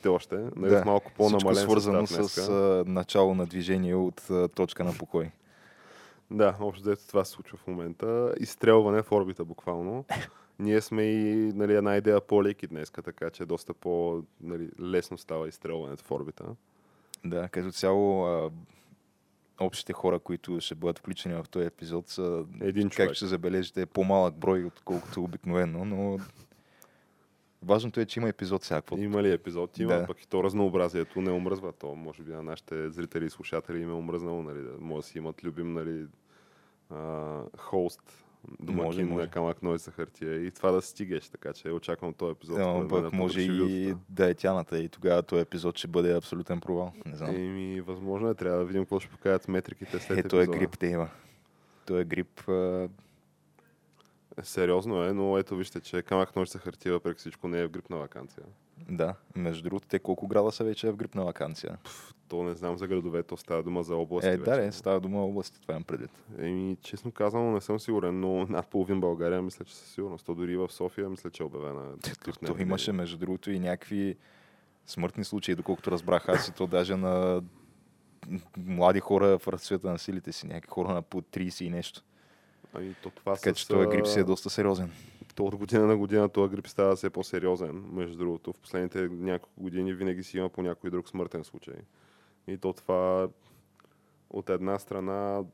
[0.00, 0.36] сетите още.
[0.56, 4.92] Нали, да, малко Всичко по-намален свързано с а, начало на движение от а, точка на
[4.92, 5.30] покой.
[6.30, 8.34] Да, общо взето това се случва в момента.
[8.40, 10.04] Изстрелване в орбита буквално.
[10.58, 14.70] Ние сме и нали, една идея по-леки днес, така че доста по нали,
[15.16, 16.44] става изстрелването в орбита.
[17.24, 18.50] Да, като цяло а,
[19.60, 23.08] общите хора, които ще бъдат включени в този епизод са, Един човек.
[23.08, 26.18] как ще забележите, по-малък брой, отколкото обикновено, но
[27.62, 28.96] важното е, че има епизод всякакво.
[28.96, 29.78] Има ли епизод?
[29.78, 30.06] Има, Да.
[30.06, 31.72] пък и то разнообразието не омръзва.
[31.72, 35.08] То може би на нашите зрители и слушатели им е омръзнало, нали, да може да
[35.08, 36.06] си имат любим нали,
[36.90, 38.24] а, хост,
[38.60, 39.24] домакин Може, може.
[39.24, 42.58] на камък ной за хартия и това да стигеш, така че очаквам този епизод.
[42.58, 46.92] Но пък може и да е тяната и тогава този епизод ще бъде абсолютен провал.
[47.06, 47.34] Не знам.
[47.34, 50.78] Еми, възможно е, трябва да видим какво ще покажат метриките след Е, той е грип,
[50.78, 51.08] те има.
[51.86, 52.48] Той е грип.
[52.48, 52.88] А,
[54.42, 57.70] Сериозно е, но ето вижте, че камък нож за хартия, въпреки всичко, не е в
[57.70, 58.44] грипна вакансия.
[58.90, 61.78] да, между другото, те колко града са вече в грипна вакансия?
[62.28, 64.30] То не знам за градове, то става дума за области.
[64.30, 64.60] Е, да, вече.
[64.60, 66.10] не, става дума области, това имам предвид.
[66.38, 70.26] Еми, честно казано, не съм сигурен, но над половин България мисля, че със сигурност.
[70.26, 71.96] То дори в София мисля, че е обявена.
[72.46, 74.16] То имаше, между другото, и някакви
[74.86, 77.42] смъртни случаи, доколкото разбрах аз и то даже на
[78.56, 82.02] млади хора в разцвета на силите си, някакви хора на по 30 и нещо.
[82.74, 84.90] Ами, то това Така с, че този грип си е доста сериозен.
[85.34, 87.84] То от година на година този грип става все по-сериозен.
[87.92, 91.74] Между другото, в последните няколко години винаги си има по някой друг смъртен случай.
[92.46, 93.28] И то това
[94.30, 95.44] от една страна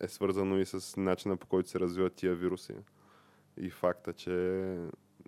[0.00, 2.74] е свързано и с начина по който се развиват тия вируси.
[3.56, 4.30] И факта, че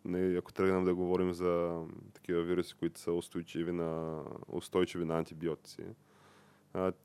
[0.05, 1.83] не, ако тръгнем да говорим за
[2.15, 5.83] такива вируси, които са устойчиви на, устойчиви на антибиотици,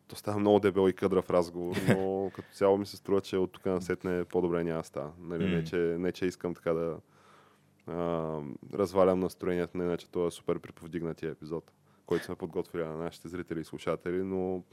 [0.07, 3.51] то става много дебел и къдрав разговор, но като цяло ми се струва, че от
[3.51, 5.11] тук насетне по-добре няма става.
[5.19, 5.63] Нали, не, М.
[5.63, 6.97] че, не, че искам така да
[7.87, 8.39] а,
[8.73, 11.71] развалям настроението, не иначе това е супер приповдигнатия епизод,
[12.05, 14.63] който сме подготвили на нашите зрители и слушатели, но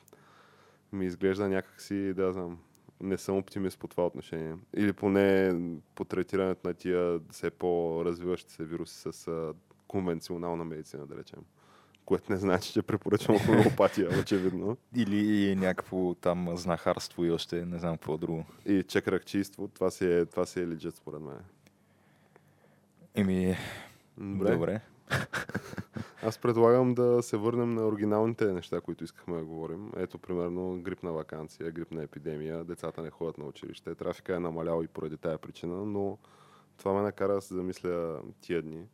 [0.93, 2.59] ми изглежда някакси, да знам,
[3.01, 4.57] не съм оптимист по това отношение.
[4.77, 5.55] Или поне
[5.95, 9.55] по третирането на тия все по-развиващи се вируси с а,
[9.87, 11.41] конвенционална медицина, да речем.
[12.05, 14.77] Което не значи, че препоръчвам хомеопатия, очевидно.
[14.97, 18.45] Или някакво там знахарство и още не знам какво друго.
[18.67, 21.39] И чекракчийство, това си е, това си е легит според мен.
[23.15, 23.57] Еми,
[24.19, 24.53] Добре.
[24.53, 24.81] добре.
[26.23, 29.93] Аз предлагам да се върнем на оригиналните неща, които искахме да говорим.
[29.97, 34.89] Ето, примерно, грипна вакансия, грипна епидемия, децата не ходят на училище, трафика е намалял и
[34.89, 36.19] поради тая причина, но
[36.77, 38.87] това ме накара да се замисля тия дни.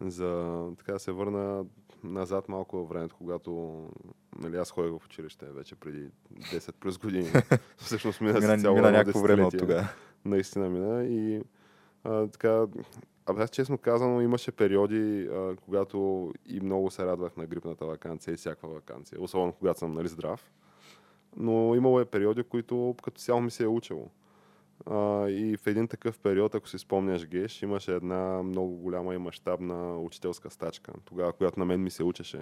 [0.00, 1.64] За така да се върна
[2.04, 3.82] назад малко във времето, когато
[4.38, 7.30] нали, аз ходех в училище вече преди 10 плюс години.
[7.76, 9.88] Всъщност мина, Мина, цяло мина някакво време от тогава.
[10.24, 11.04] наистина мина.
[11.04, 11.42] И
[12.04, 12.66] а, така,
[13.26, 18.34] абе аз честно казано имаше периоди, а, когато и много се радвах на грипната вакансия
[18.34, 20.50] и всяка вакансия, особено когато съм нали, здрав.
[21.36, 24.10] Но имало е периоди, които като цяло ми се е учило.
[24.86, 29.18] А, и в един такъв период, ако си спомняш Геш, имаше една много голяма и
[29.18, 32.40] мащабна учителска стачка, тогава, която на мен ми се учеше.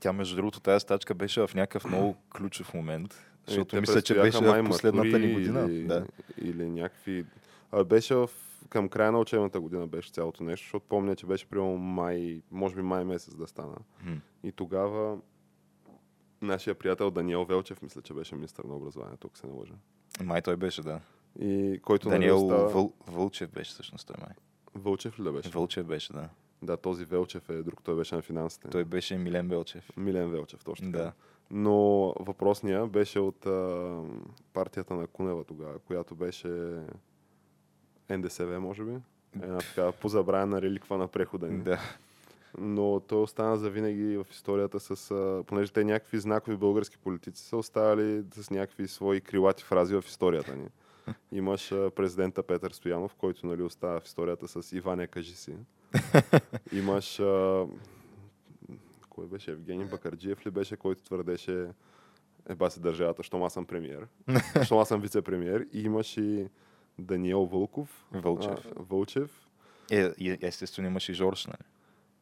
[0.00, 3.14] Тя, между другото, тази стачка беше в някакъв много ключов момент.
[3.46, 5.66] Защото Е, те мисля, че беше май последната ни година.
[5.70, 6.06] Или, Да.
[6.42, 7.24] или някакви...
[7.72, 8.30] А, беше в...
[8.68, 12.74] към края на учебната година беше цялото нещо, защото помня, че беше примерно май, може
[12.74, 13.76] би май месец да стана.
[14.04, 14.16] М.
[14.42, 15.18] И тогава
[16.42, 19.74] нашия приятел Даниел Велчев, мисля, че беше министър на образованието, ако се не лъжа.
[20.22, 21.00] Май той беше, да.
[21.40, 22.68] И който нали, Даниел остава...
[22.68, 22.92] Въл...
[23.06, 24.34] Вълчев беше всъщност той май.
[24.74, 25.48] Вълчев ли да беше?
[25.48, 26.28] Вълчев беше, да.
[26.62, 28.68] Да, този Велчев е друг, той беше на финансите.
[28.68, 29.90] Той беше Милен Велчев.
[29.96, 31.04] Милен Велчев, точно така.
[31.04, 31.12] Да.
[31.50, 31.72] Но
[32.20, 34.00] въпросния беше от а,
[34.52, 36.80] партията на Кунева тогава, която беше
[38.10, 38.92] НДСВ, може би.
[39.42, 41.62] Една така позабравена реликва на прехода ни.
[41.62, 41.80] Да.
[42.58, 45.10] Но той остана завинаги в историята с...
[45.10, 50.04] А, понеже те някакви знакови български политици са оставали с някакви свои крилати фрази в
[50.06, 50.68] историята ни.
[51.32, 55.54] Имаш президента Петър Стоянов, който нали, остава в историята с Иване кажи си.
[56.72, 57.20] Имаш...
[57.20, 57.66] А,
[59.10, 59.50] кой беше?
[59.50, 61.68] Евгений Бакарджиев ли беше, който твърдеше
[62.48, 64.06] еба си държавата, щом аз съм премиер.
[64.64, 65.68] щом аз съм вице-премиер.
[65.72, 66.48] И имаш и
[66.98, 68.06] Даниел Вълков.
[68.12, 68.66] Вълчев.
[68.66, 69.48] А, Вълчев.
[69.90, 71.73] Е, и естествено имаше и Жорж, нали?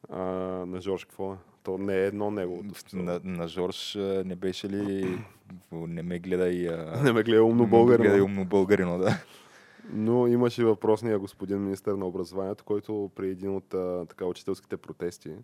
[0.09, 0.21] А,
[0.65, 1.37] на Жорж какво е?
[1.63, 2.73] То не е едно неговото.
[2.93, 3.95] На, на Жорж
[4.25, 5.19] не беше ли...
[5.71, 6.67] Не ме гледай...
[6.67, 7.01] А...
[7.03, 8.23] Не ме гледа умно не ме българин.
[8.23, 9.23] умно българино, да.
[9.89, 14.77] Но имаше и въпросния господин министър на образованието, който при един от а, така, учителските
[14.77, 15.35] протести,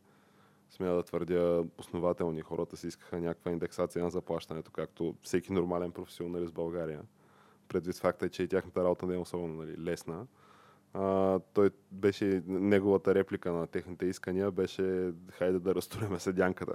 [0.69, 6.51] смея да твърдя, основателни хората си искаха някаква индексация на заплащането, както всеки нормален професионалист
[6.51, 7.01] в България.
[7.67, 10.25] Предвид факта, че и тяхната работа не е особено нали, лесна.
[10.93, 16.73] А, той беше, неговата реплика на техните искания беше хайде да разтуреме седянката.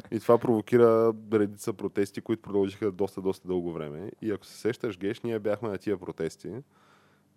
[0.10, 4.10] и това провокира редица протести, които продължиха доста, доста дълго време.
[4.22, 6.52] И ако се сещаш, Геш, ние бяхме на тия протести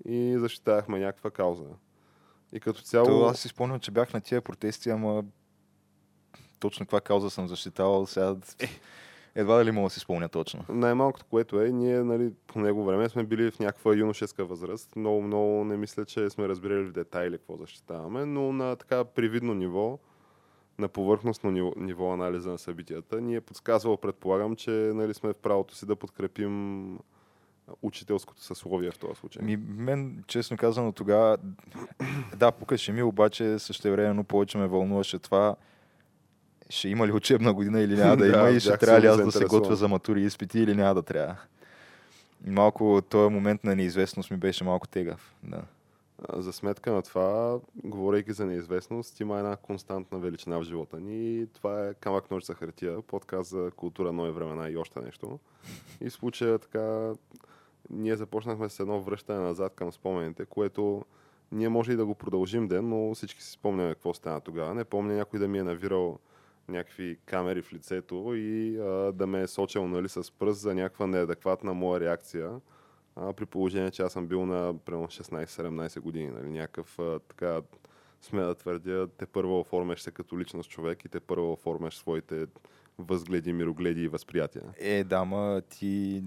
[0.06, 1.66] и защитавахме някаква кауза.
[2.54, 3.06] И като цяло...
[3.06, 5.24] То, аз си спомням, че бях на тия протести, ама
[6.60, 8.36] точно каква кауза съм защитавал, сега
[9.36, 10.66] едва дали мога да си спомня точно.
[10.70, 14.96] Най-малкото, което е, ние нали, по него време сме били в някаква юношеска възраст.
[14.96, 19.54] Много, много не мисля, че сме разбирали в детайли какво защитаваме, но на така привидно
[19.54, 20.00] ниво,
[20.80, 25.38] на повърхностно ниво, ниво анализа на събитията, ни е подсказвал, предполагам, че нали, сме в
[25.38, 26.98] правото си да подкрепим
[27.82, 29.44] учителското съсловие в този случай.
[29.44, 31.38] Ми, мен, честно казано, тогава,
[32.38, 35.56] да, покаше ми, обаче същевременно повече ме вълнуваше това,
[36.72, 39.18] ще има ли учебна година или няма да има Да, и ще трябва ли аз
[39.18, 41.36] да се готвя за матури и изпити или няма да трябва.
[42.48, 45.36] Малко този момент на неизвестност ми беше малко тегав.
[45.44, 45.62] Да.
[46.34, 51.48] За сметка на това, говорейки за неизвестност, има една константна величина в живота ни и
[51.48, 55.40] това е камък нож за хартия, подкаст за култура, нови времена и още нещо.
[56.02, 57.14] И в случая така,
[57.90, 61.06] ние започнахме с едно връщане назад към спомените, което
[61.52, 64.74] ние може и да го продължим ден, но всички си спомняме какво стана тогава.
[64.74, 66.20] Не помня някой да ми е навирал
[66.68, 71.08] някакви камери в лицето и а, да ме е сочил нали, с пръст за някаква
[71.08, 72.52] неадекватна моя реакция
[73.16, 76.30] а, при положение, че аз съм бил на примерно 16-17 години.
[76.30, 77.62] Нали, някакъв а, така,
[78.22, 82.46] сме да твърдя, те първо оформяш се като личност човек и те първо оформяш своите
[83.00, 84.64] възгледи, мирогледи и възприятия.
[84.78, 86.24] Е, да, ма ти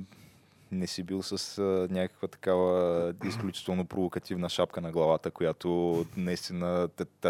[0.73, 6.89] не си бил с а, някаква такава изключително провокативна шапка на главата, която наистина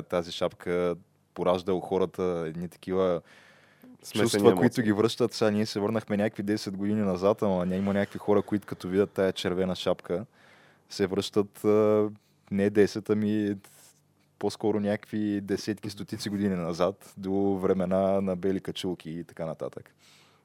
[0.08, 0.96] тази шапка
[1.34, 3.20] поражда у хората едни такива
[4.02, 4.56] Смесени чувства, емоции.
[4.58, 5.32] които ги връщат.
[5.32, 8.88] Сега ние се върнахме някакви 10 години назад, ама ня- има някакви хора, които като
[8.88, 10.26] видят тая червена шапка,
[10.90, 11.68] се връщат а,
[12.50, 13.56] не 10, ами
[14.38, 19.94] по-скоро някакви десетки, стотици години назад, до времена на бели качулки и така нататък.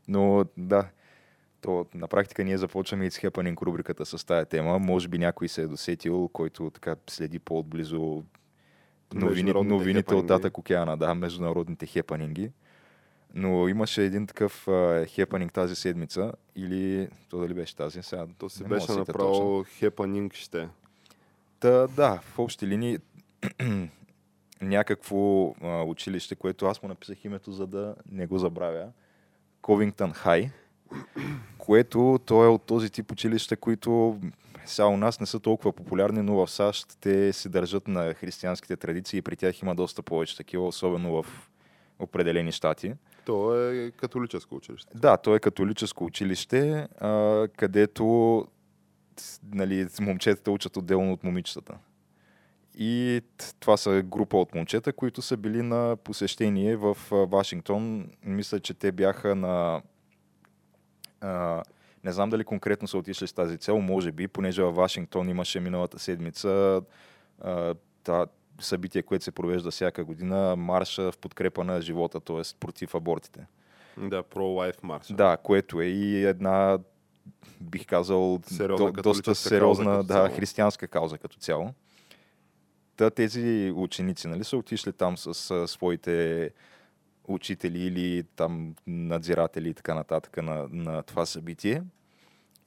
[0.07, 0.87] Но да,
[1.61, 4.79] то на практика ние започваме с хепанинг рубриката с тая тема.
[4.79, 8.23] Може би някой се е досетил, който така следи по-отблизо
[9.13, 12.51] новини, новините от татък океана, да, международните хепанинги.
[13.33, 18.03] Но имаше един такъв а, хепанинг тази седмица, или то дали беше тази?
[18.03, 20.69] Сега То си беше направо хепанинг ще.
[21.59, 22.97] Та, да, в общи линии
[24.61, 28.87] някакво а, училище, което аз му написах името, за да не го забравя.
[29.61, 30.49] Ковингтън Хай,
[31.57, 34.19] което то е от този тип училища, които
[34.69, 38.77] сега у нас не са толкова популярни, но в САЩ те се държат на християнските
[38.77, 41.49] традиции и при тях има доста повече такива, особено в
[41.99, 42.93] определени щати.
[43.25, 44.91] То е католическо училище.
[44.95, 48.45] Да, то е католическо училище, а, където
[49.53, 51.77] нали, момчетата учат отделно от момичетата.
[52.77, 53.21] И
[53.59, 58.09] това са група от момчета, които са били на посещение в Вашингтон.
[58.23, 59.81] Мисля, че те бяха на...
[61.21, 61.63] А,
[62.03, 65.59] не знам дали конкретно са отишли с тази цел, може би, понеже във Вашингтон имаше
[65.59, 66.81] миналата седмица
[67.41, 68.25] а, та,
[68.59, 72.41] събитие, което се провежда всяка година, марша в подкрепа на живота, т.е.
[72.59, 73.45] против абортите.
[73.97, 75.07] Да, pro-life марш.
[75.07, 76.79] Да, което е и една,
[77.61, 81.73] бих казал, Сериозна до, доста сериозна кауза да, християнска кауза като цяло.
[82.95, 86.51] Та тези ученици нали, са отишли там с а, своите
[87.33, 91.83] учители или там надзиратели и така нататък на, на това събитие.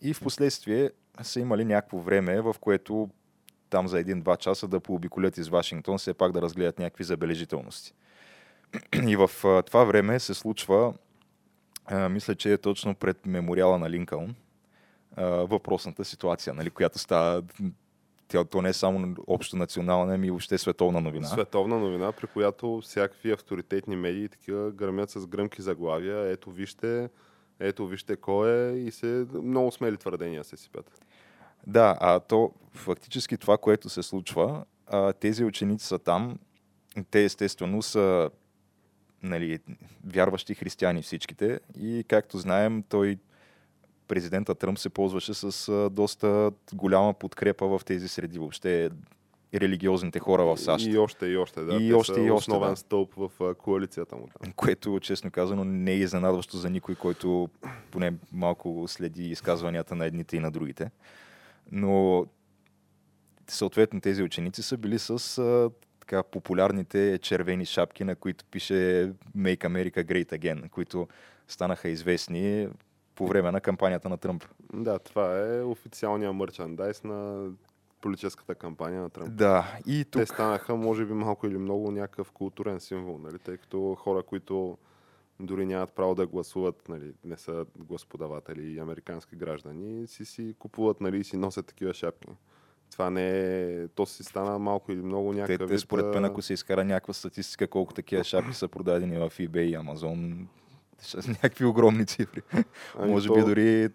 [0.00, 0.90] И в последствие
[1.22, 3.08] са имали някакво време, в което
[3.70, 7.94] там за един-два часа да пообиколят из Вашингтон, все пак да разгледат някакви забележителности.
[9.08, 9.30] И в
[9.66, 10.94] това време се случва,
[11.86, 14.34] а, мисля, че е точно пред мемориала на Линкълн,
[15.16, 17.42] а, въпросната ситуация, нали, която става,
[18.32, 21.26] тя, то не е само общо национална, ами и въобще световна новина.
[21.26, 26.30] Световна новина, при която всякакви авторитетни медии такива гърмят с гръмки заглавия.
[26.30, 27.08] Ето вижте,
[27.60, 31.04] ето вижте кой е и се много смели твърдения се сипят.
[31.66, 36.38] Да, а то фактически това, което се случва, а, тези ученици са там,
[37.10, 38.30] те естествено са
[39.22, 39.58] нали,
[40.06, 43.18] вярващи християни всичките и както знаем, той
[44.08, 48.90] президента Тръмп се ползваше с доста голяма подкрепа в тези среди, въобще
[49.54, 50.86] религиозните хора в САЩ.
[50.86, 51.74] И още, и още, да.
[51.74, 52.76] И Те още, и още, основен да.
[52.76, 54.52] стълб в коалицията му там.
[54.52, 57.48] което, честно казано, не е изненадващо за никой, който
[57.90, 60.90] поне малко следи изказванията на едните и на другите.
[61.72, 62.26] Но
[63.48, 69.60] съответно тези ученици са били с а, така популярните червени шапки, на които пише Make
[69.60, 71.08] America Great Again, които
[71.48, 72.68] станаха известни
[73.14, 74.44] по време на кампанията на Тръмп.
[74.72, 77.50] Да, това е официалния мърчандайз на
[78.00, 79.36] политическата кампания на Тръмп.
[79.36, 80.22] Да, и тук...
[80.22, 83.38] Те станаха, може би, малко или много някакъв културен символ, нали?
[83.38, 84.78] тъй като хора, които
[85.40, 91.00] дори нямат право да гласуват, нали, не са господаватели и американски граждани, си си купуват
[91.00, 92.28] нали, и си носят такива шапки.
[92.90, 93.88] Това не е...
[93.88, 97.14] То си стана малко или много някакъв Те, те според мен, ако се изкара някаква
[97.14, 100.46] статистика, колко такива шапки са продадени в eBay и Amazon,
[101.02, 102.42] са някакви огромни цифри.
[102.98, 103.88] ами Може то би дори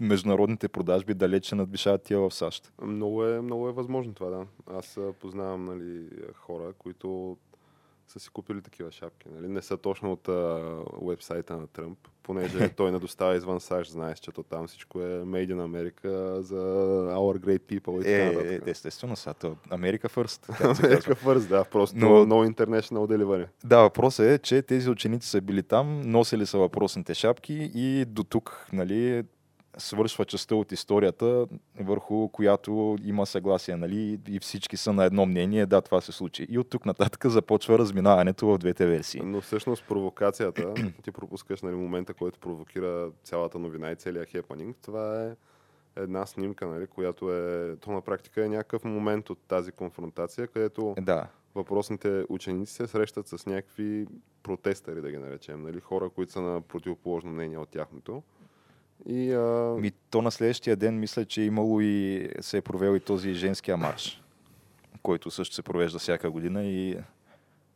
[0.00, 2.72] международните продажби далече надвишават тия в САЩ.
[2.82, 4.46] Много е, много е възможно това, да.
[4.66, 7.36] Аз познавам нали, хора, които
[8.08, 9.28] са си купили такива шапки.
[9.34, 9.48] Нали?
[9.48, 10.60] Не са точно от а,
[11.00, 15.04] уебсайта на Тръмп, понеже той не доставя извън САЩ, знаеш, че то там всичко е
[15.04, 16.54] Made in America за
[17.10, 18.68] Our Great People и Е, така е, нататък.
[18.68, 20.60] естествено, то Америка First.
[20.82, 23.46] Америка First, да, просто Но- no International Delivery.
[23.64, 28.24] Да, въпросът е, че тези ученици са били там, носили са въпросните шапки и до
[28.24, 29.24] тук, нали,
[29.78, 31.46] свършва частта от историята,
[31.80, 36.46] върху която има съгласие, нали, и всички са на едно мнение, да, това се случи.
[36.50, 39.20] И от тук нататък започва разминаването в двете версии.
[39.24, 45.24] Но всъщност провокацията, ти пропускаш нали, момента, който провокира цялата новина и целият хепанинг, това
[45.24, 45.34] е
[45.96, 50.94] една снимка, нали, която е, то на практика е някакъв момент от тази конфронтация, където
[51.00, 54.06] Да, въпросните ученици се срещат с някакви
[54.42, 58.22] протестъри, да ги наречем, нали, хора, които са на противоположно мнение от тяхното.
[59.06, 63.00] И а, Ми, то на следващия ден мисля, че имало и се е провел и
[63.00, 64.22] този женския марш,
[65.02, 66.96] който също се провежда всяка година и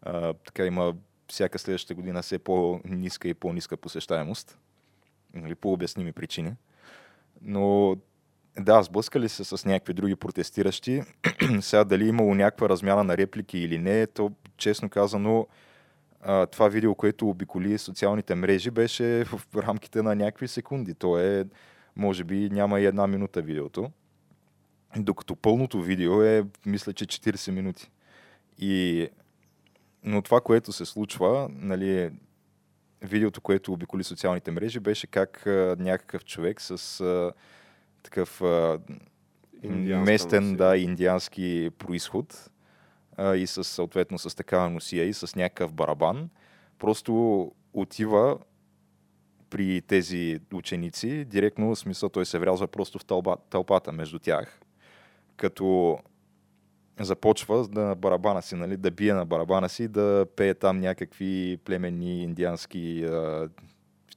[0.03, 0.95] а, така има
[1.29, 4.59] всяка следваща година все по-ниска и по-ниска посещаемост,
[5.35, 6.53] нали, по обясними причини.
[7.43, 7.97] Но
[8.61, 11.03] да, сблъскали се с някакви други протестиращи.
[11.61, 15.47] Сега дали имало някаква размяна на реплики или не, то честно казано
[16.29, 20.95] а, това видео, което обиколи социалните мрежи, беше в рамките на някакви секунди.
[20.95, 21.45] То е,
[21.97, 23.91] може би, няма и една минута видеото.
[24.97, 27.91] Докато пълното видео е, мисля, че 40 минути.
[28.59, 29.09] И...
[30.05, 32.11] Но това, което се случва, нали,
[33.03, 37.33] видеото, което обиколи социалните мрежи, беше как а, някакъв човек с а,
[38.03, 38.79] такъв а,
[39.63, 42.51] Индианска местен, да, индиански происход
[43.19, 46.31] а, и с, съответно с такава носия и с някакъв барабан,
[46.79, 48.39] просто отива
[49.51, 54.61] при тези ученици, директно в смисъл той се врязва просто в тълба, тълпата между тях,
[55.37, 55.99] като
[57.01, 62.23] започва на барабана си, нали, да бие на барабана си, да пее там някакви племенни
[62.23, 63.49] индиански, а,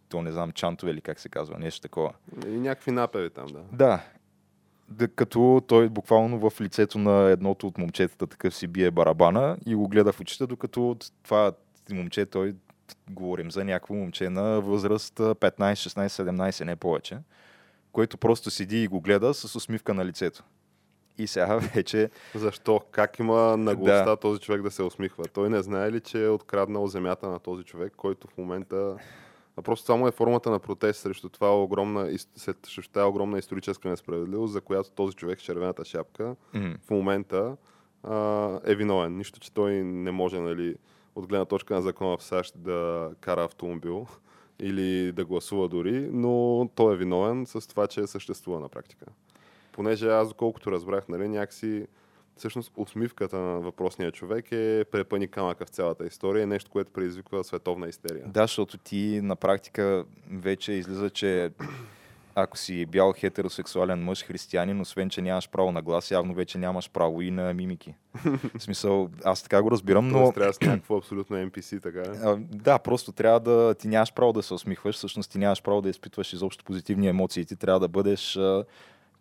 [0.10, 2.14] то не знам, чантове или как се казва, нещо такова.
[2.48, 3.62] и някакви напеви там, да.
[3.74, 4.04] Да.
[5.16, 9.88] Като той буквално в лицето на едното от момчетата такъв си бие барабана и го
[9.88, 11.52] гледа в очите, докато от това
[11.92, 12.54] момче, той
[13.10, 17.18] говорим за някакво момче на възраст а, 15, 16, 17, не повече,
[17.92, 20.44] което просто седи и го гледа с усмивка на лицето.
[21.18, 22.82] И сега вече Защо?
[22.92, 24.18] Как има наглостта Да.
[24.18, 25.24] този човек да се усмихва?
[25.34, 28.96] Той не знае ли, че е откраднал земята на този човек, който в момента...
[29.62, 34.54] А просто само е формата на протест срещу, това огромна, срещу тази огромна историческа несправедливост,
[34.54, 37.58] за която този човек с червената шапка м, в момента
[38.04, 39.18] а, е виновен.
[39.18, 40.76] Нищо, че той не може, нали,
[41.16, 44.08] от гледна точка на закона в САЩ да кара автомобил
[44.60, 49.06] или да гласува дори, но той е виновен с това, че съществува на практика.
[49.72, 51.88] Понеже аз, доколкото разбрах, нали, някакси
[52.38, 57.88] всъщност усмивката на въпросния човек е препъни камъка в цялата история, нещо, което предизвиква световна
[57.88, 58.24] истерия.
[58.28, 61.52] Да, защото ти на практика вече излиза, че
[62.36, 66.90] ако си бял хетеросексуален мъж, християнин, освен, че нямаш право на глас, явно вече нямаш
[66.90, 67.96] право и на мимики.
[68.58, 70.18] В смисъл, аз така го разбирам, Но...
[70.18, 72.04] Тоест, трябва с някакво абсолютно NPC, така.
[72.24, 73.76] А, Да, просто трябва да...
[73.76, 77.46] Ти нямаш право да се усмихваш, всъщност ти нямаш право да изпитваш изобщо позитивни емоции.
[77.46, 78.40] Ти трябва да бъдеш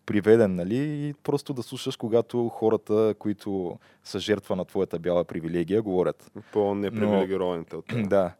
[0.05, 0.77] приведен, нали?
[0.77, 6.31] И просто да слушаш, когато хората, които са жертва на твоята бяла привилегия, говорят.
[6.53, 8.09] По-непривилегированите от теб.
[8.09, 8.33] Да.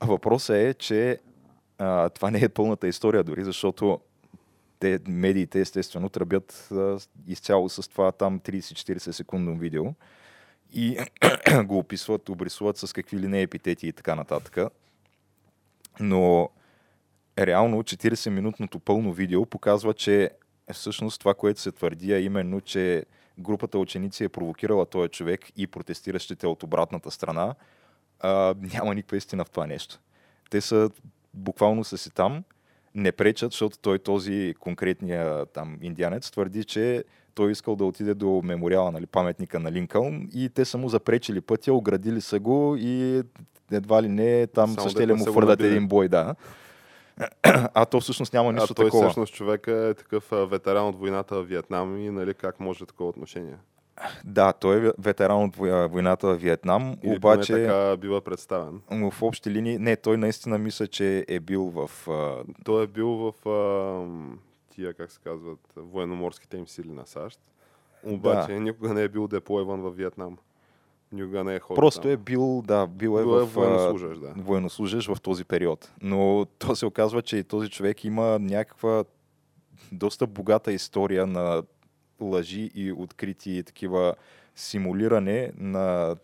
[0.00, 1.18] А въпросът е, че
[1.78, 4.00] а, това не е пълната история дори, защото
[4.78, 9.84] те, медиите естествено тръбят а, изцяло с това там 30-40 секундно видео
[10.72, 10.98] и
[11.64, 14.58] го описват, обрисуват с какви ли не епитети и така нататък.
[16.00, 16.48] Но
[17.38, 20.30] реално 40-минутното пълно видео показва, че
[20.72, 23.04] всъщност това, което се твърди, е именно, че
[23.38, 27.54] групата ученици е провокирала този човек и протестиращите от обратната страна,
[28.20, 30.00] а, няма никаква истина в това нещо.
[30.50, 30.90] Те са
[31.34, 32.44] буквално са си там,
[32.94, 37.04] не пречат, защото той този конкретния там индианец твърди, че
[37.34, 41.40] той искал да отиде до мемориала, нали, паметника на Линкълн и те са му запречили
[41.40, 43.22] пътя, оградили са го и
[43.72, 46.34] едва ли не там Само ли не му фърдат един бой, да.
[47.74, 49.02] А то всъщност няма нищо а той такова.
[49.04, 53.56] всъщност човек е такъв ветеран от войната в Виетнам и нали, как може такова отношение?
[54.24, 58.80] Да, той е ветеран от вой- войната в Виетнам, Или обаче така бива представен.
[59.10, 61.90] в общи линии, не, той наистина мисля, че е бил в...
[62.64, 64.06] Той е бил в а,
[64.70, 67.40] тия, как се казват, военноморските им сили на САЩ.
[68.04, 68.60] Обаче Да.
[68.60, 70.38] никога не е бил деплойван в Виетнам.
[71.12, 72.10] Никога не е ходил Просто там.
[72.10, 73.42] е бил, да, бил е Бил е в...
[73.42, 74.32] а, военнослужащ, да.
[74.36, 75.92] военнослужащ в този период.
[76.02, 79.04] Но то се оказва, че и този човек има някаква
[79.92, 81.62] доста богата история на
[82.20, 84.14] лъжи и открити такива
[84.56, 86.16] симулиране на,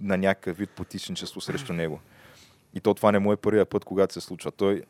[0.00, 2.00] на някакъв вид потичничество срещу него.
[2.74, 4.52] И то това не му е първия път, когато се случва.
[4.52, 4.82] Той,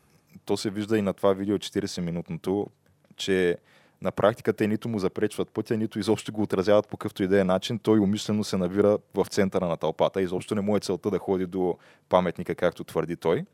[0.45, 2.67] то се вижда и на това видео 40-минутното,
[3.15, 3.57] че
[4.01, 7.41] на практика те нито му запречват пътя, нито изобщо го отразяват по какъвто и да
[7.41, 7.79] е начин.
[7.79, 10.21] Той умишлено се навира в центъра на тълпата.
[10.21, 11.77] Изобщо не му е целта да ходи до
[12.09, 13.45] паметника, както твърди той.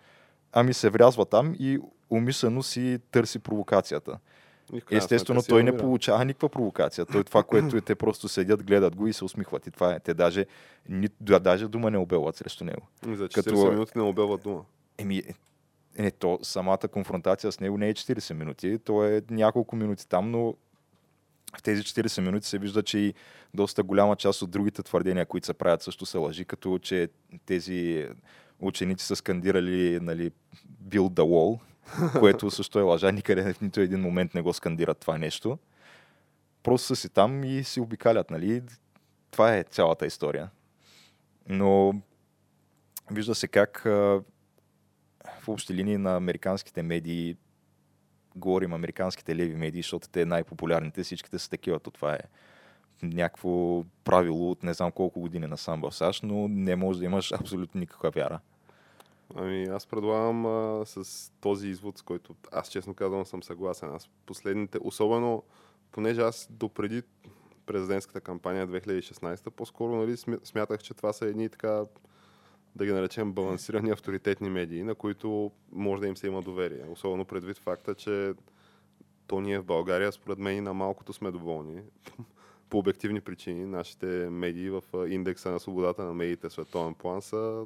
[0.51, 4.19] Ами се врязва там и умишлено си търси провокацията.
[4.91, 7.05] Естествено, той не получава никаква провокация.
[7.05, 9.67] Той това, което е, те просто седят, гледат го и се усмихват.
[9.67, 9.99] И това е.
[9.99, 10.45] Те даже,
[10.89, 12.87] ни, да, даже дума не обелват срещу него.
[13.07, 14.61] За 40 като- минути не обелва дума.
[14.97, 15.23] Еми,
[15.97, 20.31] е, то самата конфронтация с него не е 40 минути, то е няколко минути там,
[20.31, 20.55] но
[21.57, 23.13] в тези 40 минути се вижда, че и
[23.53, 27.09] доста голяма част от другите твърдения, които се правят, също са лъжи, като че
[27.45, 28.07] тези
[28.59, 30.31] ученици са скандирали нали,
[30.87, 31.59] Build the Wall,
[32.19, 33.11] което също е лъжа.
[33.11, 35.57] Никъде в нито един момент не го скандират това нещо.
[36.63, 38.31] Просто са си там и си обикалят.
[38.31, 38.61] Нали?
[39.31, 40.49] Това е цялата история.
[41.49, 41.93] Но
[43.11, 43.87] вижда се как
[45.43, 47.37] в общи линии на американските медии,
[48.35, 51.79] говорим американските леви медии, защото те най-популярните, всичките са такива.
[51.79, 52.19] То това е
[53.03, 57.31] някакво правило от не знам колко години насам в САЩ, но не може да имаш
[57.31, 58.39] абсолютно никаква вяра.
[59.35, 63.89] Ами аз предлагам а, с този извод, с който аз честно казвам съм съгласен.
[63.95, 65.43] Аз последните, особено
[65.91, 67.01] понеже аз допреди
[67.65, 71.83] президентската кампания 2016, по-скоро нали, смятах, че това са едни така,
[72.75, 76.85] да ги наречем балансирани авторитетни медии, на които може да им се има доверие.
[76.89, 78.33] Особено предвид факта, че
[79.27, 81.81] то ние в България, според мен, и на малкото сме доволни.
[82.69, 87.65] По обективни причини, нашите медии в индекса на свободата на медиите световен план са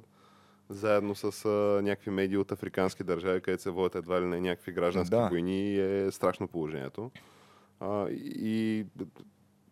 [0.69, 4.71] заедно с а, някакви медии от африкански държави, където се водят едва ли не някакви
[4.71, 5.29] граждански Да.
[5.29, 7.11] войни е страшно положението.
[7.79, 8.85] А, и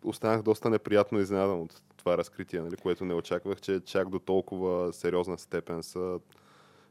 [0.04, 4.92] останах доста неприятно изненадан от това разкритие, нали, което не очаквах, че чак до толкова
[4.92, 6.18] сериозна степен са,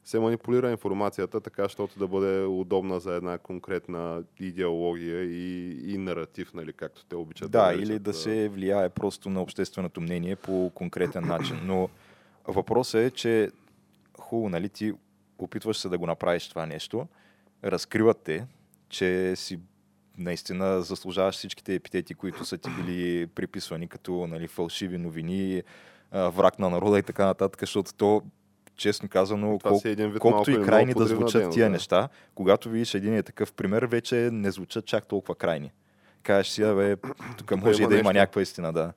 [0.03, 6.53] се манипулира информацията, така, защото да бъде удобна за една конкретна идеология и, и наратив,
[6.53, 7.51] нали, както те обичат.
[7.51, 11.59] Да, наричат, или да се влияе просто на общественото мнение по конкретен начин.
[11.63, 11.89] Но
[12.47, 13.51] въпросът е, че
[14.19, 14.93] хубаво, нали, ти
[15.39, 17.07] опитваш се да го направиш това нещо,
[17.63, 18.47] разкриват те,
[18.89, 19.59] че си
[20.17, 25.63] наистина заслужаваш всичките епитети, които са ти били приписвани като нали, фалшиви новини,
[26.11, 28.21] враг на народа и така нататък, защото то,
[28.75, 31.69] честно казано, кол- колкото и крайни да звучат дейност, тия да.
[31.69, 35.71] неща, когато видиш един е такъв пример, вече не звучат чак толкова крайни.
[36.23, 36.95] Кажеш си, бе,
[37.37, 38.93] тук може и да има някаква истина, да.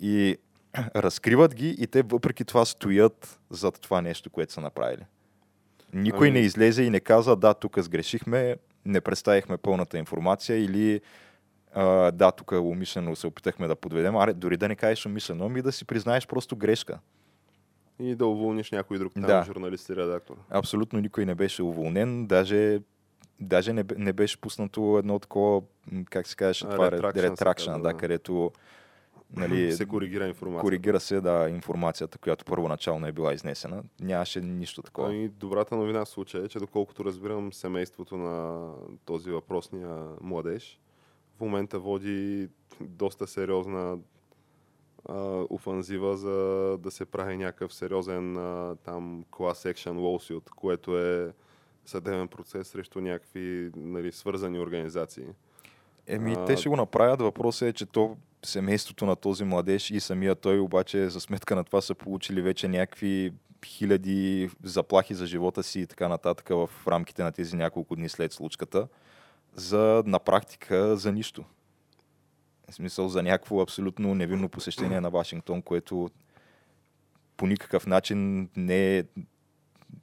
[0.00, 0.36] И
[0.96, 5.04] разкриват ги и те въпреки това стоят зад това нещо, което са направили.
[5.92, 8.56] Никой Ами- не излезе и не каза, да, тук сгрешихме,
[8.86, 11.00] не представихме пълната информация или
[11.74, 14.16] а, да, тук умишлено се опитахме да подведем.
[14.16, 16.98] Аре, дори да не кажеш умишлено, ами да си признаеш просто грешка.
[18.00, 19.44] И да уволниш някой друг там, Да.
[19.46, 20.36] журналист и редактор.
[20.50, 22.80] Абсолютно никой не беше уволнен, даже,
[23.40, 25.62] даже не, не беше пуснато едно такова,
[26.10, 27.94] как се казваше, това ретракшн, да, да.
[27.94, 28.52] където
[29.36, 30.60] нали, се коригира информация.
[30.60, 33.82] коригира се да, информацията, която първоначално е била изнесена.
[34.00, 35.08] Нямаше нищо такова.
[35.08, 38.70] Ами, добрата новина в случая е, че доколкото разбирам семейството на
[39.04, 40.80] този въпросния младеж,
[41.36, 42.48] в момента води
[42.80, 43.98] доста сериозна
[45.08, 46.32] а, офанзива за
[46.78, 51.32] да се прави някакъв сериозен а, там class action lawsuit, което е
[51.84, 55.26] съдебен процес срещу някакви нали, свързани организации.
[56.06, 57.20] Еми, А, те ще го направят.
[57.20, 61.64] Въпросът е, че то семейството на този младеж и самия той обаче за сметка на
[61.64, 63.32] това са получили вече някакви
[63.66, 68.32] хиляди заплахи за живота си и така нататък в рамките на тези няколко дни след
[68.32, 68.88] случката.
[69.54, 71.44] За на практика за нищо.
[72.70, 76.10] В смисъл за някакво абсолютно невинно посещение на Вашингтон, което
[77.36, 79.04] по никакъв начин не е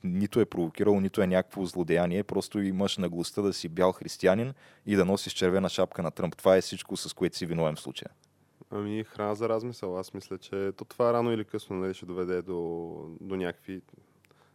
[0.03, 4.53] нито е провокирало, нито е някакво злодеяние, просто имаш наглостта да си бял християнин
[4.85, 6.35] и да носиш червена шапка на Тръмп.
[6.35, 8.11] Това е всичко, с което си виновен в случая.
[8.71, 9.97] Ами, храна за размисъл.
[9.97, 13.81] Аз мисля, че то това рано или късно нали, ще доведе до, до някакви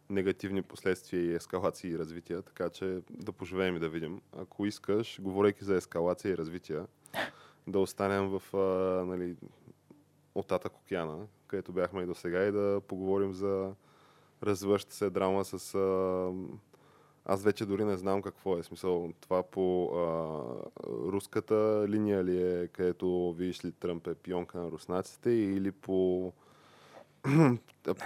[0.09, 4.21] негативни последствия и ескалации и развития, така че да поживеем и да видим.
[4.37, 6.79] Ако искаш, говорейки за ескалация и развитие,
[7.67, 9.35] да останем в а, нали,
[10.35, 13.73] оттатък океана, където бяхме и до сега и да поговорим за
[14.43, 15.75] развиваща се драма с...
[15.75, 16.31] А,
[17.25, 19.13] аз вече дори не знам какво е смисъл.
[19.21, 20.41] Това по а,
[21.11, 26.31] руската линия ли е, където видиш ли Тръмп е пионка на руснаците или по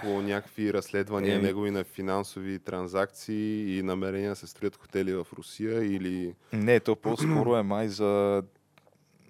[0.02, 5.26] по някакви разследвания, е, негови на финансови транзакции и намерения да се строят хотели в
[5.32, 6.34] Русия или...
[6.52, 8.42] Не, то по-скоро е май за...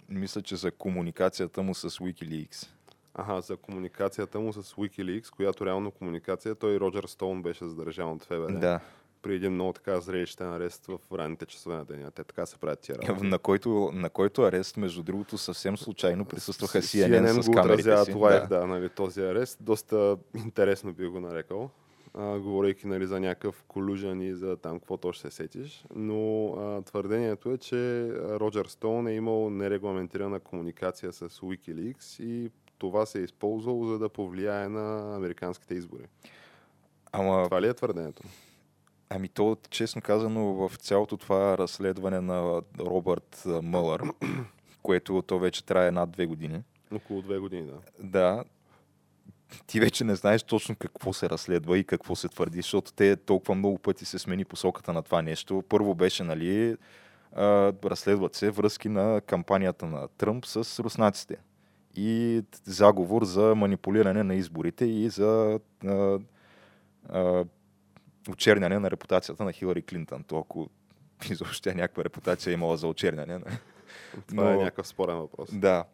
[0.08, 2.68] Мисля, че за комуникацията му с Wikileaks.
[3.14, 8.24] Ага, за комуникацията му с Wikileaks, която реално комуникация, той Роджер Стоун беше задържан от
[8.24, 8.52] ФБР.
[8.52, 8.80] Да.
[9.22, 12.10] При един много така зрелищен арест в ранните часове на деня.
[12.10, 13.26] Те така се правят тия работи.
[13.26, 18.12] На който, на който арест, между другото, съвсем случайно присъстваха CNN, CNN с го си.
[18.12, 18.46] това да.
[18.46, 19.58] да, нали, този арест.
[19.60, 21.70] Доста интересно би го нарекал.
[22.14, 25.84] А, говорейки нали, за някакъв колюжен и за там какво ще се сетиш.
[25.94, 33.06] Но а, твърдението е, че Роджер Стоун е имал нерегламентирана комуникация с Wikileaks и това
[33.06, 36.06] се е използвало, за да повлияе на американските избори.
[37.12, 38.22] Ама, Това ли е твърдението?
[39.08, 44.02] ами то, честно казано, в цялото това разследване на Робърт Мълър,
[44.82, 46.62] което то вече трае над две години,
[46.94, 47.78] Около две години, да.
[47.98, 48.44] да,
[49.66, 53.54] ти вече не знаеш точно какво се разследва и какво се твърди, защото те толкова
[53.54, 55.64] много пъти се смени посоката на това нещо.
[55.68, 56.76] Първо беше, нали,
[57.84, 61.36] разследват се връзки на кампанията на Тръмп с руснаците
[61.96, 66.18] и заговор за манипулиране на изборите и за а,
[67.08, 67.44] а,
[68.30, 70.24] очерняне на репутацията на Хилари Клинтън.
[70.24, 70.68] То ако
[71.30, 73.40] изобщо някаква репутация е имала за очерняне.
[74.28, 75.48] Това е Но- някакъв спорен въпрос.
[75.52, 75.84] Да.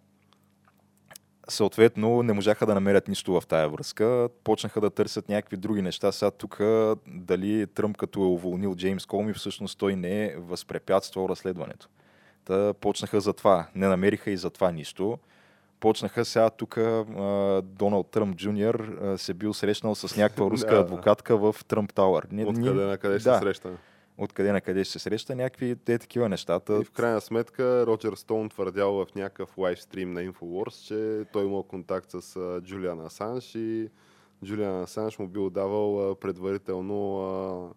[1.48, 4.28] Съответно, не можаха да намерят нищо в тая връзка.
[4.44, 6.12] Почнаха да търсят някакви други неща.
[6.12, 6.60] Сега тук
[7.06, 11.88] дали Тръмп като е уволнил Джеймс Колми, всъщност той не е възпрепятствал разследването.
[12.44, 13.66] Та почнаха за това.
[13.74, 15.18] Не намериха и за това нищо.
[15.80, 16.78] Почнаха сега тук
[17.62, 22.26] Доналд Тръмп Джуниор се бил срещнал с някаква руска адвокатка в Тръмп Тауър.
[22.46, 23.20] Откъде на къде да.
[23.20, 23.76] се срещаме.
[24.18, 26.78] Откъде на къде ще се среща, някакви те такива нещата.
[26.82, 31.62] И в крайна сметка Роджер Стоун твърдял в някакъв лайвстрим на Infowars, че той имал
[31.62, 33.88] контакт с Джулиан Асанж и
[34.44, 37.74] Джулиан Асанж му бил давал предварително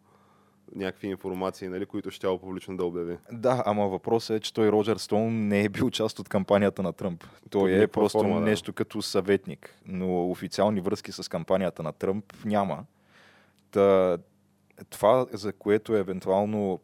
[0.76, 3.18] някакви информации, нали, които ще публично да обяви.
[3.32, 6.94] Да, ама въпросът е, че той Роджер Стоун не е бил част от кампанията на
[6.94, 7.24] Тръмп.
[7.50, 8.46] Той е просто форма, да.
[8.46, 12.86] нещо като съветник, но официални връзки с кампанията на Тръмп няма.
[13.72, 14.18] Та,
[14.90, 16.80] това, за което евентуално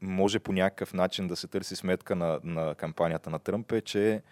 [0.00, 4.22] може по някакъв начин да се търси сметка на, на кампанията на Тръмп е, че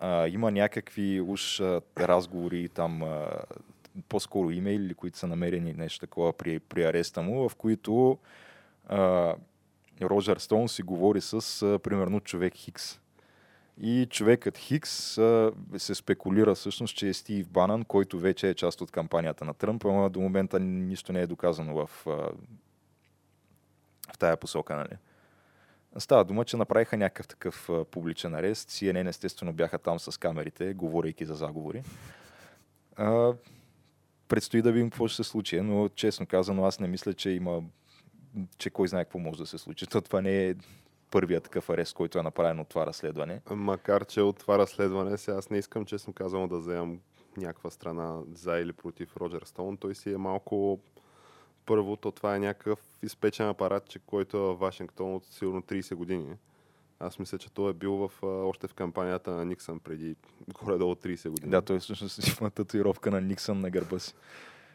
[0.00, 3.26] а, има някакви уж а, разговори там, а,
[4.08, 8.18] по-скоро имейли, които са намерени нещо такова при, при ареста му, в които
[8.88, 9.34] а,
[10.02, 13.00] Роджер Стоун си говори с, а, примерно, човек Хикс.
[13.80, 18.80] И човекът Хикс а, се спекулира всъщност, че е Стив Банан, който вече е част
[18.80, 22.10] от кампанията на Тръмп, ама до момента нищо не е доказано в, а,
[24.12, 24.76] в тая посока.
[24.76, 24.96] Нали?
[25.98, 28.70] Става дума, че направиха някакъв такъв а, публичен арест.
[28.70, 31.82] CNN естествено бяха там с камерите, говорейки за заговори.
[32.96, 33.32] А,
[34.34, 37.62] предстои да видим какво ще се случи, но честно казано аз не мисля, че има
[38.58, 39.86] че кой знае какво може да се случи.
[39.86, 40.54] То това не е
[41.10, 43.40] първият такъв арест, който е направен от това разследване.
[43.50, 47.00] Макар, че от това разследване, сега аз не искам честно казано да вземам
[47.36, 49.76] някаква страна за или против Роджер Стоун.
[49.76, 50.78] Той си е малко
[51.66, 56.36] първото, това е някакъв изпечен апарат, че който е в Вашингтон от сигурно 30 години.
[57.00, 60.16] Аз мисля, че той е бил в, а, още в кампанията на Никсън преди
[60.54, 61.50] горе-долу 30 години.
[61.50, 64.14] Да, той всъщност има татуировка на Никсън на гърба си.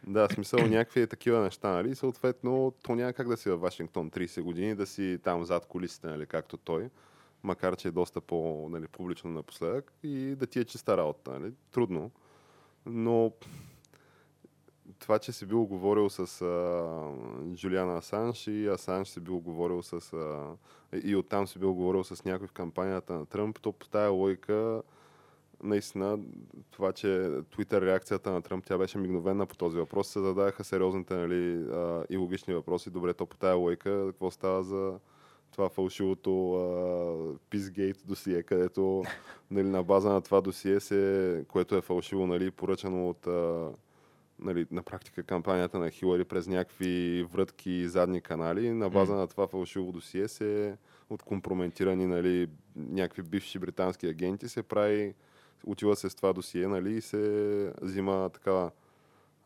[0.08, 1.96] Да, в смисъл някакви такива неща, нали?
[1.96, 6.08] Съответно, то няма как да си във Вашингтон 30 години, да си там зад колисите,
[6.08, 6.90] нали, както той,
[7.44, 11.54] макар че е доста по нали, публично напоследък и да ти е чиста работа, нали?
[11.72, 12.12] Трудно.
[12.86, 13.32] Но
[15.00, 20.14] това, че си бил говорил с а, Джулиана Асанж и Асанж си бил говорил с...
[20.14, 20.56] А,
[21.04, 24.82] и оттам си бил говорил с някой в кампанията на Тръмп, то по тая логика
[25.64, 26.20] наистина
[26.72, 27.08] това, че
[27.56, 32.06] Twitter реакцията на Тръмп, тя беше мигновена по този въпрос, се зададаха сериозните нали, а,
[32.10, 32.90] и логични въпроси.
[32.90, 35.00] Добре, то по тая лойка, какво става за
[35.52, 36.54] това фалшивото
[37.52, 39.04] а, досие, където
[39.52, 43.70] нали, на база на това досие, се, което е фалшиво, нали, поръчано от а,
[44.40, 48.74] нали, на практика кампанията на Хилари през някакви врътки и задни канали.
[48.74, 49.20] На база М.
[49.20, 50.78] на това фалшиво досие се
[51.10, 55.14] от компрометирани нали, някакви бивши британски агенти се прави
[55.66, 58.72] отива се с това досие, нали, и се взима такава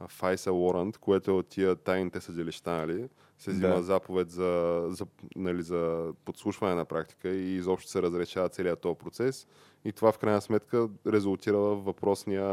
[0.01, 3.09] FISA warrant, което е от тия тайните съдилища, нали?
[3.37, 3.83] Се взима Да.
[3.83, 9.47] заповед за, за, нали, за подслушване на практика и изобщо се разрешава целият този процес.
[9.85, 12.47] И това в крайна сметка резултира в въпросния,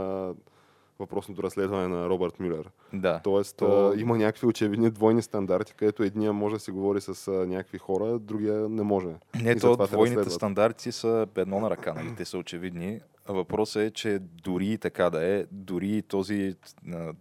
[1.00, 2.70] въпросното разследване на Робърт Мюлер.
[2.92, 3.20] Да.
[3.24, 7.78] Тоест, То- има някакви очевидни двойни стандарти, където едния може да си говори с някакви
[7.78, 9.08] хора, другия не може.
[9.42, 12.14] Не, то двойните стандарти са едно на ръка, нали?
[12.16, 13.00] те са очевидни.
[13.28, 16.54] Въпросът е, че дори така да е, дори този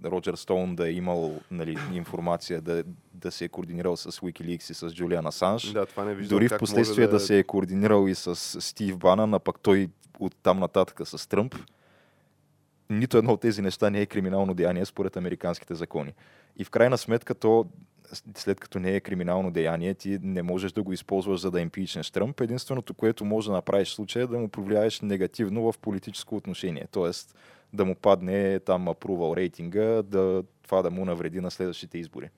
[0.06, 4.74] Роджер Стоун да е имал нали, информация, да, да се е координирал с Wikileaks и
[4.74, 8.08] с Джулиан Асанж, Да, това не виждам дори в последствие може да се е координирал
[8.08, 9.90] и с Стив Банан, а пък той
[10.20, 11.56] от там нататък с Тръмп,
[12.90, 16.14] нито едно от тези неща не е криминално деяние според американските закони.
[16.58, 17.66] И в крайна сметка то,
[18.36, 22.12] след като не е криминално деяние, ти не можеш да го използваш за да импичнеш
[22.12, 22.42] Тръмп.
[22.42, 26.88] Единственото, което може да направиш в случая е да му повлияеш негативно в политическо отношение.
[26.92, 27.36] Тоест
[27.74, 32.30] да му падне там апрувал рейтинга, да, това да му навреди на следващите избори.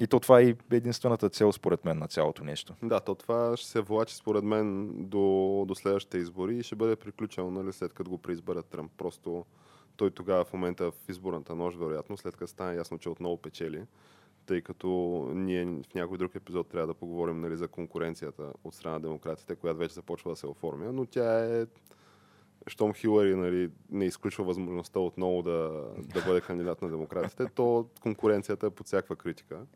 [0.00, 2.74] И то това е единствената цел, според мен, на цялото нещо.
[2.82, 6.96] Да, то това ще се влачи според мен до, до следващите избори и ще бъде
[6.96, 8.92] приключено, нали, след като го преизберат Тръмп.
[8.96, 9.44] Просто
[9.96, 13.84] той тогава в момента в изборната нощ, вероятно, след като стане ясно, че отново печели,
[14.46, 14.88] тъй като
[15.34, 19.56] ние в някой друг епизод трябва да поговорим нали, за конкуренцията от страна на демократите,
[19.56, 21.66] която вече започва да се оформя, но тя е
[22.66, 28.66] щом Хилари нали, не изключва възможността отново да, да бъде кандидат на демократите, то конкуренцията
[28.66, 29.66] е под всякаква критика.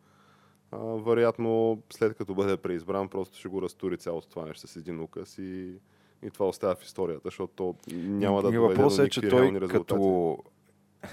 [0.75, 5.01] А, вероятно, след като бъде преизбран, просто ще го разтури цялото това нещо с един
[5.01, 5.75] указ и,
[6.23, 9.47] и това остава в историята, защото то няма да доведе въпросът до е, че той
[9.47, 9.73] резултати.
[9.73, 10.39] като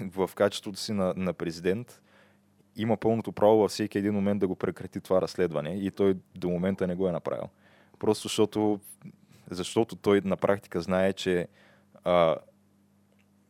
[0.00, 2.02] в качеството си на, на президент
[2.76, 6.48] има пълното право във всеки един момент да го прекрати това разследване и той до
[6.48, 7.48] момента не го е направил.
[7.98, 8.80] Просто защото,
[9.50, 11.48] защото той на практика знае, че
[12.04, 12.36] а,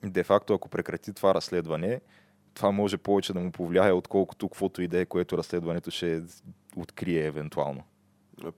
[0.05, 2.01] де-факто ако прекрати това разследване,
[2.54, 6.22] това може повече да му повлияе, отколкото каквото и да е, което разследването ще
[6.76, 7.82] открие евентуално.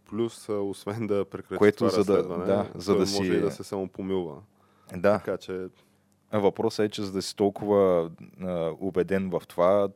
[0.05, 3.51] Плюс, освен да прекрати Което това за да- да, за да може си- и да
[3.51, 4.37] се самопомилва.
[4.97, 5.67] Да, Така че
[6.33, 9.89] въпросът е, че за да си толкова а, убеден в това,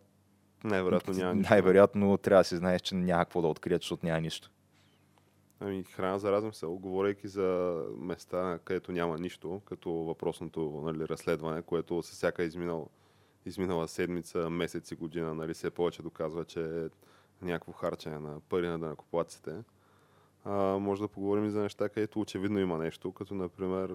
[0.64, 1.50] най-вероятно няма нищо.
[1.50, 4.50] най-вероятно трябва да си знаеш, че няма какво да открият, защото няма нищо.
[5.61, 12.02] Ами, храна за размисъл, говорейки за места, където няма нищо, като въпросното нали, разследване, което
[12.02, 12.88] с всяка изминал,
[13.48, 16.88] изминала седмица, месец и година, нали, все повече доказва, че е
[17.42, 19.54] някакво харчене на пари на данъкоплатците.
[20.44, 23.90] А, може да поговорим и за неща, където очевидно има нещо, като например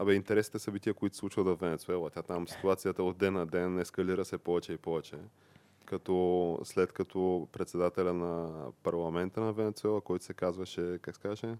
[0.00, 2.10] Абе, интересните събития, които се случват в Венецуела.
[2.10, 5.16] Тя там ситуацията от ден на ден ескалира се повече и повече.
[5.84, 11.56] Като след като председателя на парламента на Венецуела, който се казваше, как се казваше?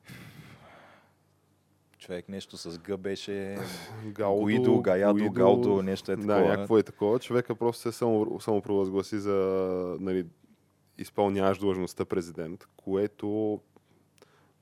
[2.00, 3.58] Човек нещо с Г беше
[4.06, 6.34] Гаудо, Гуидо, Гаядо, Гуидо, Гаудо, нещо е такова.
[6.34, 7.18] Да, някакво е такова.
[7.18, 9.36] Човека просто се само, самопровъзгласи за
[10.00, 10.26] нали,
[10.98, 13.60] изпълняваш длъжността президент, което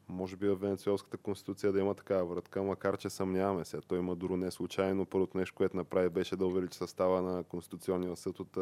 [0.09, 3.81] може би в Венецуелската конституция да има такава вратка, макар че съмняваме се.
[3.81, 5.07] Той има дори не случайно.
[5.07, 8.59] Първото нещо, което направи, беше да увеличи състава на Конституционния съд от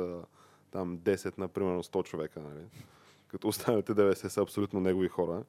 [0.70, 2.40] там 10 на примерно 100 човека.
[2.40, 2.64] Нали?
[3.28, 5.44] Като останалите 90 са абсолютно негови хора,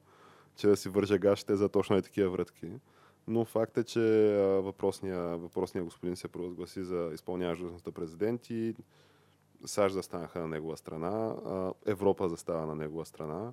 [0.56, 2.70] че да си вържа гащите за точно и такива вратки.
[3.28, 8.74] Но факт е, че а, въпросния, въпросния господин се провъзгласи за изпълняващ длъжността президент и
[9.66, 13.52] САЩ застанаха на негова страна, а, Европа застава на негова страна.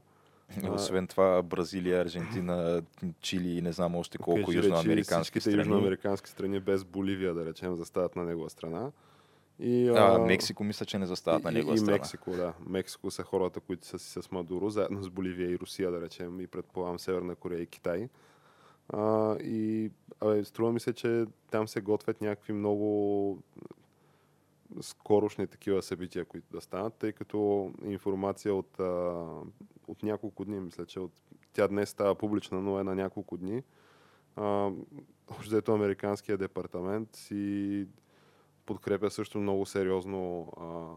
[0.64, 2.82] И Освен това, Бразилия, Аржентина,
[3.20, 5.58] Чили и не знам още колко Кажи южноамерикански страни.
[5.58, 8.92] южноамерикански страни без Боливия, да речем, застават на негова страна.
[9.60, 11.98] И, А, Мексико мисля, че не застават на и, негова и, страна.
[11.98, 12.54] Мексико, да.
[12.68, 16.40] Мексико са хората, които са си с Мадуро, заедно с Боливия и Русия, да речем,
[16.40, 18.10] и предполагам Северна Корея и Китай.
[18.90, 23.40] А, и абе, струва ми се, че там се готвят някакви много
[24.82, 29.26] скорошни такива събития, които да станат, тъй като информация от, а,
[29.88, 31.12] от няколко дни, мисля, че от,
[31.54, 33.64] тя днес става публична, но е на няколко дни.
[35.28, 37.88] Общо Американския департамент си
[38.66, 40.94] подкрепя също много сериозно а,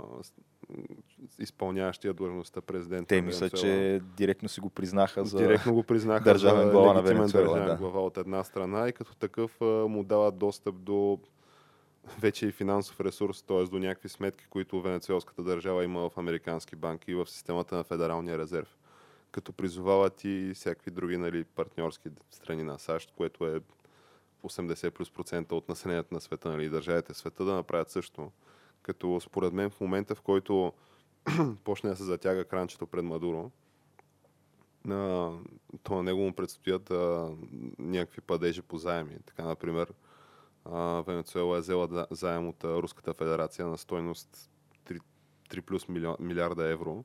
[1.38, 3.08] изпълняващия длъжността президент.
[3.08, 3.62] Те на мисля, Венецуела.
[3.62, 5.38] че директно си го признаха за...
[5.38, 7.76] Директно го признаха държавен за глава на Венецуела, държавен да.
[7.76, 11.18] глава от една страна и като такъв а, му дават достъп до
[12.18, 13.64] вече и финансов ресурс, т.е.
[13.64, 18.38] до някакви сметки, които венецуелската държава има в американски банки и в системата на Федералния
[18.38, 18.76] резерв.
[19.30, 23.60] Като призовават и всякакви други нали, партньорски страни на САЩ, което е
[24.42, 28.30] 80 плюс процента от населението на света, нали, държавите света да направят също.
[28.82, 30.72] Като според мен в момента, в който
[31.64, 33.50] почне да се затяга кранчето пред Мадуро,
[34.84, 35.32] на,
[35.82, 37.30] то на него му предстоят а,
[37.78, 39.16] някакви падежи по заеми.
[39.26, 39.92] Така, например,
[40.64, 44.50] а, Венецуела е взела за- заем от а, Руската федерация на стойност
[44.86, 45.00] 3,
[45.50, 45.88] 3 плюс
[46.20, 47.04] милиарда евро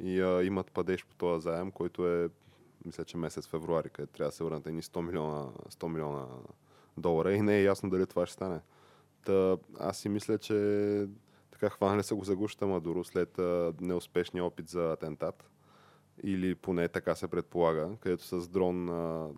[0.00, 2.28] и а, имат падеж по този заем, който е
[2.84, 6.26] мисля, че месец февруари, където трябва да се върнат едни 100 милиона, 100 милиона
[6.96, 8.60] долара и не е ясно дали това ще стане.
[9.24, 11.08] Та, аз си мисля, че
[11.50, 15.50] така хванали са го за гуща Мадуро след а, неуспешния опит за атентат.
[16.22, 18.88] Или поне така се предполага, където с дрон...
[18.88, 19.28] А,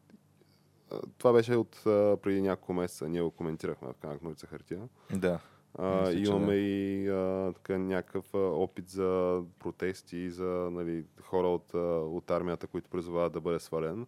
[1.19, 3.09] това беше от а, преди няколко месеца.
[3.09, 4.89] Ние го коментирахме в канал Норица Хартия.
[5.13, 5.41] Да.
[5.79, 6.61] А, Мисля, имаме да.
[6.61, 12.31] и а, така, някакъв а, опит за протести и за нали, хора от, а, от
[12.31, 14.07] армията, които призовават да бъде свален.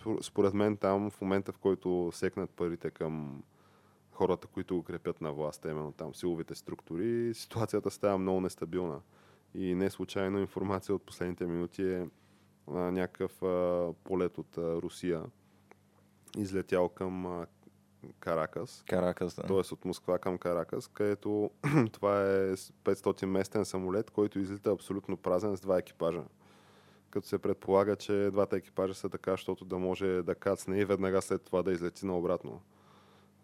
[0.00, 3.42] Спор- Според мен там в момента, в който секнат парите към
[4.12, 9.00] хората, които го крепят на власт, именно там силовите структури, ситуацията става много нестабилна.
[9.54, 12.08] И не случайно информация от последните минути е
[12.68, 15.22] а, някакъв а, полет от а, Русия,
[16.38, 17.46] излетял към а,
[18.20, 19.42] Каракас, Каракас, да.
[19.42, 19.74] т.е.
[19.74, 21.50] от Москва към Каракас, където
[21.92, 26.22] това е с 500 местен самолет, който излита абсолютно празен с два екипажа.
[27.10, 31.22] Като се предполага, че двата екипажа са така, защото да може да кацне и веднага
[31.22, 32.60] след това да излети наобратно.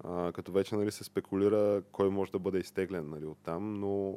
[0.04, 4.16] А, като вече нали, се спекулира кой може да бъде изтеглен нали, оттам, но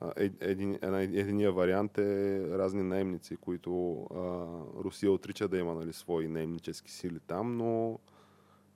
[0.00, 4.46] а, е- един, една, единия вариант е разни наемници, които а,
[4.84, 7.98] Русия отрича да има нали, свои наемнически сили там, но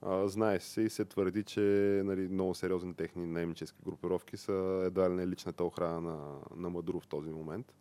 [0.01, 1.61] а, знае се и се твърди, че
[2.05, 6.17] нали, много сериозни техни наемнически групировки са едва ли не личната охрана на,
[6.55, 7.73] на Мадуро в този момент.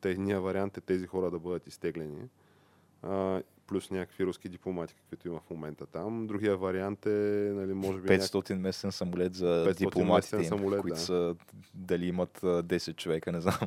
[0.00, 2.28] Техният вариант е тези хора да бъдат изтеглени.
[3.02, 6.26] А, плюс някакви руски дипломати, каквито има в момента там.
[6.26, 8.08] Другия вариант е, нали, може би...
[8.08, 11.00] 500 местен самолет за 500 дипломатите им, самолет, които да.
[11.00, 11.36] са
[11.74, 13.58] дали имат а, 10 човека, не знам.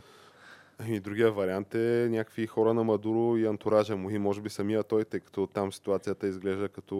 [0.88, 4.83] И другия вариант е някакви хора на Мадуро и антуража му и може би самия
[4.83, 6.95] той, тъй като там ситуацията изглежда като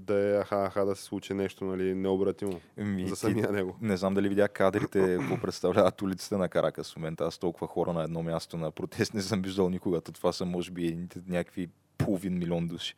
[0.00, 3.76] да е аха, аха да се случи нещо нали, необратимо Ми, за ти- самия него.
[3.80, 7.24] Не знам дали видя кадрите, какво представляват улиците на Каракас в момента.
[7.24, 10.00] Аз толкова хора на едно място на протест не съм виждал никога.
[10.00, 12.94] То това са може би някакви половин милион души.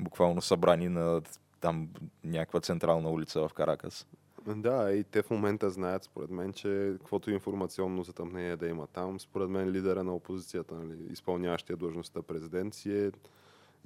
[0.00, 1.22] Буквално събрани на
[1.60, 1.88] там
[2.24, 4.06] някаква централна улица в Каракас.
[4.46, 9.20] Да, и те в момента знаят, според мен, че каквото информационно затъмнение да има там,
[9.20, 13.10] според мен лидера на опозицията, нали, изпълняващия длъжността президент, си е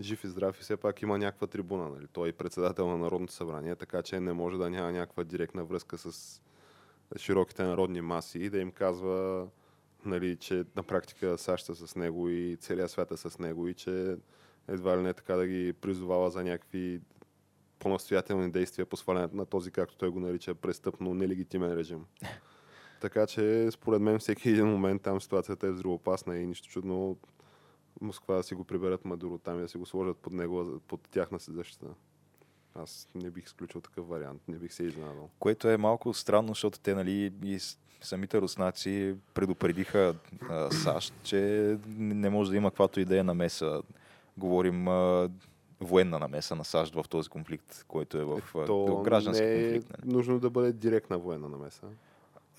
[0.00, 1.88] жив и здрав и все пак има някаква трибуна.
[1.88, 2.06] Нали.
[2.12, 5.98] Той е председател на Народното събрание, така че не може да няма някаква директна връзка
[5.98, 6.40] с
[7.16, 9.46] широките народни маси и да им казва,
[10.04, 13.74] нали, че на практика САЩ са с него и целият свят е с него и
[13.74, 14.16] че
[14.68, 17.00] едва ли не така да ги призовава за някакви
[17.78, 22.04] по-настоятелни действия по свалянето на този, както той го нарича, престъпно нелегитимен режим.
[23.00, 27.16] Така че, според мен, всеки един момент там ситуацията е взривоопасна и нищо чудно
[28.00, 31.00] Москва да си го приберат Мадуро там и да си го сложат под него, под
[31.00, 31.86] тяхна си защита.
[32.74, 35.30] Аз не бих изключил такъв вариант, не бих се изненадал.
[35.38, 37.58] Което е малко странно, защото те, нали, и
[38.00, 40.14] самите руснаци предупредиха
[40.50, 43.82] а, САЩ, че не може да има каквато идея намеса.
[44.36, 45.30] Говорим а,
[45.80, 49.62] военна намеса на САЩ в този конфликт, който е в а, То граждански не е
[49.62, 49.98] конфликт.
[49.98, 50.14] Нали?
[50.14, 51.86] нужно да бъде директна военна намеса.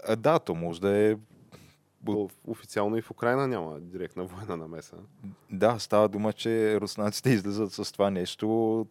[0.08, 1.16] А, да, то може да е
[2.06, 4.96] То официално и в Украина няма директна военна намеса.
[5.52, 8.88] Да, става дума, че руснаците излизат с това нещо.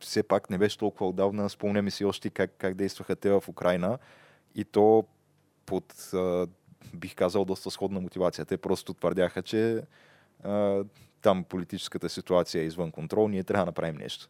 [0.00, 1.50] Все пак не беше толкова отдавна.
[1.50, 3.98] Спомняме си още как, как действаха те в Украина.
[4.54, 5.04] И то
[5.66, 6.46] под, а,
[6.94, 8.44] бих казал, доста сходна мотивация.
[8.44, 9.82] Те просто твърдяха, че
[10.44, 10.84] а,
[11.22, 14.28] там политическата ситуация е извън контрол, ние трябва да направим нещо.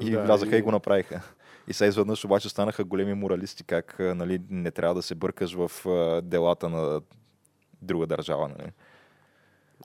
[0.00, 0.58] И Да, влязаха и...
[0.58, 1.22] и- го направиха.
[1.68, 5.70] И сега изведнъж обаче станаха големи моралисти, как нали, не трябва да се бъркаш в
[6.22, 7.00] делата на
[7.82, 8.48] друга държава.
[8.48, 8.72] Нали.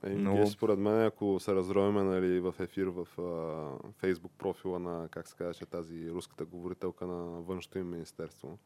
[0.03, 0.47] Е, Но- Но...
[0.47, 5.35] според мен, ако се разровиме нали, в ефир в а, фейсбук профила на, как се
[5.35, 8.57] казваше, тази руската говорителка на външното им министерство,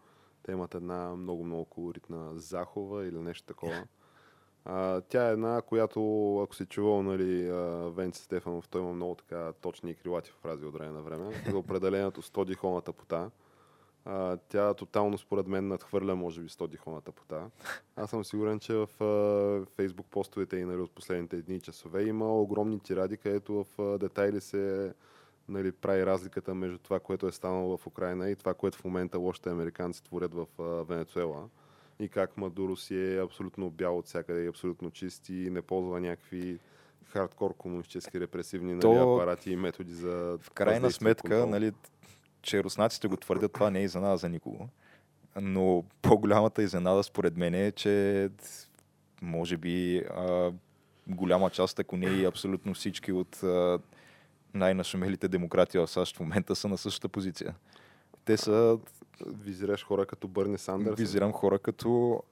[0.43, 3.83] те имат една много-много колоритна Захова или нещо такова.
[4.65, 7.51] А, тя е една, която, ако си чувал, нали,
[7.89, 11.43] Венци Стефанов, той има много така точни и крилати фрази от време на време.
[11.49, 13.31] За определението 100 дихоната пота.
[14.05, 17.49] А, тя тотално според мен надхвърля, може би, 100 дихоната пота.
[17.95, 22.41] Аз съм сигурен, че в а, фейсбук постовете и нали, от последните дни часове има
[22.41, 24.93] огромни тиради, където в а, детайли се
[25.49, 29.19] нали, прави разликата между това, което е станало в Украина и това, което в момента
[29.19, 31.49] лошите американци творят в а, Венецуела.
[32.01, 36.59] И как Мадуро си е абсолютно бял от всякъде абсолютно чист и не ползва някакви
[37.05, 41.49] хардкор комунистически репресивни нали, То- апарати и методи за В крайна сметка, контрол.
[41.49, 41.71] нали,
[42.41, 44.69] че руснаците го твърдят, това не е изненада за никого.
[45.41, 48.29] Но по-голямата изненада според мен е, че
[49.21, 50.51] може би а,
[51.07, 53.79] голяма част, ако не и абсолютно всички от а,
[54.53, 57.55] най-нашумелите демократи в САЩ в момента са на същата позиция.
[58.25, 58.79] те са
[59.25, 60.99] Визираш хора като Бърни Сандърс.
[60.99, 62.23] Визирам хора като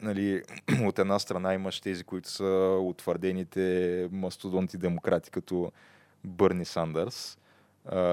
[0.00, 0.42] нали,
[0.84, 5.72] от една страна имаш тези, които са утвърдените мастодонти демократи, като
[6.24, 7.38] Бърни Сандърс,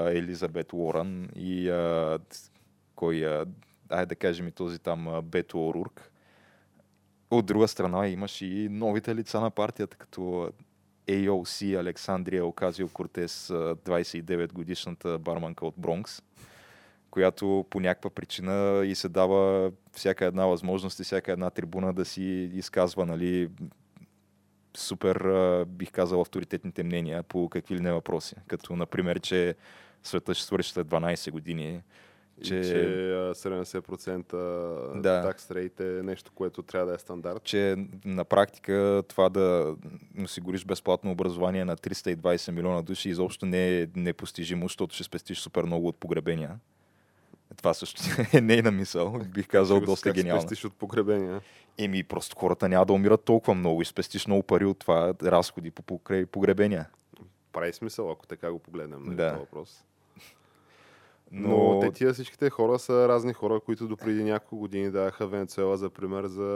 [0.05, 2.19] Елизабет Уорън и а,
[2.95, 3.45] кой, а,
[3.89, 6.11] айде да кажем и този там Бето Орурк.
[7.31, 10.49] От друга страна имаш и новите лица на партията, като
[11.07, 16.21] AOC Александрия Оказио Кортес, 29 годишната барманка от Бронкс
[17.13, 22.05] която по някаква причина и се дава всяка една възможност и всяка една трибуна да
[22.05, 23.49] си изказва, нали,
[24.77, 25.25] супер,
[25.65, 28.35] бих казал, авторитетните мнения по какви ли не въпроси.
[28.47, 29.55] Като, например, че
[30.03, 31.81] света ще свърши след 12 години.
[32.43, 32.87] Че, и че
[33.33, 35.21] 70% да.
[35.21, 37.43] такс рейт е нещо, което трябва да е стандарт.
[37.43, 39.75] Че на практика това да
[40.23, 45.63] осигуриш безплатно образование на 320 милиона души изобщо не е непостижимо, защото ще спестиш супер
[45.63, 46.59] много от погребения.
[47.63, 48.01] Това също
[48.37, 50.41] е нейна мисъл, бих казал как доста гениална.
[50.41, 51.41] спестиш от погребения?
[51.77, 55.71] Еми, просто хората няма да умират толкова много и спестиш много пари от това разходи
[55.71, 55.99] по
[56.31, 56.89] погребения.
[57.53, 59.29] Прави смисъл, ако така го погледнем на нали, да.
[59.29, 59.83] този въпрос.
[61.31, 61.49] Но...
[61.73, 65.89] Но те тия всичките хора са разни хора, които допреди няколко години даваха Венецуела за
[65.89, 66.47] пример за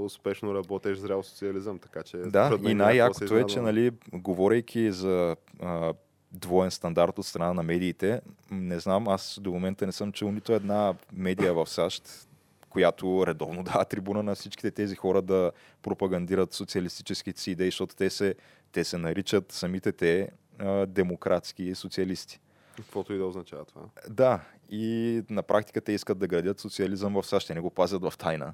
[0.00, 1.78] успешно работещ зрял социализъм.
[1.78, 5.92] Така че, да, и най-якото е, че нали, говорейки за а,
[6.34, 8.20] двоен стандарт от страна на медиите.
[8.50, 12.28] Не знам, аз до момента не съм чул нито една медия в САЩ,
[12.70, 18.10] която редовно дава трибуна на всичките тези хора да пропагандират социалистическите си идеи, защото те
[18.10, 18.34] се,
[18.72, 20.28] те се наричат самите те
[20.58, 22.40] а, демократски социалисти.
[22.76, 23.82] Каквото и да означава това.
[24.08, 28.02] Да, и на практика те искат да градят социализъм в САЩ, те не го пазят
[28.02, 28.52] в тайна.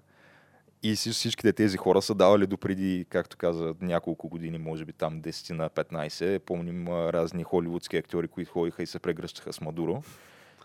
[0.83, 5.53] И всичките тези хора са давали допреди, както каза, няколко години, може би там 10
[5.53, 6.39] на 15.
[6.39, 10.03] Помним разни холивудски актьори, които ходиха и се прегръщаха с Мадуро.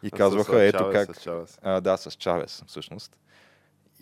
[0.04, 1.16] И казваха, с, ето Чавес, как...
[1.16, 1.60] С Чавес.
[1.62, 3.20] А, да, с Чавес, всъщност.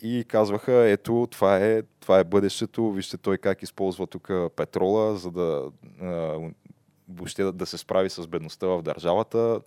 [0.02, 5.30] И казваха, ето, това е, това е бъдещето, вижте той как използва тук петрола, за
[5.30, 6.38] да а,
[7.08, 9.60] въобще да, да се справи с бедността в държавата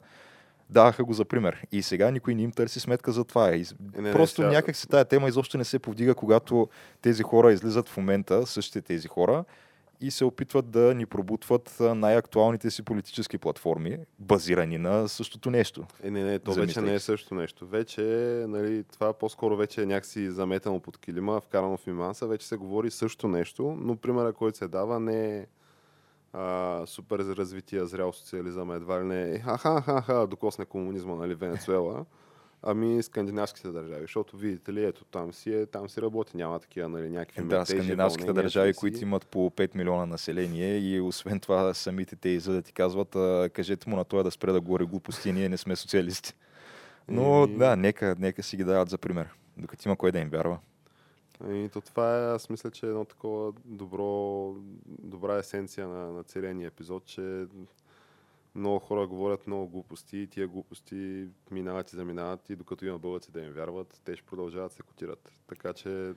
[0.70, 1.68] даваха го за пример.
[1.72, 3.56] И сега никой не им търси сметка за това.
[3.56, 3.66] И
[3.98, 6.68] не, просто не, някак си тая тема изобщо не се повдига, когато
[7.02, 9.44] тези хора излизат в момента, същите тези хора,
[10.02, 15.86] и се опитват да ни пробутват най-актуалните си политически платформи, базирани на същото нещо.
[16.04, 17.68] Е, не, не, то вече не е същото нещо.
[17.68, 18.02] Вече,
[18.48, 22.92] нали, това по-скоро вече е някакси заметено под килима, вкарано в миманса, вече се говори
[22.92, 25.46] също нещо, но примера, който се дава, не е
[26.38, 32.06] а, супер за развитие, зрял социализъм, едва ли не, ха-ха-ха, докосне комунизма, нали, Венецуела,
[32.64, 36.90] ами скандинавските държави, защото видите ли, ето там си, е, там си работи, няма такива,
[36.90, 38.80] нали, някакви Да, скандинавските държави, си...
[38.80, 43.16] които имат по 5 милиона население и освен това самите те излизат да ти казват,
[43.16, 46.34] а, кажете му на това да спре да говори глупости, ние не сме социалисти.
[47.08, 47.58] Но и...
[47.58, 50.58] да, нека, нека си ги дават за пример, докато има кой да им вярва.
[51.46, 54.56] И то това е, аз мисля, че е едно такова добро,
[54.88, 57.48] добра есенция на, на целия ни епизод, че
[58.56, 63.32] много хора говорят много глупости и тия глупости минават и заминават и докато има бълъци
[63.32, 65.32] да им вярват, те ще продължават да се котират.
[65.48, 66.14] Така че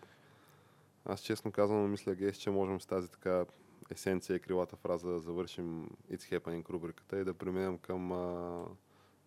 [1.04, 3.44] аз честно казвам, мисля, Гейс, че можем с тази така
[3.90, 8.64] есенция и крилата фраза да завършим It's Happening рубриката и да преминем към а,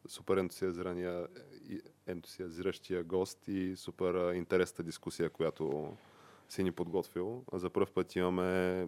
[0.08, 1.28] супер ентусиазирания,
[2.08, 5.94] ентусиазиращия гост и супер интересната дискусия, която
[6.50, 7.44] си ни подготвил.
[7.54, 8.88] За първ път имаме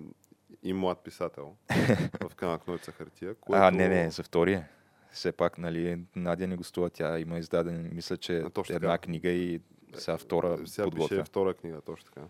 [0.64, 1.56] и млад писател
[2.30, 3.36] в канал Нойца хартия.
[3.36, 3.64] Което...
[3.64, 4.70] А, не, не, за втория.
[5.12, 9.02] Все пак, нали, Надя не гостува, тя има издаден, мисля, че а, точно една така.
[9.02, 9.62] книга и
[9.94, 11.16] сега втора сега подготвя.
[11.16, 12.28] Пише втора книга, точно така.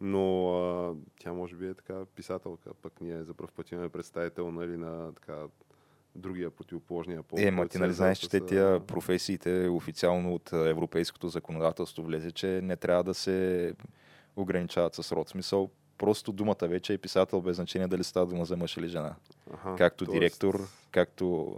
[0.00, 4.50] Но а, тя може би е така писателка, пък ние за първ път имаме представител
[4.50, 5.46] нали, на така
[6.18, 7.38] другия противоположния пол.
[7.40, 12.76] Е, ма ти нали знаеш, че тия професиите официално от европейското законодателство влезе, че не
[12.76, 13.72] трябва да се
[14.36, 15.28] ограничават с род.
[15.28, 19.14] Смисъл, просто думата вече е писател без значение дали става дума за мъж или жена.
[19.52, 20.20] Ага, както тоест...
[20.20, 21.56] директор, както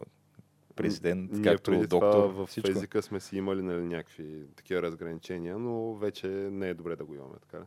[0.77, 2.13] президент, Ние както преди доктор.
[2.13, 2.71] Това в всичко.
[2.71, 7.15] езика сме си имали нали, някакви такива разграничения, но вече не е добре да го
[7.15, 7.65] имаме, така.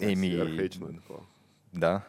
[0.00, 1.20] Еми, архаично е такова.
[1.74, 2.02] Да,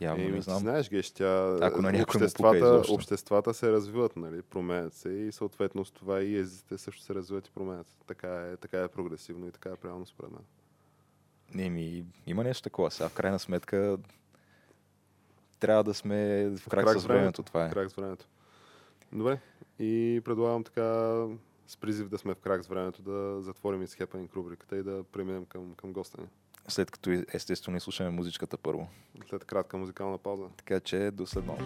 [0.00, 0.58] Явно не знам.
[0.58, 5.90] Знаеш, геш, тя, Ако на обществата, обществата се развиват, нали, променят се и съответно с
[5.90, 7.86] това и езиците също се развиват и променят.
[8.06, 10.42] Така е, така е прогресивно и така е правилно според мен.
[11.54, 12.90] Не, ми, има нещо такова.
[12.90, 13.98] Сега в крайна сметка
[15.60, 17.42] трябва да сме в крак, в крак с времето.
[17.42, 17.68] Това е.
[17.68, 18.26] В крак с времето.
[19.12, 19.38] Добре.
[19.78, 21.26] И предлагам така
[21.66, 23.96] с призив да сме в крак с времето да затворим и с
[24.36, 26.28] рубриката и да преминем към, към госта ни
[26.68, 28.88] след като естествено слушаме музичката първо.
[29.30, 30.44] След кратка музикална пауза.
[30.56, 31.64] Така че до след малко.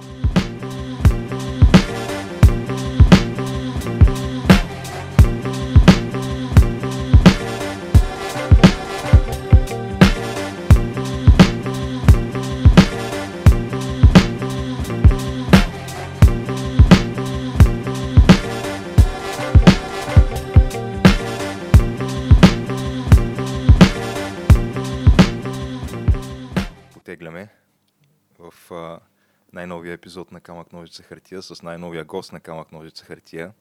[29.89, 33.53] Най-новия епизод на Камък Ножица Хартия с най-новия гост на Камък Ножица Хартия,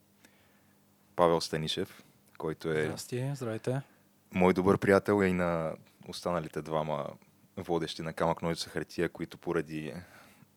[1.16, 2.04] Павел Станишев,
[2.38, 3.82] който е Здрасти, здравейте.
[4.34, 5.76] мой добър приятел и на
[6.08, 7.06] останалите двама
[7.58, 9.94] водещи на Камък Ножица Хартия, които поради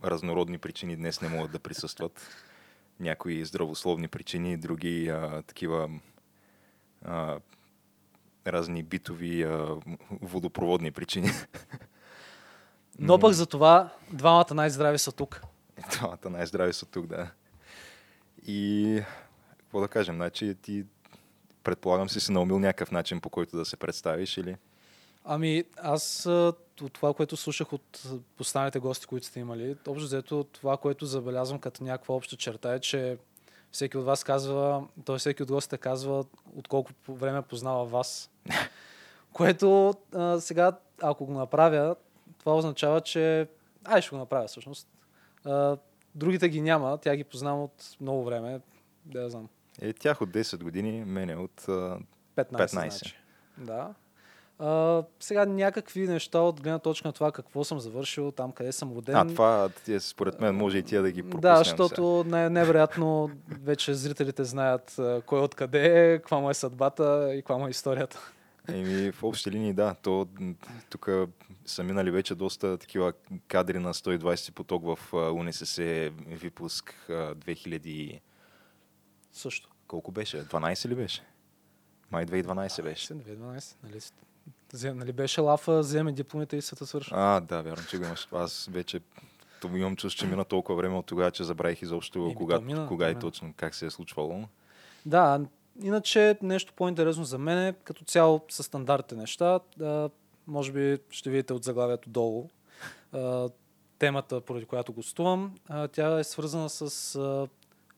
[0.04, 2.28] разнородни причини днес не могат да присъстват.
[3.00, 5.90] Някои здравословни причини, други а, такива
[7.04, 7.38] а,
[8.46, 9.76] разни битови а,
[10.10, 11.30] водопроводни причини.
[12.98, 15.42] Но пък за това двамата най-здрави са тук.
[15.90, 17.30] Двамата най-здрави са тук, да.
[18.46, 19.02] И
[19.58, 20.84] какво да кажем, значи ти
[21.64, 24.56] предполагам си си наумил някакъв начин по който да се представиш или?
[25.24, 28.02] Ами аз от това, което слушах от
[28.40, 32.80] останалите гости, които сте имали, общо взето това, което забелязвам като някаква обща черта е,
[32.80, 33.18] че
[33.72, 35.18] всеки от вас казва, т.е.
[35.18, 36.24] всеки от гостите казва
[36.56, 38.30] от колко време познава вас.
[39.32, 41.96] което а, сега, ако го направя,
[42.38, 43.48] това означава, че...
[43.84, 44.88] Ай, ще го направя всъщност.
[45.44, 45.76] А,
[46.14, 48.60] другите ги няма, тя ги познавам от много време.
[49.04, 49.48] Да, я знам.
[49.80, 51.64] Е, тях от 10 години, мене от...
[51.68, 51.98] А, 15,
[52.36, 52.68] 15.
[52.70, 53.16] значи.
[53.58, 53.94] Да.
[54.58, 58.92] А, сега някакви неща от гледна точка на това какво съм завършил, там къде съм
[58.92, 59.16] роден.
[59.16, 61.76] а, това тия, според мен може и тия да ги пропуснем Да, сега.
[61.76, 67.58] защото най- невероятно вече зрителите знаят кой откъде е, каква му е съдбата и каква
[67.58, 68.32] му е историята.
[68.74, 69.94] Еми, в общи линии, да.
[69.94, 70.28] То,
[70.90, 71.08] тук
[71.66, 73.12] са минали вече доста такива
[73.48, 78.20] кадри на 120 поток в УНСС випуск а, 2000...
[79.32, 79.68] Също.
[79.86, 80.44] Колко беше?
[80.44, 81.22] 12 ли беше?
[82.10, 83.14] Май 2012 беше.
[83.14, 84.94] 2012, нали?
[84.94, 87.16] нали беше лафа, вземе дипломите и света свършва.
[87.16, 88.28] А, да, вярно, че го имаш.
[88.32, 89.00] Аз вече
[89.64, 93.08] имам чувство, че мина толкова време от тогава, че забравих изобщо кога, мина, кога и
[93.08, 93.20] мина.
[93.20, 94.48] точно как се е случвало.
[95.06, 95.40] Да,
[95.82, 99.60] иначе нещо по-интересно за мен е, като цяло са стандартните неща.
[99.80, 100.10] А,
[100.46, 102.48] може би ще видите от заглавието долу.
[103.12, 103.48] А,
[103.98, 107.48] темата, поради която гостувам, а, тя е свързана с а,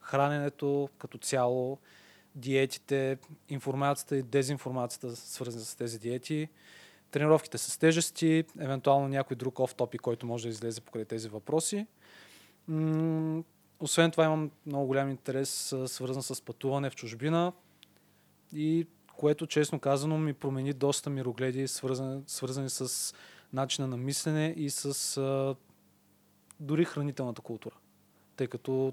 [0.00, 1.78] храненето като цяло,
[2.34, 3.18] диетите,
[3.48, 6.48] информацията и дезинформацията, свързани с тези диети,
[7.10, 11.86] тренировките с тежести, евентуално някой друг оф топик, който може да излезе покрай тези въпроси.
[12.68, 13.42] М-
[13.80, 17.52] освен това имам много голям интерес, свързан с пътуване в чужбина
[18.54, 18.86] и
[19.16, 23.14] което, честно казано, ми промени доста мирогледи, свързани, свързани с
[23.52, 25.56] начина на мислене и с а,
[26.60, 27.74] дори хранителната култура.
[28.36, 28.92] Тъй като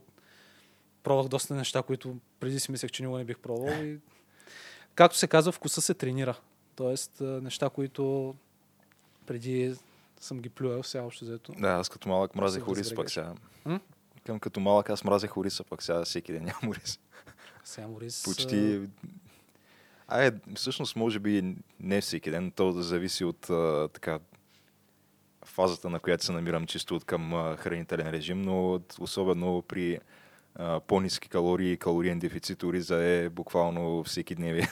[1.04, 3.84] пробвах доста неща, които преди си мислех, че никога не бих пробвал.
[3.84, 4.00] И,
[4.96, 6.40] както се казва, вкуса се тренира.
[6.76, 8.36] Тоест, неща, които
[9.26, 9.76] преди
[10.20, 11.52] съм ги плюял, сега общо взето.
[11.52, 13.34] Да, аз като малък мразех ориз, пък сега.
[13.66, 13.80] М?
[14.26, 17.00] Към като малък аз мразех ориз, а пък сега всеки ден нямам ориз.
[17.64, 18.82] Сега Морис, Почти...
[20.12, 24.20] А, всъщност, може би не всеки ден, то да зависи от а, така
[25.46, 30.00] фазата, на която се намирам чисто от към а, хранителен режим, но особено при
[30.56, 34.68] а, по-низки калории и калориен дефицит, ориза е буквално всеки дневие.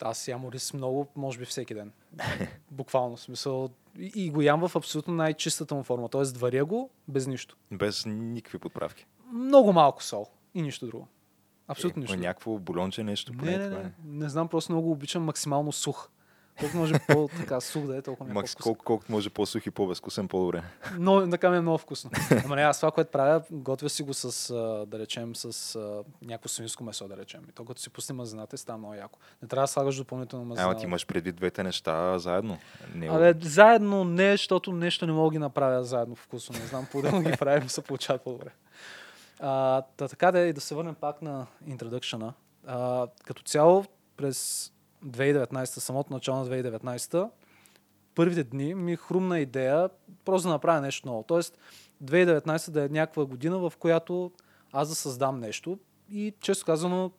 [0.00, 1.92] Аз ям рис много, може би всеки ден.
[2.70, 3.70] Буквално, в смисъл.
[3.98, 6.08] И, и го ям в абсолютно най-чистата му форма.
[6.08, 7.56] Тоест, варя го без нищо.
[7.72, 9.06] Без никакви подправки.
[9.32, 11.08] Много малко сол и нищо друго.
[11.72, 12.16] Абсолютно е, нищо.
[12.16, 13.92] Някакво бульонче, нещо поне Не, не, това не, е.
[14.04, 16.08] не знам, просто много обичам максимално сух.
[16.60, 19.70] Колко може по-така сух да е, толкова ми е Макс, колко, колкото може по-сух и
[19.70, 20.62] по-безвкусен, по-добре.
[20.98, 22.10] Но така ми е много вкусно.
[22.44, 24.54] Ама не, аз това, което правя, готвя си го с,
[24.86, 25.78] да речем, с
[26.22, 27.40] някакво свинско месо, да речем.
[27.48, 29.18] И то като си пусне мазината, става много яко.
[29.42, 30.64] Не трябва да слагаш допълнително мазина.
[30.64, 32.58] Ама ти имаш предвид двете неща заедно.
[32.94, 36.58] Не, Абе, заедно не, защото нещо не мога да ги направя заедно вкусно.
[36.58, 38.50] Не знам, по-отделно ги правим, се получават по-добре.
[39.42, 42.32] Та, така да е, и да се върнем пак на introduction
[42.66, 43.84] а, Като цяло,
[44.16, 44.70] през
[45.06, 47.30] 2019, самото начало на 2019,
[48.14, 49.90] първите дни ми хрумна идея
[50.24, 51.22] просто да направя нещо ново.
[51.22, 51.58] Тоест,
[52.04, 54.32] 2019 да е някаква година, в която
[54.72, 55.78] аз да създам нещо.
[56.10, 57.10] И често казано,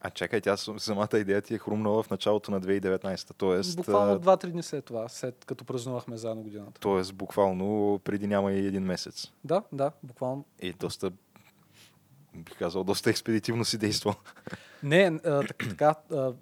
[0.00, 3.34] А чакай, тя самата идея ти е хрумнала в началото на 2019.
[3.36, 6.80] Тоест, буквално а, 2-3 дни след това, след като празнувахме заедно годината.
[6.80, 9.26] тоест буквално преди няма и един месец.
[9.44, 11.10] Да, да, буквално И доста,
[12.36, 14.14] бих казал, доста експедитивно си действал.
[14.82, 16.32] Не, а, така, а,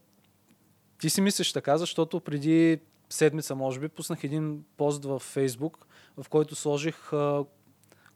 [1.00, 2.80] ти си мислиш така, защото преди
[3.10, 5.86] седмица, може би, пуснах един пост в Фейсбук,
[6.16, 7.44] в който сложих а,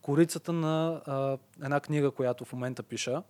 [0.02, 3.22] корицата на а, една книга, която в момента пиша.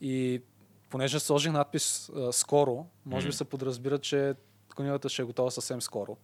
[0.00, 0.42] И
[0.90, 4.34] понеже сложих надпис а, скоро, може би се подразбира, че
[4.76, 6.16] книгата ще е готова съвсем скоро.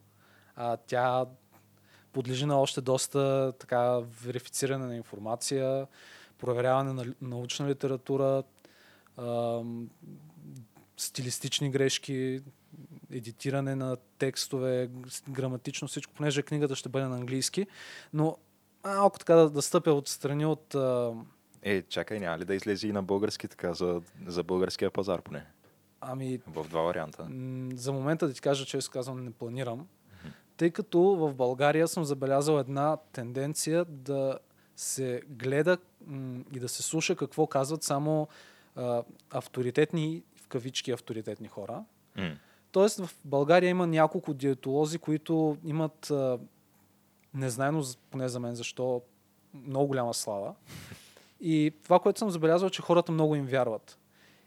[0.57, 1.27] А, тя
[2.12, 5.87] подлежи на още доста така верифициране на информация,
[6.39, 8.43] проверяване на научна литература,
[9.19, 9.91] ам,
[10.97, 12.43] стилистични грешки
[13.11, 14.91] едитиране на текстове,
[15.29, 17.67] граматично всичко, понеже книгата ще бъде на английски.
[18.12, 18.37] Но
[18.85, 20.75] малко така да, да стъпя отстрани от...
[20.75, 21.12] А...
[21.65, 25.47] Е, чакай, няма ли да излезе и на български така, за, за българския пазар поне?
[26.01, 26.41] Ами...
[26.47, 27.29] В два варианта.
[27.75, 29.87] За момента да ти кажа, че казвам, не планирам.
[30.57, 34.39] Тъй като в България съм забелязал една тенденция да
[34.77, 38.29] се гледа м- и да се слуша какво казват само
[38.77, 41.85] а, авторитетни, в кавички авторитетни хора.
[42.19, 42.37] Mm.
[42.73, 46.39] Тоест в България има няколко диетолози, които имат, а,
[47.35, 49.03] незнайно поне за мен защо,
[49.55, 50.55] много голяма слава.
[51.47, 53.99] И това, което съм забелязал, е, че хората много им вярват.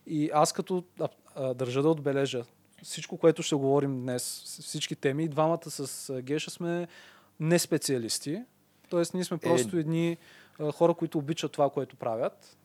[0.08, 2.44] И аз като а, а, държа да отбележа
[2.84, 6.88] всичко, което ще говорим днес, всички теми, двамата с Геша сме
[7.40, 8.42] не специалисти.
[8.90, 9.80] Тоест ние сме просто е...
[9.80, 10.18] едни
[10.60, 12.58] а, хора, които обичат това, което правят.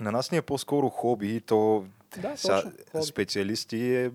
[0.00, 1.84] На нас ни е по-скоро хоби то
[2.22, 3.04] да, точно, хоби.
[3.04, 4.10] специалисти е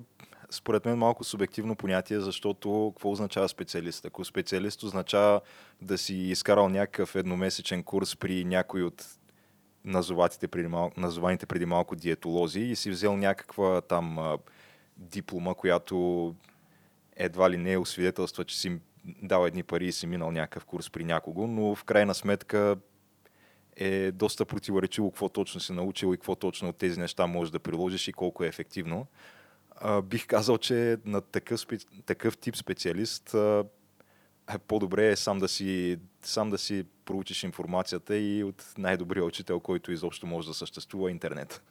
[0.49, 4.05] според мен малко субективно понятие, защото какво означава специалист?
[4.05, 5.41] Ако специалист означава
[5.82, 9.05] да си изкарал някакъв едномесечен курс при някой от
[9.86, 14.38] назоватите преди малко, назованите преди малко диетолози и си взел някаква там а,
[14.98, 16.36] диплома, която
[17.16, 20.90] едва ли не е освидетелства, че си дал едни пари и си минал някакъв курс
[20.90, 22.78] при някого, но в крайна сметка
[23.76, 27.60] е доста противоречиво какво точно си научил и какво точно от тези неща можеш да
[27.60, 29.08] приложиш и колко е ефективно.
[29.76, 31.66] А, бих казал, че на такъв,
[32.06, 33.64] такъв тип специалист а,
[34.54, 39.60] е по-добре е сам да, си, сам да си проучиш информацията и от най-добрия учител,
[39.60, 41.62] който изобщо може да съществува интернет.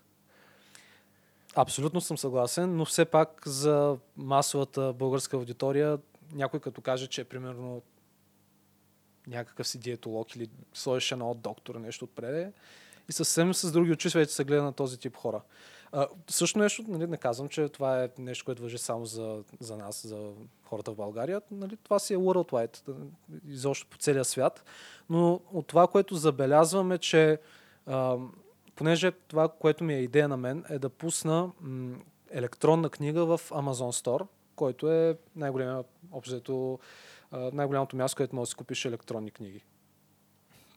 [1.57, 5.99] Абсолютно съм съгласен, но все пак за масовата българска аудитория
[6.33, 7.83] някой като каже, че е примерно
[9.27, 12.53] някакъв си диетолог или сложиш едно доктор, нещо отпреде
[13.09, 15.41] и съвсем с други очи вече се гледа на този тип хора.
[15.93, 19.77] А, също нещо, нали, не казвам, че това е нещо, което въжи само за, за
[19.77, 20.33] нас, за
[20.75, 21.43] хората в България.
[21.51, 22.93] Нали, това си е worldwide,
[23.49, 24.65] изобщо по целия свят.
[25.11, 27.39] Но от това, което забелязваме, че
[27.87, 28.17] а,
[28.75, 31.97] понеже това, което ми е идея на мен, е да пусна м-
[32.31, 36.79] електронна книга в Amazon Store, който е най-големия, общо
[37.33, 39.65] най-голямото място, където може да си купиш електронни книги.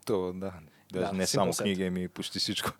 [0.06, 0.54] То, да.
[0.94, 2.72] Даже да, не само книги, ами почти всичко.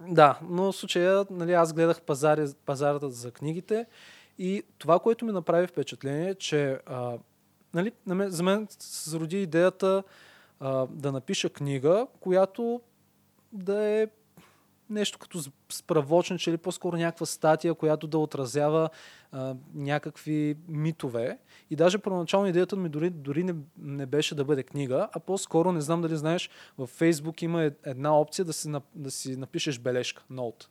[0.00, 3.86] Да, но в случая нали, аз гледах пазари, пазарата за книгите
[4.38, 7.18] и това, което ми направи впечатление, е, че а,
[7.74, 10.02] нали, за мен се зароди идеята
[10.60, 12.80] а, да напиша книга, която
[13.52, 14.08] да е
[14.90, 18.90] нещо като справочниче или по-скоро някаква статия, която да отразява
[19.32, 21.38] а, някакви митове.
[21.70, 25.72] И даже първоначално идеята ми дори, дори не, не беше да бъде книга, а по-скоро,
[25.72, 30.24] не знам дали знаеш, в Фейсбук има една опция да си, да си напишеш бележка,
[30.30, 30.68] ноут.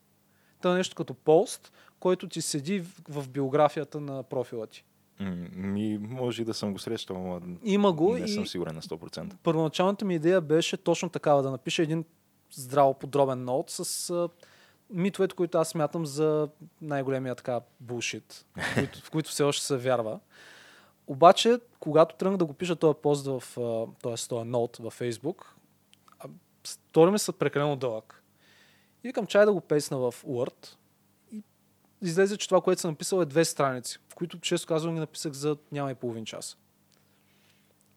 [0.61, 4.83] Това е нещо като пост, който ти седи в, биографията на профила ти.
[5.55, 9.33] Ми, може и да съм го срещал, но Има го не съм сигурен на 100%.
[9.43, 12.05] Първоначалната ми идея беше точно такава, да напиша един
[12.51, 14.29] здраво подробен ноут с а,
[14.89, 16.49] митовете, които аз смятам за
[16.81, 20.19] най-големия така булшит, в, в които все още се вярва.
[21.07, 23.43] Обаче, когато тръгнах да го пиша този пост в,
[24.01, 24.15] т.е.
[24.29, 25.43] този ноут във Facebook,
[26.63, 28.23] стори ми са прекалено дълъг.
[29.03, 30.75] И викам, чай да го песна в Word.
[32.01, 35.31] Излезе, че това, което съм написал е две страници, в които, често казвам, ги написах
[35.31, 36.57] за няма и половин час.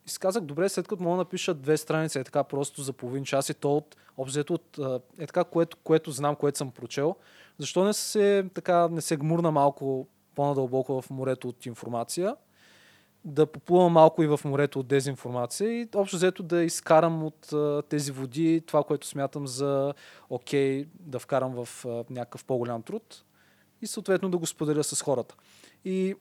[0.07, 2.93] И си казах, добре, след като мога да напиша две страници е така просто за
[2.93, 4.79] половин час и то от, обзето от
[5.19, 7.17] е така, което, което знам, което съм прочел,
[7.59, 12.37] защо не се, така, не се гмурна малко по-надълбоко в морето от информация,
[13.25, 17.83] да поплувам малко и в морето от дезинформация и общо взето да изкарам от а,
[17.89, 19.95] тези води това, което смятам за
[20.31, 23.25] окей да вкарам в а, някакъв по-голям труд
[23.83, 25.35] и съответно да го споделя с хората.
[25.85, 26.15] И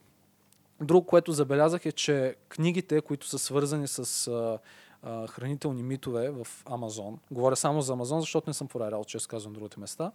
[0.81, 4.59] Друго, което забелязах е, че книгите, които са свързани с а,
[5.03, 9.53] а, хранителни митове в Амазон, говоря само за Амазон, защото не съм проверял, че казвам
[9.53, 10.11] другите места,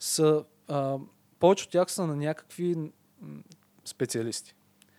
[0.00, 0.98] са, а,
[1.38, 2.76] повече от тях са на някакви
[3.84, 4.54] специалисти.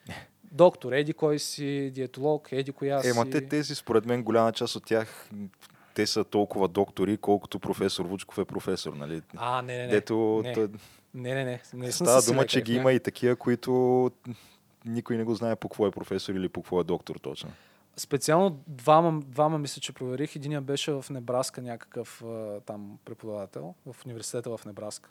[0.51, 3.09] Доктор, еди кой си, диетолог, еди коя си.
[3.09, 5.29] Ема те тези, според мен, голяма част от тях
[5.93, 9.21] те са толкова доктори, колкото професор Вучков е професор, нали?
[9.35, 9.91] А, не, не, не.
[9.91, 10.53] Дето, не.
[10.53, 10.67] Той...
[11.15, 11.61] не, не, не.
[11.73, 14.11] не Става дума, че ги има и такива, които
[14.85, 17.51] никой не го знае по какво е професор или по какво е доктор точно.
[17.97, 20.35] Специално двама, двама мисля, че проверих.
[20.35, 22.23] Единия беше в Небраска някакъв
[22.65, 25.09] там преподавател, в университета в Небраска.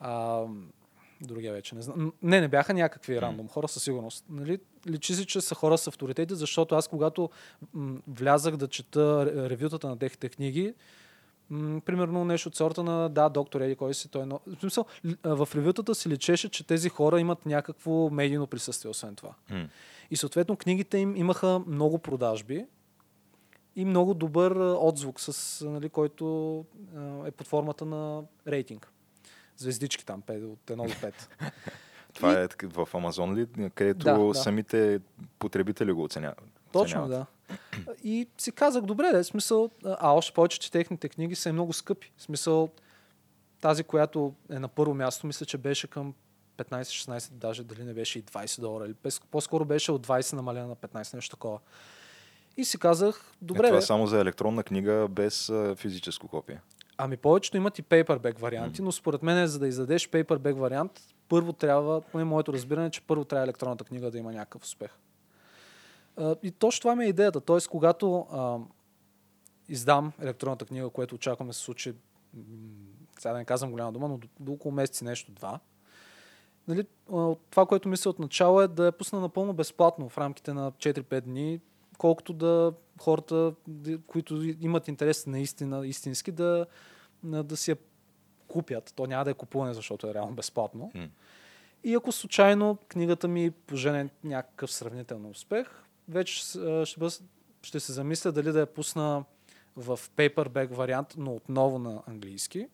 [0.00, 0.44] А,
[1.20, 2.12] другия вече не знам.
[2.22, 3.20] Не, не бяха някакви mm.
[3.20, 4.24] рандом хора със сигурност.
[4.28, 4.58] Нали?
[4.86, 7.30] Личи си, че са хора с авторитети, защото аз когато
[7.74, 10.74] м- влязах да чета ревютата на техните книги,
[11.50, 14.22] М, примерно нещо от сорта на да, доктор Еди, кой си той.
[14.22, 14.40] е Но...
[14.46, 14.84] В смисъл,
[15.24, 19.34] в ревютата си личеше, че тези хора имат някакво медийно присъствие, освен това.
[19.50, 19.68] М.
[20.10, 22.66] И съответно книгите им имаха много продажби
[23.76, 26.64] и много добър отзвук, с, нали, който
[27.26, 28.92] е под формата на рейтинг.
[29.56, 31.12] Звездички там, 5, от 1 до 5.
[32.14, 34.34] Това е в Амазон ли, където Да, да.
[34.34, 35.00] самите
[35.38, 36.55] потребители го оценяват?
[36.72, 37.26] Точно, да.
[38.04, 41.72] И си казах, добре, да, смисъл, а още повече, че техните книги са и много
[41.72, 42.12] скъпи.
[42.16, 42.70] В смисъл,
[43.60, 46.14] тази, която е на първо място, мисля, че беше към
[46.58, 48.86] 15-16, даже дали не беше и 20 долара.
[48.86, 48.94] Или
[49.30, 51.58] по-скоро беше от 20 намалена на 15, нещо такова.
[52.56, 56.28] И си казах, добре, е, това бе, е само за електронна книга без а, физическо
[56.28, 56.60] копие.
[56.98, 61.52] ами повечето имат и paperback варианти, но според мен, за да издадеш paperback вариант, първо
[61.52, 64.90] трябва, поне моето разбиране, че първо трябва електронната книга да има някакъв успех.
[66.42, 67.40] И точно това ми е идеята.
[67.40, 68.58] Тоест, когато а,
[69.68, 71.94] издам електронната книга, което очакваме се случи,
[73.18, 75.60] сега да не казвам голяма дума, но до, до около месец и нещо, два,
[76.68, 76.86] нали,
[77.50, 81.20] това, което мисля от начало е да я пусна напълно безплатно в рамките на 4-5
[81.20, 81.60] дни,
[81.98, 83.54] колкото да хората,
[84.06, 86.66] които имат интерес наистина, истински, да,
[87.22, 87.76] да си я
[88.48, 88.92] купят.
[88.96, 90.90] То няма да е купуване, защото е реално безплатно.
[90.94, 91.08] М.
[91.84, 96.34] И ако случайно книгата ми пожене някакъв сравнителен успех, вече
[96.84, 97.22] ще, бъс,
[97.62, 99.24] ще се замисля дали да я пусна
[99.76, 102.68] в paperback вариант, но отново на английски.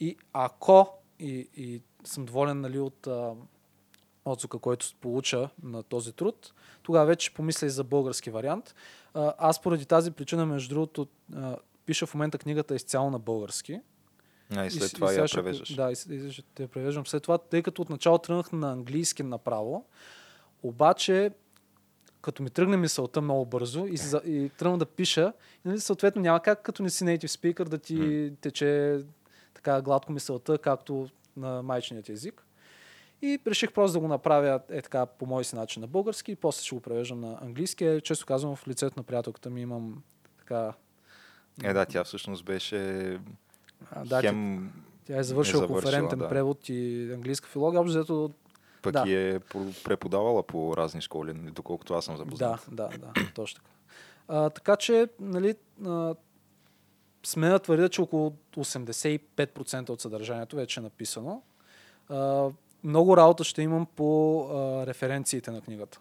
[0.00, 3.32] И ако и, и съм доволен нали, от а,
[4.24, 6.52] отзвука, който получа на този труд,
[6.82, 8.74] тогава вече помисля и за български вариант.
[9.14, 11.56] А, аз поради тази причина, между другото, а,
[11.86, 13.80] пиша в момента книгата изцяло на български.
[14.56, 15.74] А, и след с- това сега я ще- превеждаш.
[15.74, 19.86] Да, и, и ще те превеждам след това, тъй като отначало тръгнах на английски направо,
[20.62, 21.30] обаче
[22.26, 25.32] като ми тръгне мисълта много бързо и, за, и тръгна да пиша,
[25.64, 28.98] и, нали, съответно няма как като не си native speaker да ти тече
[29.54, 32.46] така гладко мисълта, както на майчиният език.
[33.22, 36.36] И реших просто да го направя е така по мой си начин на български и
[36.36, 37.84] после ще го превеждам на английски.
[37.84, 40.02] Е, Често казвам, в лицето на приятелката ми имам
[40.38, 40.72] така...
[41.64, 42.78] Е, да, тя всъщност беше
[43.90, 44.72] а, да, тя, хем,
[45.04, 46.28] тя е завършила, завършила, конферентен да.
[46.28, 47.80] превод и английска филология.
[47.80, 48.30] Общо взето
[48.82, 49.04] пък Да.
[49.06, 49.38] е
[49.84, 52.66] преподавала по разни школи, нали, доколкото аз съм запознат.
[52.70, 53.70] Да, да, да, точно така.
[54.28, 55.54] А, така че, нали,
[55.86, 56.14] а,
[57.26, 61.42] сме да твърдя, че около 85% от съдържанието вече е написано.
[62.08, 62.48] А,
[62.84, 66.00] много работа ще имам по а, референциите на книгата.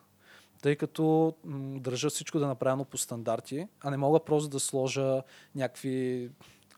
[0.61, 4.59] Тъй като м, държа всичко да е направено по стандарти, а не мога просто да
[4.59, 5.21] сложа
[5.55, 6.29] някакви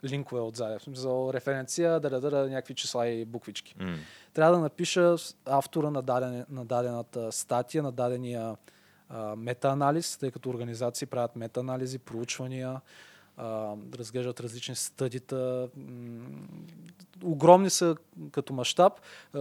[0.04, 0.82] линкове отзад.
[0.82, 3.98] В смисъл, референция, да да някакви числа и буквички М.
[4.34, 8.56] трябва да напиша автора на, даден, на дадената статия, на дадения
[9.38, 12.82] метаанализ, тъй като организации правят метаанализи, проучвания,
[13.38, 15.70] а, разглеждат различни стъдита.
[17.24, 17.96] Огромни са
[18.32, 18.94] като мащаб.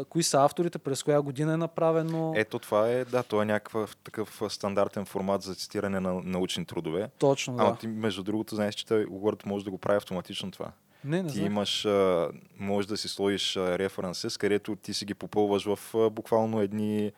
[0.08, 2.32] Кои са авторите, през коя година е направено.
[2.36, 7.10] Ето това е, да, това е някакъв такъв стандартен формат за цитиране на научни трудове.
[7.18, 7.62] Точно, да.
[7.62, 10.72] Ама ти, между другото, знаеш, че Word може да го прави автоматично това.
[11.04, 11.46] не, не Ти знам.
[11.46, 12.28] имаш, а,
[12.58, 15.78] можеш да си сложиш референсес, където ти си ги попълваш в
[16.10, 17.12] буквално едни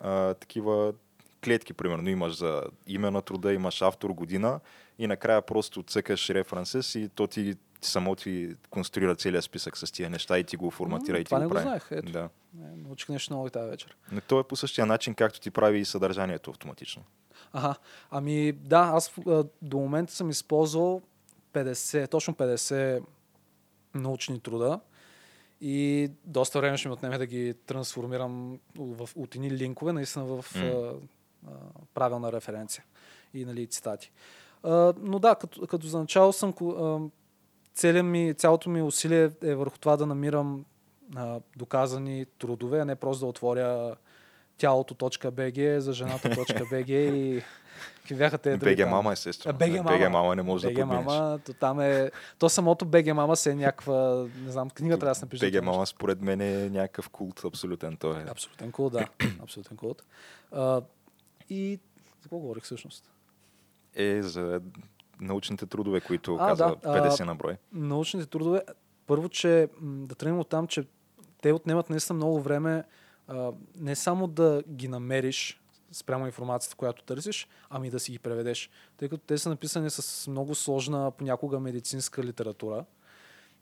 [0.00, 0.92] а, такива
[1.44, 2.08] клетки, примерно.
[2.10, 4.60] Имаш за име на труда, имаш автор, година
[4.98, 10.10] и накрая просто цъкаш референсес и то ти само ти конструира целият списък с тия
[10.10, 11.62] неща и ти го форматира М, и ти това го не го прави.
[11.62, 12.12] знаех, ето.
[12.12, 12.28] Да.
[12.54, 13.96] Не, научих нещо ново тази вечер.
[14.12, 17.02] Но то е по същия начин, както ти прави и съдържанието автоматично.
[17.52, 17.74] Ага.
[18.10, 19.14] Ами да, аз
[19.62, 21.02] до момента съм използвал
[21.52, 23.02] 50, точно 50
[23.94, 24.80] научни труда
[25.60, 30.44] и доста време ще ми отнеме да ги трансформирам в, от едни линкове наистина в
[30.54, 30.92] М.
[31.94, 32.84] правилна референция
[33.34, 34.12] и нали, цитати.
[34.62, 39.78] А, но да, като, като за начало съм а, ми, цялото ми усилие е върху
[39.78, 40.64] това да намирам
[41.16, 43.96] а, доказани трудове, а не просто да отворя
[44.58, 47.42] тялото.bg за жената.bg и
[47.96, 48.90] какви бяха те други там?
[48.90, 49.58] мама, естествено.
[49.58, 49.98] BG мама.
[49.98, 51.04] БГ мама не може да БГ подминеш.
[51.04, 52.10] мама, то там е...
[52.38, 54.26] То самото БГ мама се е някаква...
[54.44, 55.50] Не знам, книга трябва да се напише.
[55.50, 58.24] това мама според мен е някакъв култ, абсолютен той е.
[58.30, 59.06] Абсолютен култ, да.
[59.42, 60.02] Абсолютен култ.
[61.50, 61.78] И...
[62.16, 63.10] За какво говорих всъщност?
[63.94, 64.60] Е за
[65.20, 67.56] научните трудове, които А, каза да, а, 50 на брой.
[67.72, 68.62] научните трудове,
[69.06, 70.84] първо, че да тръгнем от там, че
[71.42, 72.84] те отнемат наистина много време
[73.28, 75.60] а, не само да ги намериш
[75.92, 78.70] спрямо информацията, която търсиш, ами да си ги преведеш.
[78.96, 82.84] Тъй като те са написани с много сложна, понякога медицинска литература.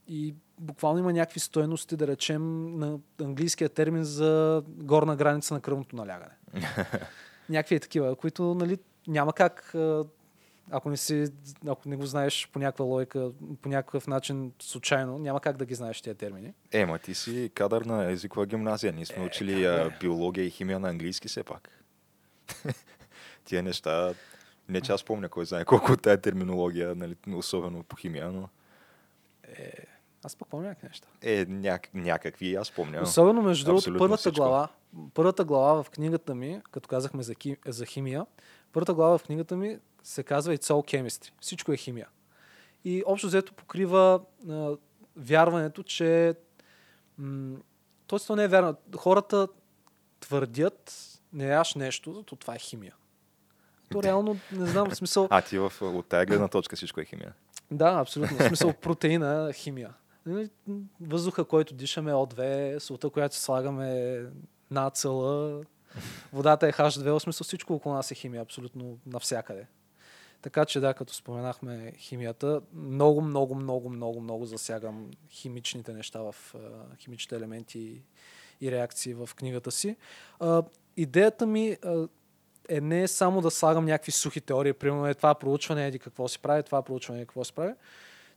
[0.08, 5.96] И буквално има някакви стоености, да речем, на английския термин за горна граница на кръвното
[5.96, 6.34] налягане.
[7.48, 9.74] някакви е такива, които нали, няма как
[10.70, 11.26] ако не, си,
[11.66, 13.30] ако не го знаеш по някаква логика,
[13.62, 16.52] по някакъв начин случайно, няма как да ги знаеш тези термини.
[16.72, 18.92] Е, ма ти си кадър на езикова гимназия.
[18.92, 19.90] Ние сме Е, учили бе?
[20.00, 21.84] биология и химия на английски все пак.
[23.44, 24.14] Тия неща,
[24.68, 28.48] не че аз помня кой знае колко от тая терминология, нали, особено по химия, но
[29.48, 29.83] Е,
[30.24, 31.08] аз пък помня някакви неща.
[31.22, 33.00] е няк- някакви, аз помня.
[33.02, 34.36] Особено, между другото, първата всичко.
[34.36, 34.68] глава,
[35.14, 38.26] първата глава в книгата ми, като казахме за, ки, за химия,
[38.72, 41.30] първата глава в книгата ми се казва It's all chemistry.
[41.40, 42.08] Всичко е химия.
[42.84, 44.20] И общо взето покрива
[44.50, 44.76] а,
[45.16, 46.34] вярването, че...
[47.18, 47.56] М-
[48.06, 48.76] Тоест, то не е вярно.
[48.96, 49.48] Хората
[50.20, 50.92] твърдят,
[51.32, 52.94] не яш нещо, то това е химия.
[53.90, 55.28] То реално, не знам, в смисъл...
[55.30, 57.32] А, ти в, от тая гледна точка всичко е химия.
[57.70, 58.38] Да, абсолютно.
[58.38, 59.94] В смисъл протеина, химия.
[60.26, 60.50] Нали,
[61.00, 64.22] Въздуха, който дишаме е О2, солта, която слагаме
[64.70, 65.62] нацела,
[66.32, 69.66] водата е H2, в смисъл всичко около нас е химия, абсолютно навсякъде.
[70.42, 76.54] Така че да, като споменахме химията, много, много, много, много, много засягам химичните неща в
[76.98, 78.02] химичните елементи
[78.60, 79.96] и, реакции в книгата си.
[80.96, 81.76] Идеята ми
[82.68, 86.38] е не само да слагам някакви сухи теории, примерно е това проучване, еди какво си
[86.38, 87.72] прави, това проучване, еди какво си прави.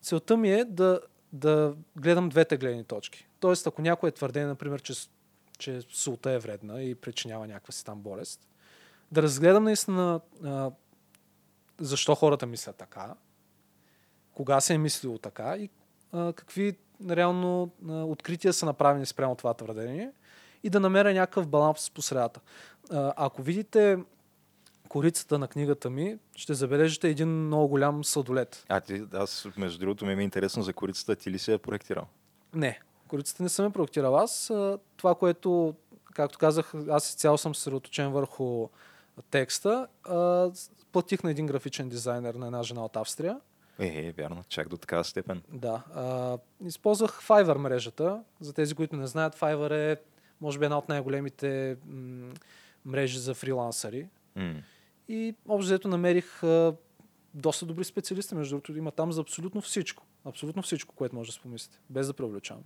[0.01, 0.99] Целта ми е да,
[1.33, 3.27] да гледам двете гледни точки.
[3.39, 4.93] Тоест, ако някой е твърдение, например, че,
[5.57, 8.47] че солта е вредна и причинява някаква си там болест,
[9.11, 10.71] да разгледам наистина а,
[11.79, 13.13] защо хората мислят така,
[14.33, 15.69] кога се е мислило така и
[16.11, 16.77] а, какви
[17.09, 20.11] реално а, открития са направени спрямо това твърдение
[20.63, 22.39] и да намеря някакъв баланс по средата.
[22.91, 23.97] А, ако видите
[24.87, 28.65] корицата на книгата ми, ще забележите един много голям сладолет.
[28.69, 32.05] А, ти, аз, между другото, ми е интересно за корицата, ти ли си я проектирал?
[32.53, 34.51] Не, корицата не съм я проектирал аз.
[34.97, 35.75] Това, което,
[36.13, 38.69] както казах, аз изцяло съм съсредоточен върху
[39.29, 39.87] текста.
[40.91, 43.39] Платих на един графичен дизайнер на една жена от Австрия.
[43.79, 45.41] Е, е, вярно, чак до такава степен.
[45.53, 45.83] Да.
[45.95, 48.23] А, използвах Fiverr мрежата.
[48.39, 49.97] За тези, които не знаят, Fiverr е,
[50.41, 52.33] може би, една от най-големите м-
[52.85, 54.07] мрежи за фрилансъри.
[54.35, 54.53] М.
[55.09, 56.75] И общо взето намерих а,
[57.33, 60.03] доста добри специалисти, между другото има там за абсолютно всичко.
[60.25, 62.63] Абсолютно всичко, което може да си помислите, без да преувеличавам.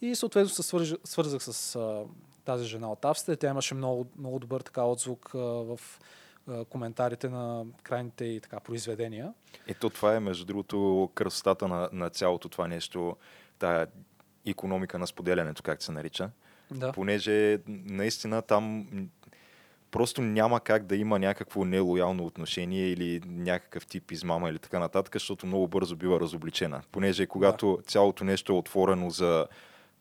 [0.00, 2.04] И съответно се свърж, свързах с а,
[2.44, 3.36] тази жена от Австрия.
[3.36, 5.80] Тя имаше много, много добър така отзвук а, в
[6.48, 9.34] а, коментарите на крайните и така произведения.
[9.66, 13.16] Ето това е, между другото, красотата на, на цялото това нещо,
[13.58, 13.86] тая
[14.46, 16.30] економика на споделянето, както се нарича.
[16.70, 16.92] Да.
[16.92, 18.86] Понеже наистина там
[19.94, 25.14] просто няма как да има някакво нелоялно отношение или някакъв тип измама или така нататък,
[25.14, 26.82] защото много бързо бива разобличена.
[26.92, 29.46] Понеже когато цялото нещо е отворено за,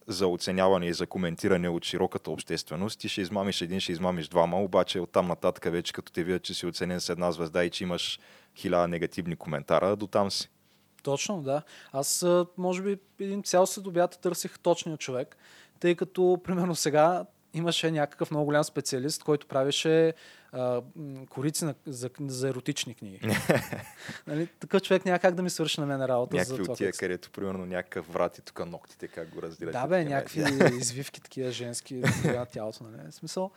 [0.08, 4.62] за оценяване и за коментиране от широката общественост, ти ще измамиш един, ще измамиш двама,
[4.62, 7.84] обаче оттам нататък вече като те видят, че си оценен с една звезда и че
[7.84, 8.20] имаш
[8.56, 10.50] хиляда негативни коментара, до там си.
[11.04, 11.62] Точно, да.
[11.92, 12.26] Аз,
[12.58, 15.38] може би, един цял следобят търсих точния човек,
[15.80, 20.14] тъй като, примерно сега, имаше някакъв много голям специалист, който правеше
[20.52, 20.82] а,
[21.30, 23.20] корици на, за, за еротични книги.
[24.28, 26.36] нали, такъв човек няма как да ми свърши на мен работа.
[26.36, 29.74] за Някакви това, от тия, където примерно някакъв врат и тук ногтите как го разделят.
[29.74, 30.42] Да, бе, някакви
[30.80, 32.84] извивки такива женски на тялото.
[32.84, 33.12] Нали?
[33.12, 33.52] В смисъл,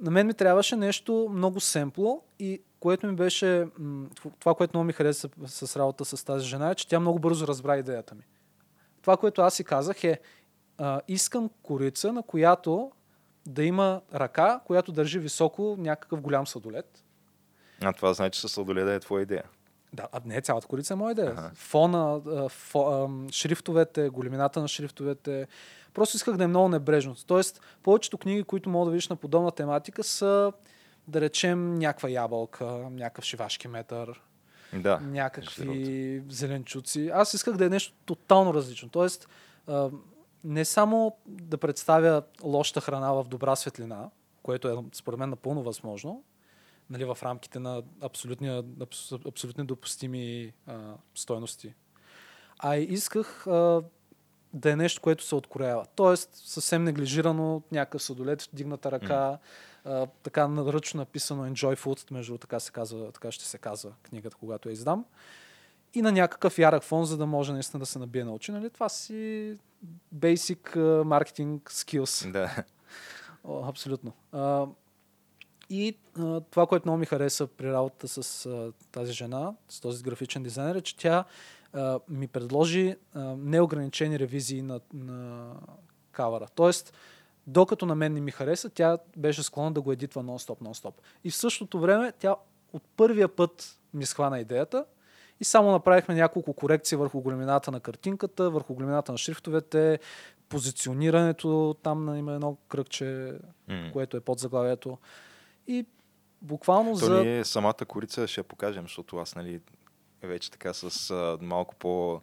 [0.00, 3.66] на мен ми трябваше нещо много семпло и което ми беше,
[4.40, 7.46] това, което много ми хареса с работа с тази жена е, че тя много бързо
[7.46, 8.22] разбра идеята ми.
[9.02, 10.18] Това, което аз си казах е,
[10.78, 12.92] а, искам корица, на която
[13.46, 17.04] да има ръка, която държи високо някакъв голям сладолет.
[17.82, 19.44] А това значи, че сладоледа е твоя идея.
[19.92, 21.30] Да, а не цялата корица е моя идея.
[21.30, 21.50] Аха.
[21.54, 25.46] Фона, фо, шрифтовете, големината на шрифтовете.
[25.94, 27.14] Просто исках да е много небрежно.
[27.26, 30.52] Тоест, повечето книги, които мога да видиш на подобна тематика са,
[31.08, 34.22] да речем, някаква ябълка, някакъв шивашки метър,
[34.72, 34.98] Да.
[35.02, 37.10] някакви зеленчуци.
[37.14, 38.88] Аз исках да е нещо тотално различно.
[38.88, 39.28] Тоест,
[40.46, 44.10] не само да представя лошата храна в добра светлина,
[44.42, 46.24] което е според мен напълно възможно,
[46.90, 51.74] нали, в рамките на абсолютни, абс, абсолютни допустими а, стойности.
[52.58, 53.82] А и исках а,
[54.52, 55.86] да е нещо, което се откроява.
[55.94, 59.38] Тоест, съвсем неглижирано, някакъв съдолет, дигната ръка,
[59.84, 64.36] а, така наръчно написано Enjoy Food, между така, се казва, така ще се казва книгата,
[64.36, 65.04] когато я издам.
[65.96, 68.52] И на някакъв ярък фон, за да може наистина да се набие на очи.
[68.52, 68.70] Нали?
[68.70, 69.58] Това си
[70.16, 72.32] basic маркетинг skills.
[72.32, 72.64] Да.
[73.44, 74.12] О, абсолютно.
[74.32, 74.66] А,
[75.70, 80.02] и а, това, което много ми хареса при работата с а, тази жена, с този
[80.02, 81.24] графичен дизайнер, е, че тя
[81.72, 85.50] а, ми предложи а, неограничени ревизии на, на
[86.12, 86.46] кавара.
[86.54, 86.92] Тоест,
[87.46, 90.94] докато на мен не ми хареса, тя беше склонна да го едитва нон-стоп, нон-стоп.
[91.24, 92.36] И в същото време тя
[92.72, 94.84] от първия път ми схвана идеята.
[95.40, 99.98] И само направихме няколко корекции върху големината на картинката, върху големината на шрифтовете,
[100.48, 103.90] позиционирането, там има едно кръгче, М.
[103.92, 104.98] което е под заглавието.
[105.66, 105.86] И
[106.42, 107.24] буквално То за...
[107.24, 109.60] ние самата корица ще я покажем, защото аз нали,
[110.22, 112.20] вече така с а, малко по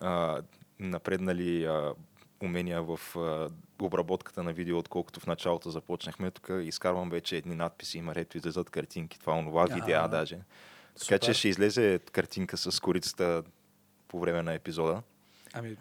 [0.00, 0.42] а,
[0.78, 1.94] напреднали а,
[2.42, 3.48] умения в а,
[3.84, 6.30] обработката на видео, отколкото в началото започнахме.
[6.30, 10.38] Тук изкарвам вече едни надписи, има рето излезат картинки, това онова, видеа даже.
[11.00, 13.42] Така че ще излезе картинка с корицата
[14.08, 15.02] по време на епизода.
[15.52, 15.76] Ами,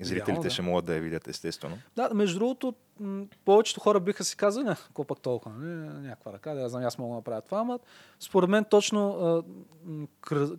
[0.00, 0.50] Зрителите Идеално, да.
[0.50, 1.78] ще могат да я видят, естествено.
[1.96, 6.32] Да, между другото, м, повечето хора биха си казали, не, какво пък толкова, не, някаква
[6.32, 7.78] ръка, да знам, аз мога да направя това, ама
[8.20, 9.42] според мен точно а,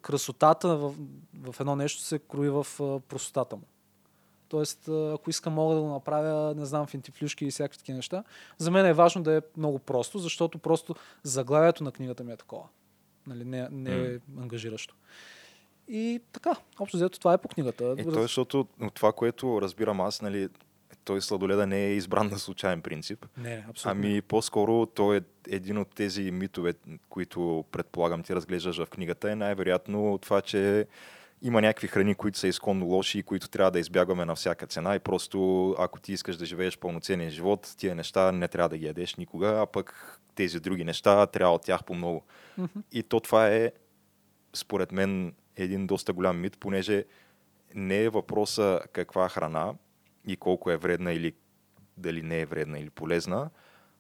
[0.02, 0.94] красотата в,
[1.34, 3.64] в едно нещо се крои в а, простотата му.
[4.48, 7.96] Тоест, а, ако искам, мога да го направя, не знам, в интифлюшки и всякакви такива
[7.96, 8.24] неща.
[8.58, 12.38] За мен е важно да е много просто, защото просто заглавието на книгата ми е
[12.38, 12.64] такова.
[13.28, 14.96] Нали, не, не е ангажиращо.
[15.88, 17.96] И така, общо взето това е по книгата.
[17.98, 20.50] Е, то защото от това, което разбирам аз, нали,
[21.04, 23.26] той сладоледа не е избран на случайен принцип.
[23.38, 23.92] Не, абсолютно.
[23.92, 26.74] Ами по-скоро той е един от тези митове,
[27.10, 30.88] които предполагам ти разглеждаш в книгата, е най-вероятно това, че
[31.44, 34.96] има някакви храни, които са изконно лоши и които трябва да избягваме на всяка цена
[34.96, 38.86] и просто ако ти искаш да живееш пълноценен живот, тия неща не трябва да ги
[38.86, 42.24] ядеш никога, а пък тези други неща трябва от тях по много.
[42.58, 42.80] Мгм.
[42.92, 43.72] И то това е,
[44.54, 47.06] според мен, един доста голям мит, понеже
[47.76, 49.74] не е въпроса каква храна
[50.28, 51.34] и колко е вредна или
[51.98, 53.50] дали не е вредна или полезна,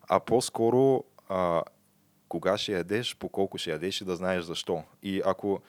[0.09, 1.63] а по-скоро а,
[2.27, 4.83] кога ще ядеш, по колко ще ядеш и да знаеш защо.
[5.03, 5.61] И ако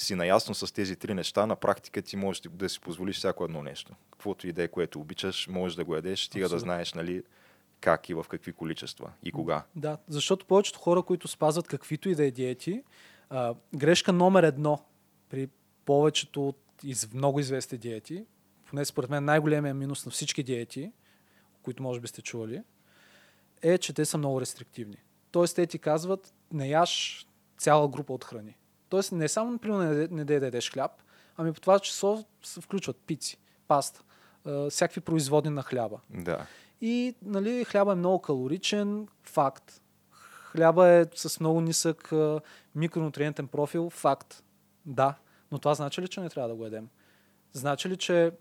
[0.00, 3.62] си наясно с тези три неща, на практика ти можеш да си позволиш всяко едно
[3.62, 3.92] нещо.
[4.10, 7.22] Каквото и да е, което обичаш, можеш да го ядеш, стига да знаеш нали,
[7.80, 9.64] как и в какви количества и кога.
[9.76, 12.82] Да, защото повечето хора, които спазват каквито и да е диети,
[13.30, 14.84] а, грешка номер едно
[15.28, 15.48] при
[15.84, 18.24] повечето от из, много известни диети,
[18.70, 20.92] поне според мен най-големия минус на всички диети,
[21.62, 22.62] които може би сте чували,
[23.62, 24.96] е, че те са много рестриктивни.
[25.30, 27.26] Тоест, те ти казват, не яш
[27.58, 28.56] цяла група от храни.
[28.90, 30.90] Тоест, не само, например, не, да ядеш хляб,
[31.36, 33.38] ами по това число се включват пици,
[33.68, 34.02] паста,
[34.70, 36.00] всякакви производни на хляба.
[36.10, 36.46] Да.
[36.80, 39.82] И нали, хляба е много калоричен, факт.
[40.52, 42.12] Хляба е с много нисък
[42.74, 44.42] микронутриентен профил, факт.
[44.86, 45.14] Да,
[45.52, 46.88] но това значи ли, че не трябва да го ядем?
[47.52, 48.32] Значи ли, че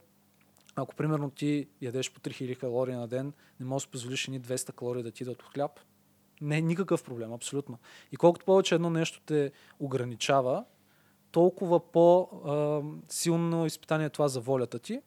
[0.75, 4.73] ако примерно ти ядеш по 3000 калории на ден, не можеш да позволиш ни 200
[4.73, 5.79] калории да ти идват от хляб?
[6.41, 7.77] Не е никакъв проблем, абсолютно.
[8.11, 10.65] И колкото повече едно нещо те ограничава,
[11.31, 15.01] толкова по-силно изпитание е това за волята ти,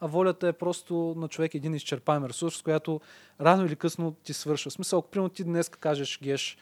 [0.00, 3.00] а волята е просто на човек един изчерпаем ресурс, с която
[3.40, 4.70] рано или късно ти свършва.
[4.70, 6.58] В смисъл, ако примерно ти днес кажеш, геш,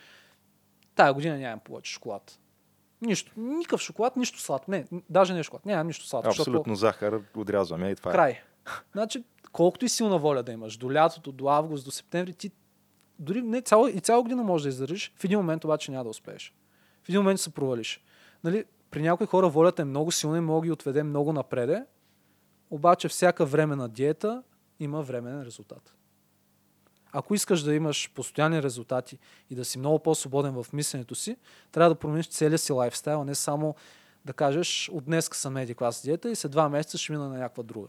[0.94, 2.38] тая година нямам повече шоколад.
[3.02, 3.32] Нищо.
[3.36, 4.70] Никакъв шоколад, нищо сладко.
[4.70, 5.66] Не, даже не е шоколад.
[5.66, 6.30] Нямам нищо сладко.
[6.30, 8.14] защото- Абсолютно захар отрязваме и това е.
[8.14, 8.40] Край.
[8.92, 12.50] Значи, колкото и силна воля да имаш, до лятото, до август, до септември, ти
[13.18, 16.10] дори не, цяло, и цяла година можеш да издържиш, в един момент обаче няма да
[16.10, 16.54] успееш.
[17.04, 18.00] В един момент се провалиш.
[18.44, 21.84] Нали, при някои хора волята е много силна и може да ги отведе много напреде,
[22.70, 24.42] обаче всяка временна диета
[24.80, 25.94] има временен резултат.
[27.12, 29.18] Ако искаш да имаш постоянни резултати
[29.50, 31.36] и да си много по-свободен в мисленето си,
[31.72, 33.74] трябва да промениш целия си лайфстайл, а не само
[34.24, 37.38] да кажеш от днес съм еди клас диета и след два месеца ще мина на
[37.38, 37.88] някаква друга.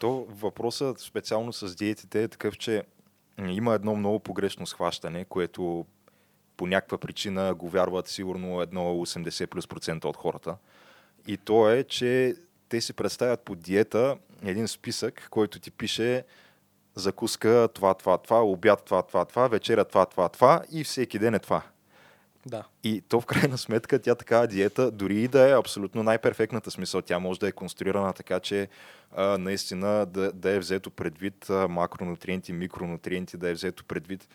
[0.00, 2.84] То въпросът специално с диетите е такъв, че
[3.48, 5.86] има едно много погрешно схващане, което
[6.56, 10.56] по някаква причина го вярват сигурно едно 80 плюс процента от хората.
[11.26, 12.34] И то е, че
[12.68, 16.24] те си представят по диета един списък, който ти пише
[16.94, 21.34] закуска това, това, това, обяд това, това, това, вечеря това, това, това и всеки ден
[21.34, 21.62] е това.
[22.46, 22.64] Да.
[22.84, 27.02] И то в крайна сметка тя такава диета, дори и да е абсолютно най-перфектната смисъл,
[27.02, 28.68] тя може да е конструирана така, че
[29.16, 34.28] а, наистина да, да е взето предвид а, макронутриенти, микронутриенти, да е взето предвид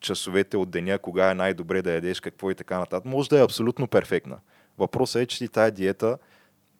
[0.00, 3.04] часовете от деня, кога е най-добре да ядеш, какво и така нататък.
[3.04, 4.38] Може да е абсолютно перфектна.
[4.78, 6.18] Въпросът е, че ти тая диета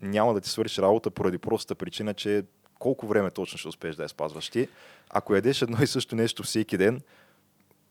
[0.03, 2.45] няма да ти свърши работа поради простата причина, че
[2.78, 4.68] колко време точно ще успееш да я спазваш ти.
[5.11, 7.01] Ако ядеш едно и също нещо всеки ден,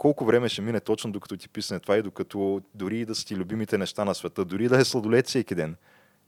[0.04, 3.36] колко време ще мине точно докато ти писне това и докато дори да са ти
[3.36, 5.76] любимите неща на света, дори да е сладолет всеки ден.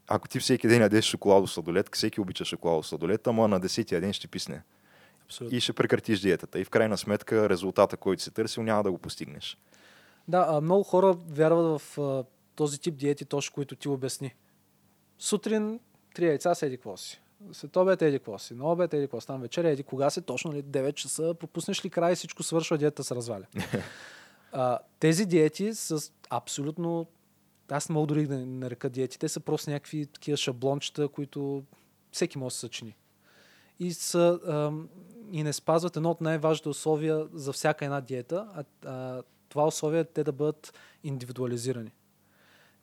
[0.07, 4.13] Ако ти всеки ден ядеш шоколадо сладолет, всеки обича шоколадо сладолет, ама на десетия ден
[4.13, 4.63] ще писне.
[5.25, 5.57] Абсолютно.
[5.57, 6.59] И ще прекратиш диетата.
[6.59, 9.57] И в крайна сметка резултата, който си търсил, няма да го постигнеш.
[10.27, 12.23] Да, а, много хора вярват в а,
[12.55, 14.35] този тип диети, точно които ти обясни.
[15.19, 15.79] Сутрин
[16.13, 17.21] три яйца седи какво си.
[17.51, 18.53] След обед еди какво си.
[18.53, 19.27] На обед еди какво си.
[19.27, 21.33] Там вечеря еди кога се точно ли 9 часа.
[21.39, 23.45] Пропуснеш ли край и всичко свършва, диета се разваля.
[24.51, 27.07] а, тези диети са абсолютно
[27.69, 29.19] аз не мога дори да нарека диети.
[29.19, 31.63] Те са просто някакви такива шаблончета, които
[32.11, 32.95] всеки може да съчини.
[33.79, 34.71] И, са, а,
[35.31, 39.99] и не спазват едно от най-важните условия за всяка една диета, а, а това условие
[39.99, 40.73] е те да бъдат
[41.03, 41.91] индивидуализирани.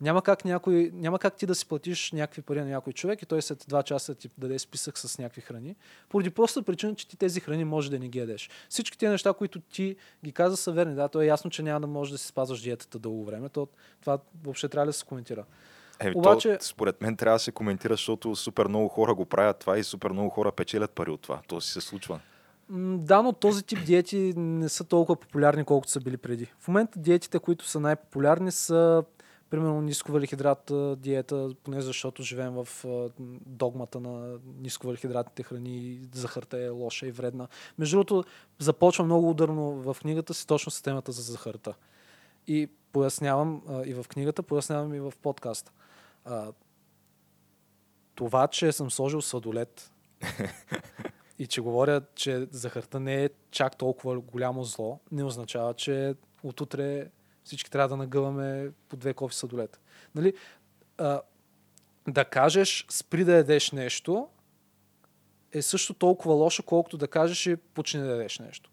[0.01, 3.25] Няма как, някой, няма как ти да си платиш някакви пари на някой човек и
[3.25, 5.75] той след два часа ти даде списък с някакви храни,
[6.09, 8.49] поради проста причина, че ти тези храни може да не ги ядеш.
[8.69, 10.95] Всички тези неща, които ти ги каза са верни.
[10.95, 13.49] Да, то е ясно, че няма да можеш да си спазваш диетата дълго време.
[13.49, 13.67] То,
[14.01, 15.45] това въобще трябва да се коментира.
[15.99, 19.57] Е, Обаче- то, според мен трябва да се коментира, защото супер много хора го правят
[19.59, 21.41] това и супер много хора печелят пари от това.
[21.47, 22.19] То си се случва.
[22.97, 26.45] Да, но този тип диети не са толкова популярни, колкото са били преди.
[26.59, 29.03] В момента диетите, които са най-популярни са
[29.53, 32.67] примерно нисковалихидрат а, диета, поне защото живеем в
[33.45, 37.47] догмата на нисковалихидратните храни, захарта е лоша и вредна.
[37.77, 38.23] Между другото,
[38.59, 41.73] започва много ударно в книгата си точно с темата за захарта.
[42.47, 45.71] И пояснявам и в книгата, пояснявам и в подкаста.
[48.15, 49.91] Това, че съм сложил сладолет
[51.39, 57.09] и че говоря, че захарта не е чак толкова голямо зло, не означава, че отутре
[57.43, 59.79] всички трябва да нагъваме по две кофи сладолет.
[60.15, 60.33] Нали?
[60.97, 61.21] А,
[62.07, 64.27] да кажеш спри да ядеш нещо
[65.51, 68.71] е също толкова лошо, колкото да кажеш и почни да ядеш нещо.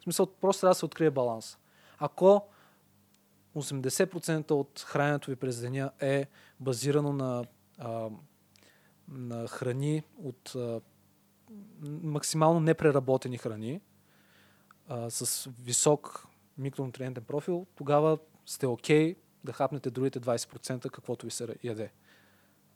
[0.00, 1.58] В смисъл, просто трябва да се открие баланс.
[1.98, 2.48] Ако
[3.56, 6.26] 80% от храненето ви през деня е
[6.60, 7.44] базирано на,
[7.78, 8.08] а,
[9.08, 10.80] на храни от а,
[11.82, 13.80] максимално непреработени храни
[14.88, 16.26] а, с висок
[16.60, 21.90] микронутриентен профил, тогава сте окей okay да хапнете другите 20%, каквото ви се яде.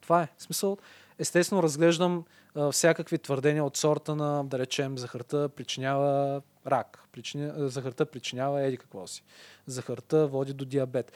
[0.01, 0.27] Това е.
[0.37, 0.77] Смисъл,
[1.19, 2.25] естествено разглеждам
[2.55, 8.77] а, всякакви твърдения от сорта на, да речем, захарта причинява рак, причиня, захарта причинява еди
[8.77, 9.23] какво си,
[9.65, 11.11] захарта води до диабет.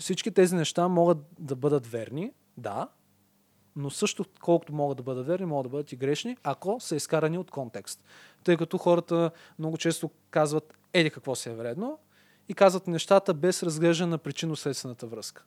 [0.00, 2.88] Всички тези неща могат да бъдат верни, да,
[3.76, 7.38] но също колкото могат да бъдат верни, могат да бъдат и грешни, ако са изкарани
[7.38, 8.04] от контекст.
[8.44, 11.98] Тъй като хората много често казват еди какво си е вредно
[12.48, 15.44] и казват нещата без разглеждане на причинно-следствената връзка.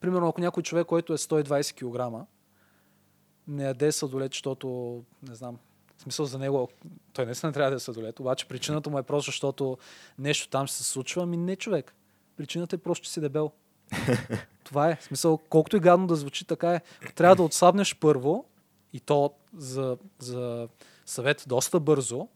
[0.00, 2.26] Примерно, ако някой човек, който е 120 кг,
[3.48, 5.58] не яде сладолет, защото, не знам,
[5.96, 6.68] в смисъл за него,
[7.12, 9.78] той наистина не трябва да е сладолет, обаче причината му е просто, защото
[10.18, 11.94] нещо там се случва, ами не човек.
[12.36, 13.52] Причината е просто, че си дебел.
[14.64, 14.96] Това е.
[14.96, 16.80] В смисъл, колкото и гадно да звучи, така е.
[17.14, 18.44] Трябва да отслабнеш първо,
[18.92, 20.68] и то за, за
[21.06, 22.28] съвет доста бързо,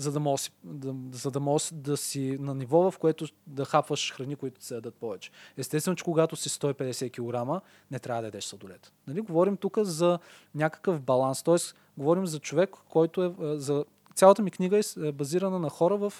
[0.00, 4.36] за да можеш да, да, можеш да си на ниво, в което да хапваш храни,
[4.36, 5.30] които се ядат повече.
[5.56, 8.92] Естествено, че когато си 150 кг, не трябва да ядеш сладолет.
[9.06, 9.20] Нали?
[9.20, 10.18] Говорим тук за
[10.54, 11.42] някакъв баланс.
[11.42, 11.56] Т.е.
[11.98, 13.34] говорим за човек, който е...
[13.40, 13.84] а, За...
[14.14, 16.12] Цялата ми книга е е базирана на хора в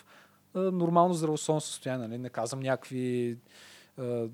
[0.54, 2.08] а, нормално здравословно състояние.
[2.08, 2.18] Нали?
[2.18, 3.36] Не казвам някакви
[3.98, 4.26] а,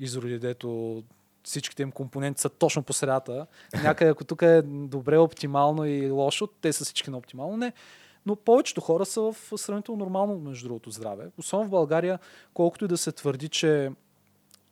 [0.00, 1.02] изроди, дето
[1.44, 3.46] всичките им компоненти са точно по средата.
[3.82, 7.56] Някъде, ако тук е добре, оптимално и лошо, те са всички на оптимално.
[7.56, 7.72] Не.
[8.26, 11.30] Но повечето хора са в сравнително нормално, между другото, здраве.
[11.38, 12.18] Особено в България,
[12.54, 13.90] колкото и да се твърди, че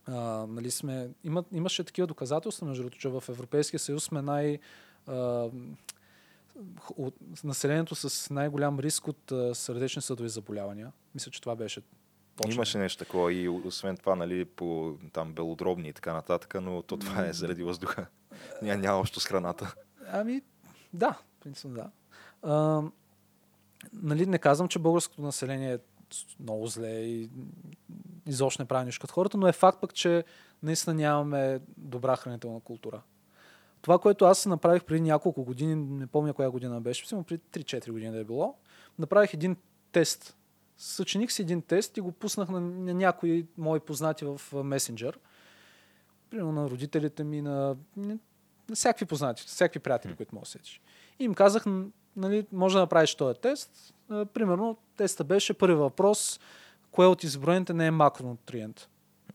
[0.06, 4.58] а, нали сме, има, имаше такива доказателства, между другото, че в Европейския съюз сме най...
[5.06, 5.48] А,
[6.96, 7.14] от,
[7.44, 10.92] населението с най-голям риск от а, сърдечни съдови заболявания.
[11.14, 11.82] Мисля, че това беше
[12.36, 12.54] точно.
[12.54, 16.96] Имаше нещо такова и освен това, нали, по там белодробни и така нататък, но то
[16.96, 18.06] това е заради въздуха.
[18.62, 19.74] Ня, няма общо с храната.
[20.12, 20.42] Ами,
[20.92, 21.90] да, принципно да.
[22.42, 22.82] А,
[23.92, 25.78] нали, не казвам, че българското население е
[26.40, 27.30] много зле и
[28.26, 30.24] изобщо не прави нищо като хората, но е факт пък, че
[30.62, 33.02] наистина нямаме добра хранителна култура.
[33.82, 37.90] Това, което аз направих преди няколко години, не помня коя година беше, сигурно преди 3-4
[37.90, 38.54] години да е било,
[38.98, 39.56] направих един
[39.92, 40.36] тест.
[40.76, 45.18] Съчиних си един тест и го пуснах на, на някои мои познати в месенджер.
[46.30, 48.18] Примерно на родителите ми, на, на
[48.74, 50.80] всякакви познати, всякакви приятели, които мога да сетиш.
[51.20, 51.64] И им казах,
[52.16, 53.94] нали, може да направиш този тест.
[54.08, 56.40] Примерно, теста беше първи въпрос,
[56.90, 58.88] кое от изброените не е макронутриент.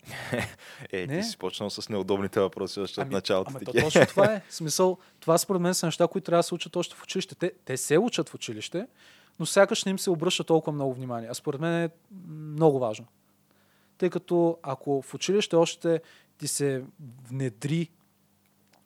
[0.91, 1.19] Е, Не.
[1.19, 3.51] ти си почнал с неудобните въпроси още от началото.
[3.55, 4.41] ами то точно това е.
[4.49, 7.35] Смисъл, това според мен са неща, които трябва да се учат още в училище.
[7.35, 8.87] Те, те се учат в училище,
[9.39, 11.29] но сякаш не им се обръща толкова много внимание.
[11.31, 11.89] А според мен е
[12.27, 13.05] много важно.
[13.97, 16.01] Тъй като ако в училище още
[16.37, 16.83] ти се
[17.29, 17.89] внедри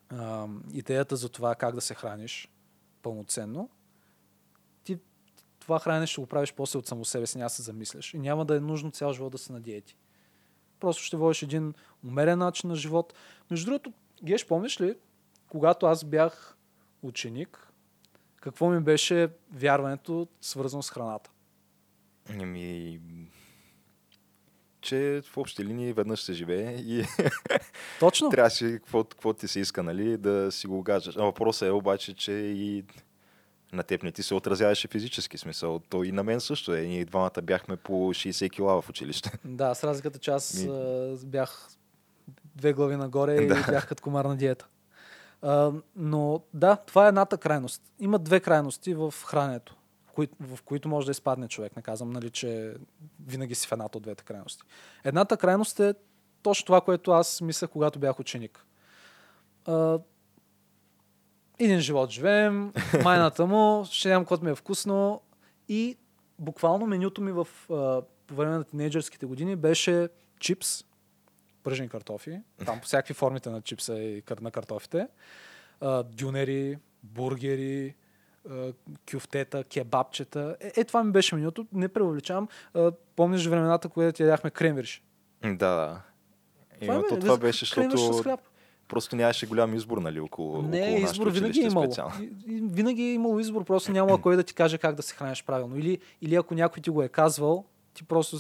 [0.10, 2.50] а, идеята за това как да се храниш
[3.02, 3.70] пълноценно,
[4.84, 5.00] ти
[5.60, 8.14] това хранене ще го правиш после от само себе си, няма се замисляш.
[8.14, 9.98] И няма да е нужно цял живот да се на диети.
[10.80, 11.74] Просто ще водиш един
[12.06, 13.14] умерен начин на живот.
[13.52, 13.94] Между другото,
[14.24, 14.96] Геш, помниш ли,
[15.48, 16.58] когато аз бях
[17.02, 17.72] ученик,
[18.36, 21.32] какво ми беше вярването свързано с храната?
[22.30, 23.00] Ами,
[24.82, 27.06] че в общи линии веднъж се живее и
[28.00, 28.30] Точно.
[28.30, 31.18] трябваше какво, какво ти се иска, нали, да си го гажаш.
[31.18, 32.84] А въпросът е обаче, че и
[33.74, 35.80] на теб не ти се отразяваше физически смисъл.
[35.80, 36.82] То и на мен също е.
[36.82, 39.32] Ние двамата бяхме по 60 кила в училище.
[39.46, 41.68] Да, с разликата, че аз Ми- бях
[42.56, 43.66] две глави нагоре и Да.
[43.70, 44.68] бях като комар на диета.
[45.42, 47.82] А, но да, това е едната крайност.
[48.00, 49.79] Има две крайности в храненето, в,
[50.14, 51.76] кои, в които може да изпадне човек.
[51.76, 52.74] Не казвам, нали, че
[53.28, 54.64] винаги си в едната от двете крайности.
[55.04, 55.94] Едната крайност е
[56.42, 58.66] точно това, което аз мислех, когато бях ученик.
[59.66, 60.00] А,
[61.60, 62.74] един живот живеем,
[63.04, 65.22] майната му, ще ям каквото ми е вкусно
[65.68, 65.98] и
[66.40, 70.10] буквално менюто ми в, а, по време на тинейджърските години беше
[70.40, 70.84] чипс,
[71.64, 75.08] пържени картофи, там по всякакви формите на чипса и на картофите,
[75.82, 77.96] а, дюнери, бургери,
[79.06, 80.56] кюфтета, кебабчета.
[80.62, 81.66] Е, е, това ми беше менюто.
[81.74, 82.48] Не преувеличавам.
[83.16, 85.04] Помниш времената, когато ядяхме кремвирш?
[85.44, 86.02] Да, да.
[86.82, 88.38] Това Има, е, това беше, защото
[88.88, 91.86] просто нямаше голям избор, нали, около, Не, около избор винаги е имало.
[91.86, 92.14] специално.
[92.22, 95.16] И- и Винаги е имало избор, просто няма кой да ти каже как да се
[95.16, 95.78] храниш правилно.
[95.78, 98.40] Или, или ако някой ти го е казвал, ти просто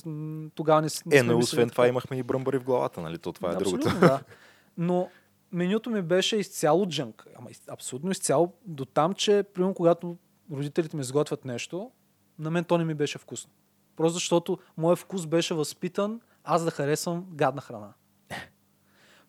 [0.56, 3.18] тогава не, с- не Е, но освен това имахме и бръмбари в главата, нали?
[3.18, 4.00] То това е Абсолютно, другото.
[4.00, 4.20] да.
[4.78, 5.10] Но
[5.52, 7.28] менюто ми беше изцяло джънк.
[7.36, 10.18] Ама абсолютно изцяло до там, че примерно когато
[10.52, 11.92] родителите ми изготвят нещо,
[12.40, 13.52] на мен то не ми беше вкусно.
[13.96, 17.94] Просто защото моят вкус беше възпитан аз да харесвам гадна храна.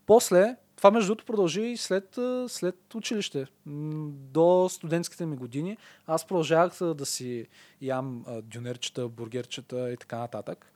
[0.07, 2.19] После, това между другото продължи и след,
[2.49, 3.47] след училище.
[3.67, 5.77] До студентските ми години
[6.07, 7.47] аз продължавах да си
[7.81, 10.73] ям дюнерчета, бургерчета и така нататък.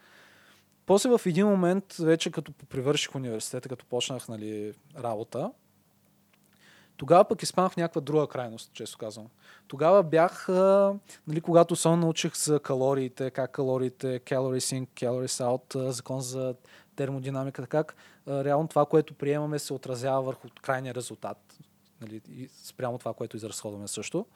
[0.87, 5.53] После в един момент, вече като привърших университета, като почнах нали, работа,
[6.97, 9.27] тогава пък изпаднах в някаква друга крайност, често казвам.
[9.69, 10.49] Тогава бях,
[11.29, 16.55] нали, когато само научих за калориите, как калориите, calories in, calories out, закон за
[16.97, 17.97] термодинамиката, как
[18.29, 21.59] реално това, което приемаме, се отразява върху крайния резултат.
[22.01, 24.27] Нали, и спрямо това, което изразходваме също.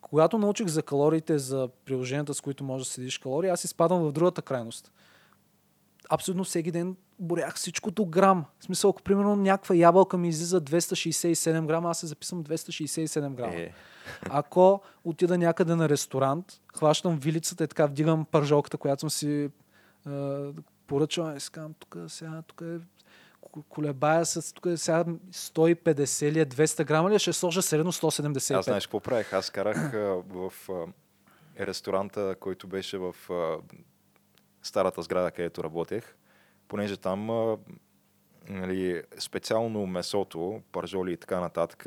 [0.00, 4.12] Когато научих за калориите, за приложенията, с които можеш да следиш калории, аз изпадам в
[4.12, 4.92] другата крайност
[6.10, 8.44] абсолютно всеки ден борях всичко до грам.
[8.58, 13.54] В смисъл, ако примерно някаква ябълка ми излиза 267 грама, аз се записвам 267 грама.
[13.54, 13.72] Е,
[14.22, 19.50] Ако отида някъде на ресторант, хващам вилицата и така вдигам пържолката, която съм си
[20.06, 20.10] е,
[20.86, 22.78] поръчал и си тук сега, тук е
[23.42, 27.62] ко- колебая се, тук е сега 150 ли е, 200 грама ли е, ще сложа
[27.62, 28.58] средно 175.
[28.58, 29.32] аз знаеш какво правих?
[29.32, 29.92] Аз карах
[30.28, 30.52] в
[31.60, 33.14] ресторанта, който беше в
[34.66, 36.16] старата сграда, където работех,
[36.68, 37.58] понеже там а,
[38.48, 41.86] нали, специално месото, пържоли и така нататък,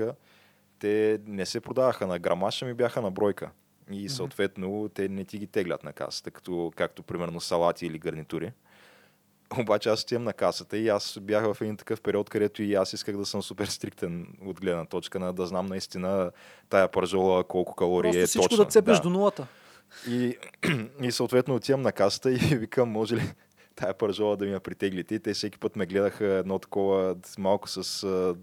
[0.79, 3.51] те не се продаваха на грамаш, ами бяха на бройка.
[3.91, 8.51] И съответно те не ти ги теглят на касата, като, както примерно салати или гарнитури.
[9.59, 12.93] Обаче аз отивам на касата и аз бях в един такъв период, където и аз
[12.93, 16.31] исках да съм супер стриктен от гледна точка на да знам наистина
[16.69, 18.65] тая пържола колко калории Просто е всичко точно.
[18.65, 19.47] да цепеш до нулата.
[20.07, 20.37] И,
[21.01, 23.33] и съответно отивам на касата и викам, може ли
[23.75, 25.15] тая пържола да ми я притеглите.
[25.15, 28.35] И те всеки път ме гледаха едно такова малко с а,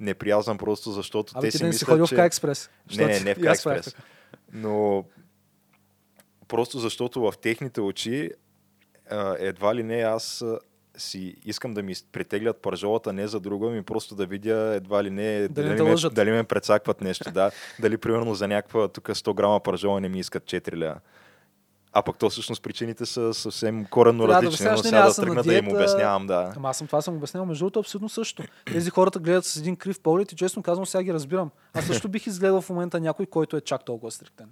[0.00, 2.14] неприязан, просто защото Абе, те ти си да не си мислят, ходил че...
[2.14, 2.70] в К-експрес.
[2.96, 3.96] Не, не, не в К-експрес.
[4.52, 5.04] Но
[6.48, 8.30] просто защото в техните очи
[9.10, 10.44] а, едва ли не аз
[11.00, 15.10] си искам да ми притеглят пържолата не за друго, ми просто да видя едва ли
[15.10, 17.50] не дали, те ме, дали ме прецакват нещо, да.
[17.80, 21.00] Дали примерно за някаква тук 100 грама пържола не ми искат 4 ля.
[21.92, 25.42] А пък то всъщност причините са съвсем коренно да различни, обясняваш, но сега да тръгна
[25.42, 25.76] да им диета.
[25.76, 26.52] обяснявам, да.
[26.56, 27.46] Ама аз съм това съм обяснял.
[27.46, 28.42] Между другото, абсолютно също.
[28.66, 31.50] Тези хората гледат с един крив поглед и честно казвам, сега ги разбирам.
[31.74, 34.48] Аз също бих изгледал в момента някой, който е чак толкова стриктен.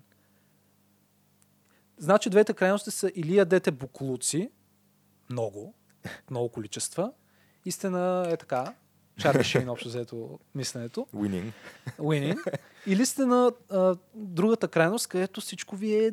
[1.99, 4.51] Значи двете крайности са или ядете буклуци,
[5.31, 5.75] много,
[6.31, 7.13] много количества.
[7.65, 8.75] Истина е така.
[9.19, 11.07] Чарли Шейн общо взето мисленето.
[11.15, 11.53] Winning.
[11.99, 12.59] Winning.
[12.87, 16.13] Или сте на а, другата крайност, където всичко ви е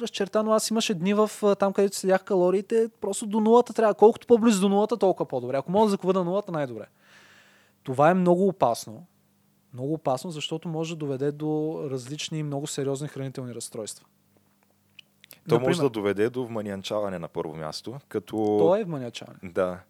[0.00, 0.52] разчертано.
[0.52, 3.94] Аз имаше дни в а, там, където следях калориите, просто до нулата трябва.
[3.94, 5.56] Колкото по-близо до нулата, толкова по-добре.
[5.56, 6.86] Ако мога да закова нулата, най-добре.
[7.82, 9.06] Това е много опасно.
[9.74, 14.06] Много опасно, защото може да доведе до различни и много сериозни хранителни разстройства.
[15.58, 18.36] То може да доведе до вманианчаване на първо място, като...
[18.36, 19.38] То е вманячаване.
[19.42, 19.80] Да.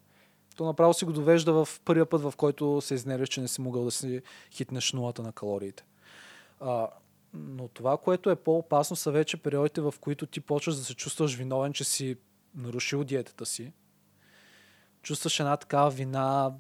[0.57, 3.61] То направо си го довежда в първия път, в който се изнервиш, че не си
[3.61, 5.85] могъл да си хитнеш нулата на калориите.
[6.61, 6.89] А,
[7.35, 11.35] но това, което е по-опасно, са вече периодите, в които ти почваш да се чувстваш
[11.35, 12.17] виновен, че си
[12.55, 13.73] нарушил диетата си.
[15.03, 16.53] Чувстваш една такава вина,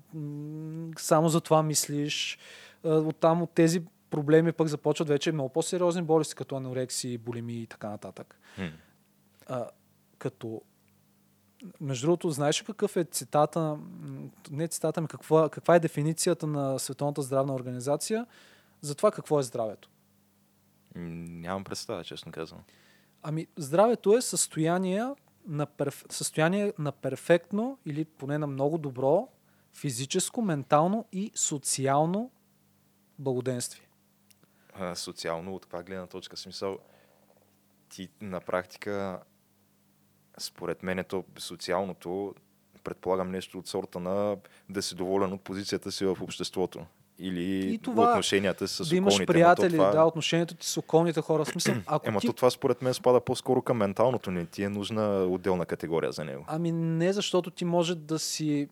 [0.98, 2.38] само за това мислиш.
[2.84, 7.88] Оттам от тези проблеми пък започват вече много по-сериозни болести, като анорексии, булими и така
[7.88, 8.40] нататък.
[8.54, 8.66] Хм.
[9.50, 9.70] А,
[10.18, 10.62] като
[11.80, 13.78] между другото, знаеш ли какъв е цитата,
[14.50, 18.26] не цитата ми, каква, каква е дефиницията на Световната здравна организация
[18.80, 19.90] за това какво е здравето?
[20.94, 22.60] Нямам представа, честно казвам.
[23.22, 25.14] Ами, здравето е състояние
[25.46, 26.04] на, перф...
[26.10, 29.28] състояние на перфектно или поне на много добро
[29.72, 32.30] физическо, ментално и социално
[33.18, 33.88] благоденствие.
[34.74, 36.78] А, социално от каква гледна точка смисъл
[37.88, 39.22] ти на практика
[40.42, 42.34] според мен е то социалното
[42.84, 44.36] предполагам нещо от сорта на
[44.68, 46.86] да си доволен от позицията си в обществото
[47.20, 49.32] или И това, отношенията с да имаш околните.
[49.32, 49.90] Приятели, това...
[49.90, 51.46] да, отношението ти с околните хора.
[51.46, 52.26] Смисъл, ако Ема ти...
[52.26, 54.30] то това според мен спада по-скоро към менталното.
[54.30, 56.44] Не ти е нужна отделна категория за него.
[56.48, 58.68] Ами не, защото ти може да си,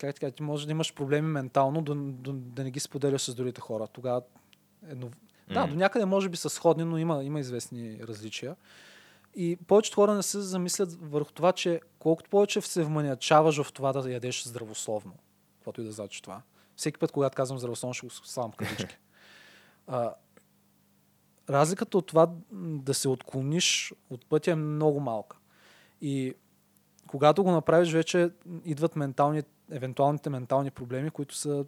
[0.00, 3.22] как ти кажа, ти може да имаш проблеми ментално, да, да, да не ги споделяш
[3.22, 3.86] с другите хора.
[3.86, 4.22] Тогава
[4.88, 5.08] едно...
[5.50, 8.56] Да, до някъде може би са сходни, но има, има известни различия.
[9.36, 13.92] И повечето хора не се замислят върху това, че колкото повече се вманячаваш в това
[13.92, 15.12] да ядеш здравословно,
[15.54, 16.42] каквото и да значи това.
[16.76, 18.98] Всеки път, когато казвам здравословно, ще го слагам в кавички.
[19.88, 20.14] А,
[21.50, 25.36] разликата от това да се отклониш от пътя е много малка.
[26.00, 26.34] И
[27.06, 28.30] когато го направиш, вече
[28.64, 31.64] идват ментални, евентуалните ментални проблеми, които са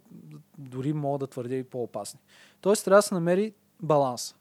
[0.57, 2.19] дори мога да твърдя и по-опасни.
[2.61, 4.35] Тоест трябва да се намери баланс.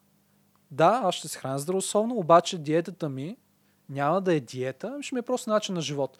[0.70, 3.36] Да, аз ще се храня здравословно, обаче диетата ми
[3.88, 6.18] няма да е диета, ами ще ми е просто начин на живот.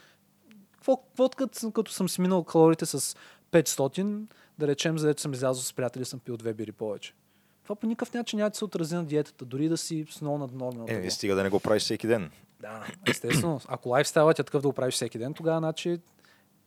[0.72, 3.16] Какво, какво като, като съм си минал калориите с
[3.52, 4.26] 500,
[4.58, 7.14] да речем, за съм излязъл с приятели, съм пил две бири повече.
[7.62, 10.38] Това по никакъв начин няма да се отрази на диетата, дори да си с много
[10.38, 10.86] наднормално.
[10.88, 12.30] Е, не стига да не го правиш всеки ден.
[12.60, 13.60] Да, естествено.
[13.68, 16.00] Ако лайфстайлът е такъв да го правиш всеки ден, тогава значи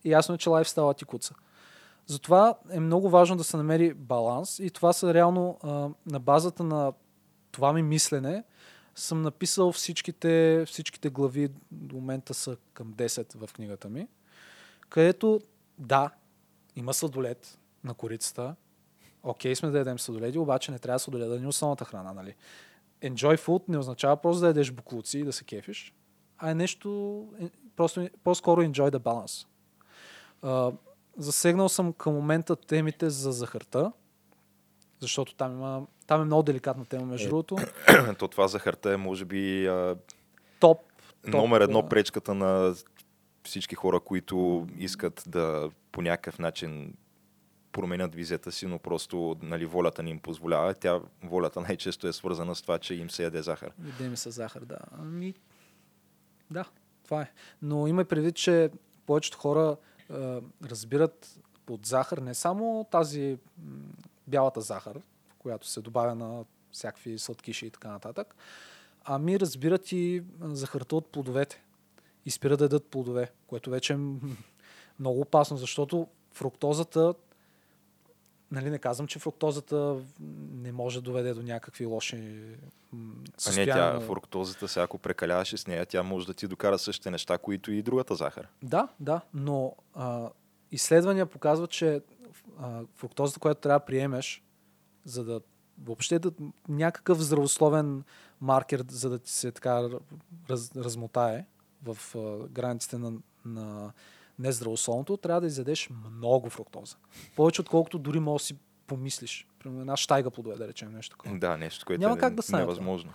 [0.04, 1.34] ясно е, че лайфстайлът ти куца.
[2.06, 5.68] Затова е много важно да се намери баланс и това са реално а,
[6.06, 6.92] на базата на
[7.52, 8.44] това ми мислене
[8.94, 14.08] съм написал всичките, всичките глави, до момента са към 10 в книгата ми,
[14.88, 15.40] където
[15.78, 16.10] да,
[16.76, 18.54] има сладолет на корицата,
[19.22, 22.34] окей сме да ядем сладоледи, обаче не трябва сладолет да ни основната храна, нали?
[23.02, 25.94] Enjoy food не означава просто да ядеш буклуци и да се кефиш,
[26.38, 29.46] а е нещо, е, просто, по-скоро enjoy the balance.
[30.42, 30.72] А,
[31.16, 33.92] засегнал съм към момента темите за захарта,
[35.00, 37.56] защото там, има, там е много деликатна тема, между Е, другото.
[38.18, 39.96] То това захарта е, може би, а,
[40.60, 40.78] Топ.
[41.26, 42.74] номер едно а, пречката на
[43.44, 46.94] всички хора, които искат да по някакъв начин
[47.72, 50.74] променят визията си, но просто нали, волята ни им позволява.
[50.74, 53.72] Тя, волята най-често е свързана с това, че им се яде захар.
[53.86, 54.78] Яде ми с захар, да.
[54.98, 55.34] Ами,
[56.50, 56.64] да,
[57.04, 57.30] това е.
[57.62, 58.70] Но има предвид, че
[59.06, 59.76] повечето хора
[60.10, 60.14] е,
[60.64, 63.74] разбират под захар не само тази м,
[64.26, 64.98] бялата захар,
[65.42, 68.34] която се добавя на всякакви сладкиши и така нататък,
[69.04, 71.62] ами разбират и захарта от плодовете.
[72.26, 73.96] И спират да ядат плодове, което вече е
[74.98, 77.14] много опасно, защото фруктозата
[78.52, 79.96] Нали, не казвам, че фруктозата
[80.52, 83.74] не може да доведе до някакви лоши м, А не, състояния.
[83.74, 87.72] тя, фруктозата, сега ако прекаляваш с нея, тя може да ти докара същите неща, които
[87.72, 88.48] и другата захар.
[88.62, 90.30] Да, да, но а,
[90.72, 92.00] изследвания показват, че
[92.58, 94.42] а, фруктозата, която трябва да приемеш,
[95.04, 95.40] за да
[95.84, 96.32] въобще да
[96.68, 98.02] някакъв здравословен
[98.40, 99.88] маркер, за да ти се така
[100.50, 101.44] раз, размотае
[101.82, 103.12] в а, границите на,
[103.44, 103.92] на
[104.38, 106.96] нездравословното, трябва да изядеш много фруктоза.
[107.36, 108.56] Повече отколкото дори можеш да си
[108.86, 109.46] помислиш.
[109.58, 111.38] Примерно една щайга плодове, да речем нещо такова.
[111.38, 112.72] Да, нещо, което Няма е как да стане това.
[112.72, 113.12] невъзможно.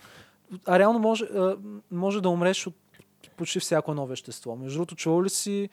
[0.66, 1.56] А реално може, а,
[1.90, 2.74] може да умреш от
[3.36, 4.56] почти всяко едно вещество.
[4.56, 5.68] Между другото, чувал ли си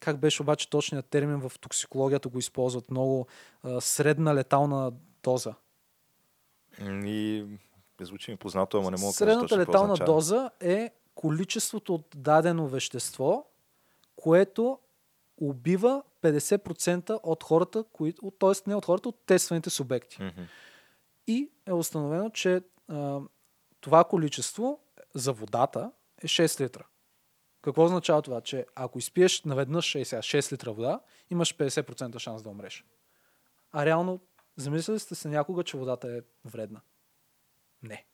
[0.00, 3.26] как беше обаче точният термин в токсикологията го използват много
[3.80, 4.92] средна летална
[5.22, 5.54] доза.
[6.80, 7.44] И
[8.00, 13.46] звучи ми познато, ама не мога да Средната летална доза е количеството от дадено вещество,
[14.16, 14.78] което
[15.40, 18.52] убива 50% от хората, които, т.е.
[18.66, 20.22] не от хората, от тестваните субекти.
[20.22, 20.42] Мгм.
[21.26, 23.20] И е установено, че а,
[23.80, 24.80] това количество
[25.18, 25.92] за водата
[26.22, 26.86] е 6 литра.
[27.62, 28.40] Какво означава това?
[28.40, 31.00] Че ако изпиеш наведнъж 6, 6 литра вода,
[31.30, 32.84] имаш 50% шанс да умреш.
[33.72, 34.20] А реално,
[34.56, 36.80] замислили сте се някога, че водата е вредна?
[37.82, 38.04] Не.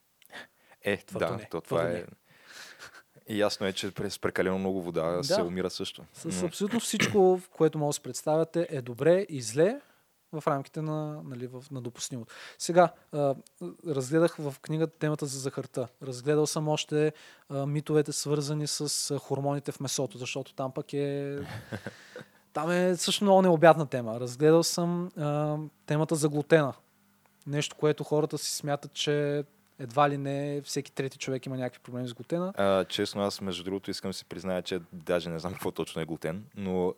[0.82, 2.06] Е, Твърдо да, не, то това твърдо е...
[3.28, 5.24] И ясно е, че през прекалено много вода Да.
[5.24, 6.04] се умира също.
[6.12, 9.80] С М, абсолютно всичко, което може да се представяте, е добре и зле
[10.40, 12.34] в рамките на, нали, в, на допустимото.
[12.58, 13.34] Сега, а,
[13.86, 15.88] разгледах в книгата темата за захарта.
[16.02, 17.12] Разгледал съм още
[17.48, 21.38] а, митовете, свързани с а, хормоните в месото, защото там пък е...
[22.52, 24.20] Там е също много необятна тема.
[24.20, 25.56] Разгледал съм а,
[25.86, 26.74] темата за глутена.
[27.46, 29.44] Нещо, което хората си смятат, че
[29.78, 32.52] едва ли не всеки трети човек има някакви проблеми с глутена.
[32.56, 36.02] А, честно, аз между другото искам да си призная, че даже не знам какво точно
[36.02, 36.94] е глутен, но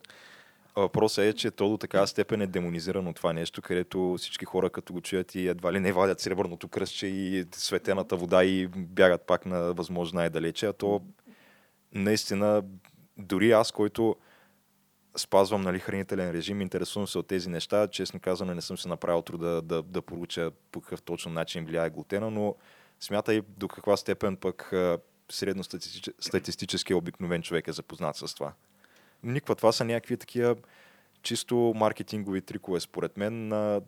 [0.77, 4.93] въпросът е, че то до такава степен е демонизирано това нещо, където всички хора като
[4.93, 9.47] го чуят и едва ли не вадят сребърното кръстче и светената вода и бягат пак
[9.47, 11.03] на възможно най-далече, а то
[11.95, 12.63] наистина
[13.19, 14.17] дори аз, който
[15.17, 17.89] спазвам нали, хранителен режим, интересувам се от тези неща.
[17.89, 21.91] Честно казано, не съм се направил труда да, да поруча по какъв точно начин влияе
[21.91, 22.55] глутена, но
[23.01, 24.73] смятай до каква степен пък
[25.33, 28.53] средностатистически обикновен човек е запознат с това.
[29.27, 30.57] Никва, това са някакви такива
[31.23, 33.81] чисто маркетингови трикове, според мен, на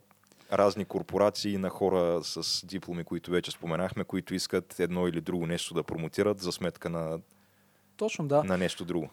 [0.51, 5.73] разни корпорации, на хора с дипломи, които вече споменахме, които искат едно или друго нещо
[5.73, 7.19] да промотират за сметка на,
[7.97, 8.43] Точно, да.
[8.43, 9.09] на нещо друго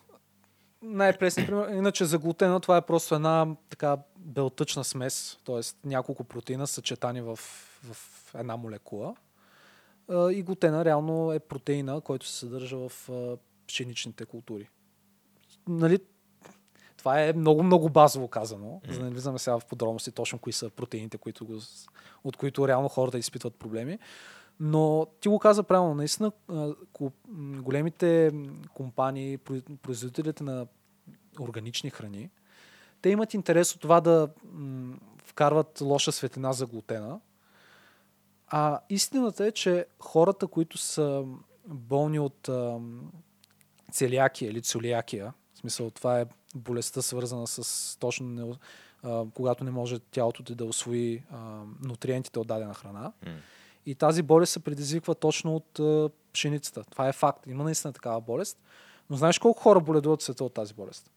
[0.87, 1.69] най-пресен пример.
[1.69, 5.89] Иначе за глутена това е просто една така белтъчна смес, т.е.
[5.89, 9.15] няколко протеина съчетани в, в една молекула.
[10.11, 13.09] И глутена реално е протеина, който се съдържа в
[13.67, 14.69] пшеничните култури.
[15.69, 15.99] Нали,
[16.97, 20.53] това е много, много базово казано, за да не влизаме сега в подробности точно кои
[20.53, 21.59] са протеините, които го,
[22.25, 23.99] от които реално хората изпитват проблеми.
[24.61, 26.33] Но ти го каза правилно, наистина
[27.63, 28.31] големите
[28.75, 29.39] компании,
[29.83, 30.67] производителите на
[31.41, 32.31] органични храни,
[33.03, 34.29] те имат интерес от това да
[35.25, 37.21] вкарват лоша светлина за глутена.
[38.49, 41.25] А истината е, че хората, които са
[41.67, 42.51] болни от
[43.93, 45.33] целиакия или целиакия,
[45.67, 48.57] смисъл това е болестта свързана с точно
[49.35, 51.23] когато не може тялото ти да освои
[51.83, 53.13] нутриентите от дадена храна.
[53.25, 53.37] Mm
[53.87, 56.85] и тази болест се предизвиква точно от а, пшеницата.
[56.91, 57.47] Това е факт.
[57.47, 58.59] Има наистина такава болест.
[59.11, 61.11] Но знаеш колко хора боледуват света от тази болест?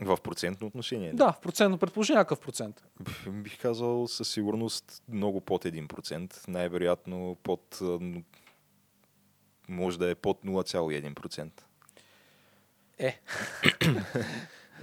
[0.00, 1.12] В процентно отношение?
[1.12, 2.84] Да, в процентно предположение някакъв процент.
[3.28, 6.48] Бих казал със сигурност много под 1%.
[6.48, 7.80] Най-вероятно под
[9.68, 11.50] може да е под 0,1%.
[13.00, 13.20] Е.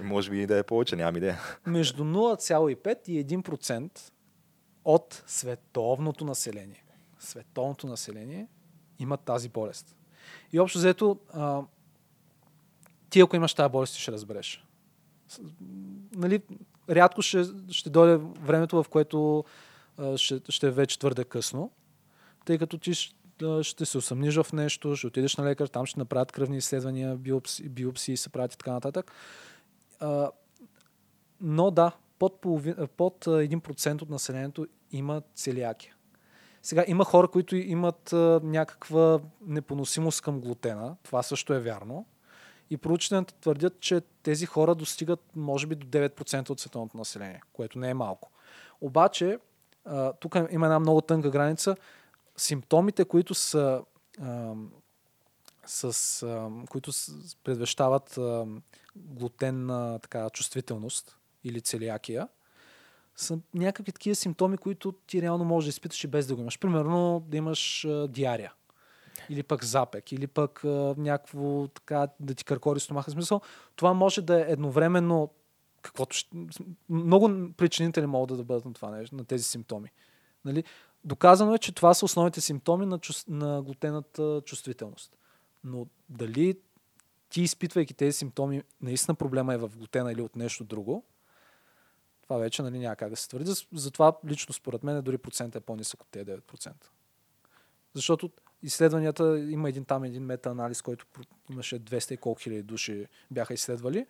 [0.00, 1.40] може би и да е повече, нямам идея.
[1.66, 4.12] Между 0,5 и 1%
[4.84, 6.84] от световното население.
[7.18, 8.46] Световното население
[8.98, 9.96] имат тази болест.
[10.52, 11.62] И общо взето, а,
[13.10, 14.64] ти ако имаш тази болест, ще разбереш.
[16.14, 16.42] Нали,
[16.90, 19.44] рядко ще, ще дойде времето, в което
[19.96, 21.70] а, ще, ще е вече твърде късно,
[22.44, 22.94] тъй като ти
[23.62, 27.68] ще, се усъмниш в нещо, ще отидеш на лекар, там ще направят кръвни изследвания, биопси,
[27.68, 29.12] биопсии се правят и така нататък.
[31.40, 35.94] Но да, под, половин, под 1% от населението има целиакия.
[36.62, 38.12] Сега има хора, които имат
[38.42, 40.96] някаква непоносимост към глутена.
[41.02, 42.06] Това също е вярно.
[42.70, 47.78] И проучванията твърдят, че тези хора достигат може би до 9% от световното население, което
[47.78, 48.30] не е малко.
[48.80, 49.38] Обаче,
[50.20, 51.76] тук има една много тънка граница.
[52.38, 53.82] Симптомите, които са
[54.20, 54.54] а,
[55.66, 56.92] с, а, които
[57.44, 58.46] предвещават а,
[58.96, 62.28] глутенна така, чувствителност или целиакия,
[63.16, 66.58] са някакви такива симптоми, които ти реално можеш да изпиташ и без да го имаш.
[66.58, 68.52] Примерно да имаш а, диария.
[69.28, 73.10] Или пък запек, или пък а, някакво така да ти къркори стомаха.
[73.10, 73.40] Смисъл,
[73.76, 75.30] това може да е едновременно
[75.82, 76.36] каквото ще...
[76.88, 79.90] Много причинители могат да бъдат на това на тези симптоми.
[80.44, 80.64] Нали?
[81.04, 83.12] Доказано е, че това са основните симптоми на, чу...
[83.28, 85.16] на глутената чувствителност.
[85.64, 86.58] Но дали
[87.28, 91.04] ти изпитвайки тези симптоми, наистина проблема е в глутена или от нещо друго,
[92.22, 93.52] това вече нали, няма как да се твърди.
[93.72, 96.72] Затова лично според мен дори процент е по-нисък от тези 9%.
[97.94, 98.30] Защото
[98.62, 101.06] изследванията, има един там един мета-анализ, който
[101.50, 104.06] имаше 200 и колко хиляди души бяха изследвали.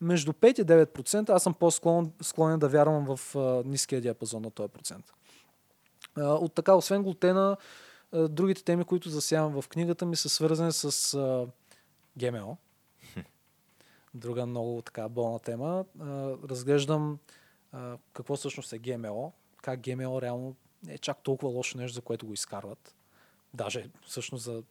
[0.00, 4.50] Между 5 и 9% аз съм по-склонен склонен да вярвам в а, ниския диапазон на
[4.50, 5.12] този процент.
[6.20, 7.56] От така, освен глутена,
[8.12, 11.16] другите теми, които засявам в книгата ми са свързани с
[12.16, 12.56] ГМО.
[14.14, 15.84] Друга много така болна тема.
[16.48, 17.18] Разглеждам
[18.12, 19.32] какво всъщност е ГМО,
[19.62, 22.94] как ГМО реално не е чак толкова лошо нещо, за което го изкарват.
[23.54, 24.62] Даже всъщност за...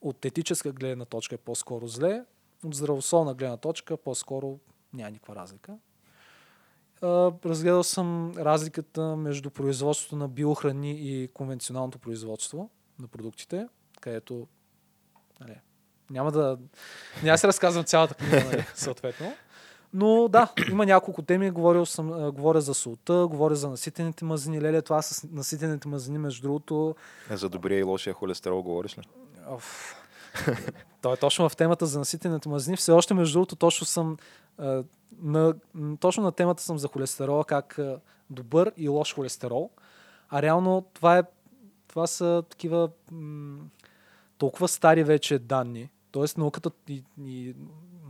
[0.00, 2.24] от етическа гледна точка е по-скоро зле,
[2.64, 4.58] от здравословна гледна точка по-скоро
[4.92, 5.78] няма никаква разлика.
[7.44, 13.68] Разгледал съм разликата между производството на биохрани и конвенционалното производство на продуктите,
[14.00, 14.46] където
[15.40, 15.54] нали,
[16.10, 16.58] няма да...
[17.22, 19.34] Няма да се разказвам цялата книга, нали, съответно.
[19.94, 21.50] Но да, има няколко теми.
[21.50, 24.60] Говорил съм, говоря за солта, говоря за наситените мазнини.
[24.60, 26.94] Леле, това с наситените мазнини, между другото...
[27.30, 29.02] Е, за добрия и лошия холестерол говориш ли?
[29.48, 29.96] Оф.
[31.02, 32.76] Той е точно в темата за наситените мазнини.
[32.76, 34.16] Все още, между другото, точно съм
[35.22, 35.54] на,
[36.00, 37.78] точно на темата съм за холестерола, как
[38.30, 39.70] добър и лош холестерол.
[40.28, 41.22] А реално това, е,
[41.88, 43.64] това са такива м-
[44.38, 45.90] толкова стари вече данни.
[46.10, 47.54] Тоест науката и, и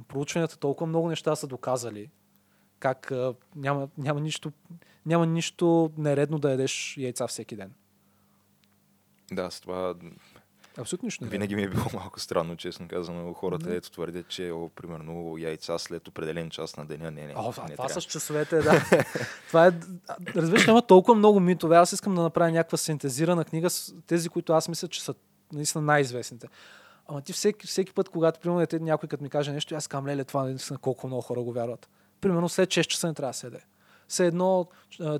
[0.08, 2.10] проучванията толкова много неща са доказали.
[2.78, 4.52] Как а, няма, няма, нищо,
[5.06, 7.72] няма нищо нередно да ядеш яйца всеки ден.
[9.32, 9.94] Да, с това
[10.78, 11.32] Абсолютно нищо нередно.
[11.32, 13.32] винаги ми е било малко странно, честно казано.
[13.32, 17.10] Хората, ето твърдят, че о, примерно яйца след определен час на деня.
[17.10, 18.00] Не, не, О, а, не това трябва.
[18.00, 18.84] с часовете, да.
[19.48, 19.72] това е,
[20.36, 21.76] разбираш, има толкова много митове.
[21.76, 25.14] Аз искам да направя някаква синтезирана книга с тези, които аз мисля, че са
[25.52, 26.48] наистина най-известните.
[27.08, 30.24] Ама ти всеки, всеки път, когато примерно някой като ми каже нещо, аз казвам, леле,
[30.24, 31.88] това наистина колко много хора го вярват.
[32.20, 33.60] Примерно след 6 часа не трябва да се яде.
[34.12, 34.66] Все едно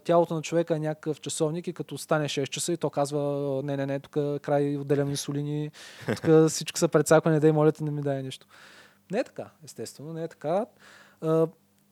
[0.04, 3.76] тялото на човека е някакъв часовник и като стане 6 часа и то казва, не,
[3.76, 4.12] не, не, тук
[4.42, 5.70] край отделям инсулини,
[6.16, 8.46] тук всичко са прецакване, дай, моля те, не ми дай нищо.
[9.10, 10.66] Не е така, естествено, не е така.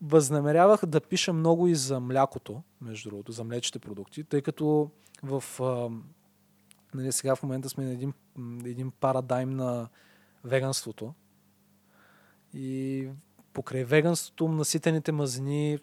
[0.03, 4.91] Възнамерявах да пиша много и за млякото, между другото, за млечните продукти, тъй като
[5.23, 5.45] в,
[6.95, 8.13] нали, сега в момента сме на един,
[8.65, 9.89] един парадайм на
[10.45, 11.15] веганството.
[12.55, 13.09] И
[13.53, 15.79] покрай веганството, наситените мазнини,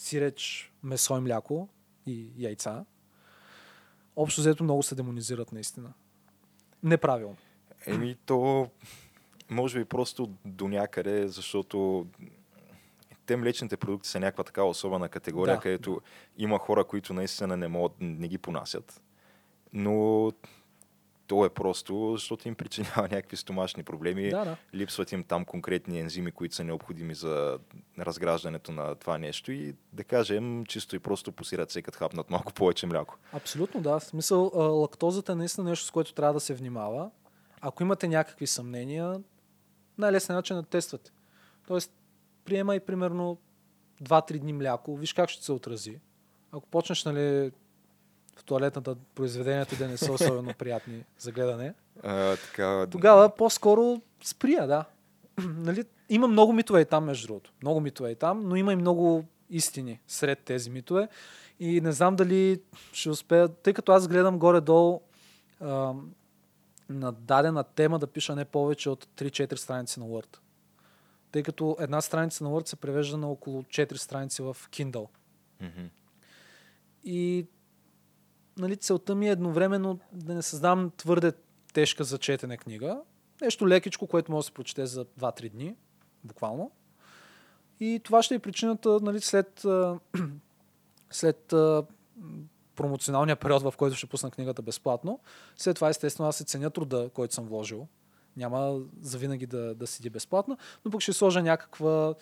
[0.00, 1.68] сиреч, месо и мляко
[2.06, 2.84] и яйца,
[4.16, 5.92] общо взето много се демонизират наистина.
[6.82, 7.36] Неправилно.
[7.86, 8.70] Еми, то
[9.50, 12.06] може би просто до някъде, защото
[13.26, 15.60] те млечните продукти са някаква така особена категория, Да.
[15.60, 16.00] където
[16.36, 19.02] има хора, които наистина не могат, не ги понасят.
[19.72, 20.32] Но
[21.30, 24.30] то е просто, защото им причинява някакви стомашни проблеми.
[24.30, 24.56] Да, да.
[24.74, 27.58] Липсват им там конкретни ензими, които са необходими за
[27.98, 32.52] разграждането на това нещо и да кажем, чисто и просто посират се, като хапнат малко
[32.52, 33.18] повече мляко.
[33.32, 33.98] Абсолютно да.
[33.98, 37.10] В смисъл, лактозата е наистина нещо, с което трябва да се внимава.
[37.60, 39.20] Ако имате някакви съмнения,
[39.98, 41.12] най-лесният начин е да тествате.
[41.66, 41.92] Тоест,
[42.44, 43.38] приемай примерно
[44.02, 46.00] 2-3 дни мляко, виж как ще се отрази.
[46.52, 47.50] Ако почнеш, нали,
[48.40, 54.66] в туалетната произведенията да не са особено приятни за гледане, А, така, тогава по-скоро сприя,
[54.66, 54.84] да.
[55.38, 57.52] нали, има много митове и там, между другото.
[57.62, 61.08] Много митове и там, но има и много истини сред тези митове.
[61.60, 62.60] И не знам дали
[62.92, 65.00] ще успея, тъй като аз гледам горе-долу
[65.60, 65.94] а,
[66.88, 70.36] на дадена тема да пиша не повече от 3-4 страници на Word.
[71.32, 75.08] Тъй като една страница на Word се превежда на около 4 страници в Kindle.
[75.60, 75.86] Мгм.
[77.04, 77.46] И
[78.58, 81.32] нали, целта ми е едновременно да не създам твърде
[81.72, 83.00] тежка за четене книга.
[83.42, 85.74] Нещо лекичко, което може да се прочете за 2-3 дни,
[86.24, 86.70] буквално.
[87.80, 89.66] И това ще е причината нали, след,
[91.10, 91.54] след
[92.76, 95.20] промоционалния период, в който ще пусна книгата безплатно.
[95.56, 97.86] След това, естествено, аз се ценя труда, който съм вложил.
[98.36, 102.14] Няма завинаги да, да седи безплатно, но пък ще сложа някаква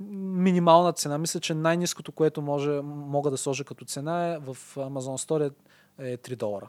[0.00, 1.18] минимална цена.
[1.18, 5.52] Мисля, че най-низкото, което може, мога да сложа като цена е в Amazon Store
[5.98, 6.68] е 3 долара.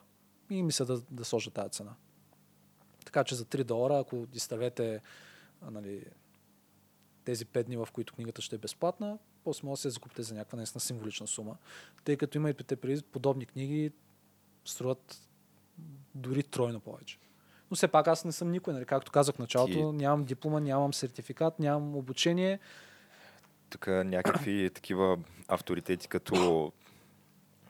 [0.49, 1.91] И мисля да, да сложа тази цена.
[3.05, 5.01] Така че за 3 долара, ако изтървете
[5.71, 6.05] нали,
[7.25, 10.35] тези 5 дни, в които книгата ще е безплатна, после може да се закупите за
[10.35, 11.57] някаква наистина символична сума.
[12.03, 13.91] Тъй като имайте подобни книги
[14.65, 15.29] струват
[16.15, 17.19] дори тройно повече.
[17.71, 18.85] Но все пак аз не съм никой, нали?
[18.85, 22.59] както казах в началото, Ти- нямам диплома, нямам сертификат, нямам обучение.
[23.69, 25.17] тук някакви такива
[25.47, 26.71] авторитети, като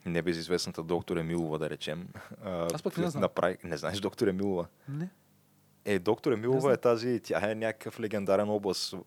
[0.05, 2.07] небезизвестната доктор Емилова, да речем.
[2.45, 3.21] Аз пък не знам.
[3.21, 3.57] Направи...
[3.63, 4.65] Не знаеш доктор Емилова?
[4.89, 5.09] Не.
[5.85, 8.47] Е, доктор Емилова е тази, тя е някакъв легендарен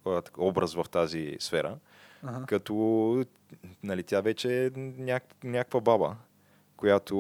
[0.05, 1.79] так- образ в тази сфера,
[2.23, 2.47] Ага.
[2.47, 3.25] като
[3.83, 6.17] нали, тя вече е няк, някаква баба,
[6.77, 7.17] която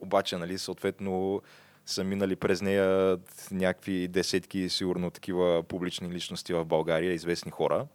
[0.00, 1.42] обаче, нали, съответно
[1.88, 3.18] са минали през нея
[3.50, 7.86] някакви десетки, сигурно такива публични личности в България, известни хора.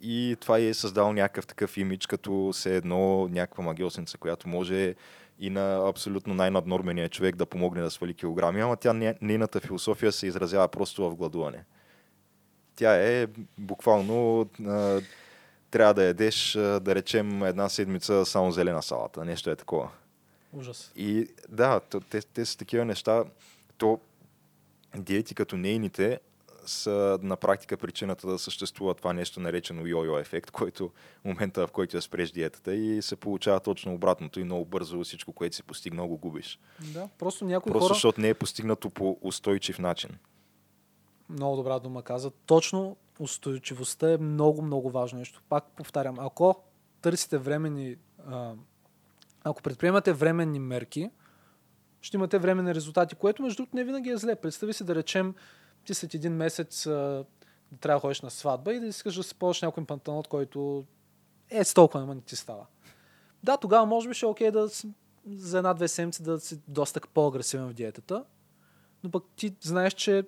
[0.00, 4.94] И това е създал някакъв такъв имидж, като се едно някаква магиосница, която може
[5.38, 10.12] и на абсолютно най-наднормения човек да помогне да свали килограми, ама тя, не- нейната философия
[10.12, 11.64] се изразява просто в гладуване.
[12.76, 13.26] Тя е
[13.58, 14.46] буквално
[15.70, 19.24] трябва да ядеш, да речем, една седмица само зелена салата.
[19.24, 19.88] Нещо е такова.
[20.56, 20.92] Ужас.
[20.96, 23.24] И да, то, те, те са такива неща.
[23.78, 24.00] То
[24.96, 26.20] диети като нейните
[26.66, 30.90] са на практика причината да съществува това нещо наречено йо-йо ефект, който
[31.24, 35.32] момента в който я спреш диетата и се получава точно обратното и много бързо всичко,
[35.32, 36.58] което си постигнал, го губиш.
[36.92, 37.94] Да, просто някои Просто хора...
[37.94, 40.10] защото не е постигнато по устойчив начин.
[41.28, 42.30] Много добра дума каза.
[42.30, 45.42] Точно устойчивостта е много, много важно нещо.
[45.48, 46.62] Пак повтарям, ако
[47.02, 47.96] търсите временни,
[48.26, 48.52] а,
[49.50, 51.10] ако предприемате временни мерки,
[52.00, 54.36] ще имате временни резултати, което между другото не винаги е зле.
[54.36, 55.34] Представи си да речем,
[55.84, 57.24] ти след един месец а,
[57.72, 60.84] да трябва да ходиш на сватба и да искаш да си ползваш някой панталон, който
[61.50, 62.66] е с толкова, не ти става.
[63.42, 64.88] Да, тогава може би ще е окей да си,
[65.26, 68.24] за една-две седмици да си доста по-агресивен в диетата,
[69.04, 70.24] но пък ти знаеш, че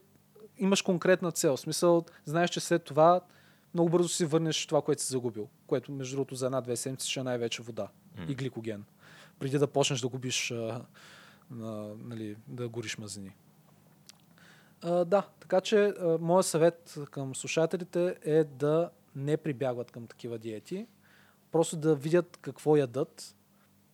[0.59, 1.57] имаш конкретна цел.
[1.57, 3.21] В смисъл, знаеш, че след това
[3.75, 7.21] много бързо си върнеш това, което си загубил, което между другото за една-две седмици ще
[7.21, 8.25] е най-вече вода М.
[8.29, 8.85] и гликоген,
[9.39, 10.85] преди да почнеш да губиш, а,
[11.53, 11.65] а,
[12.05, 13.35] нали, да гориш мазнини.
[14.83, 20.39] А, да, така че а, моят съвет към слушателите е да не прибягват към такива
[20.39, 20.87] диети,
[21.53, 23.35] просто да видят какво ядат,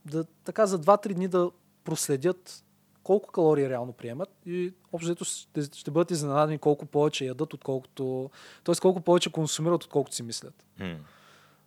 [0.05, 1.51] да, така за 2-3 дни да
[1.85, 2.65] проследят
[3.03, 8.31] колко калории реално приемат и общо ще, ще бъдат изненадани колко повече ядат, отколкото,
[8.65, 8.75] т.е.
[8.81, 10.67] колко повече консумират, отколкото си мислят.
[10.79, 10.97] М.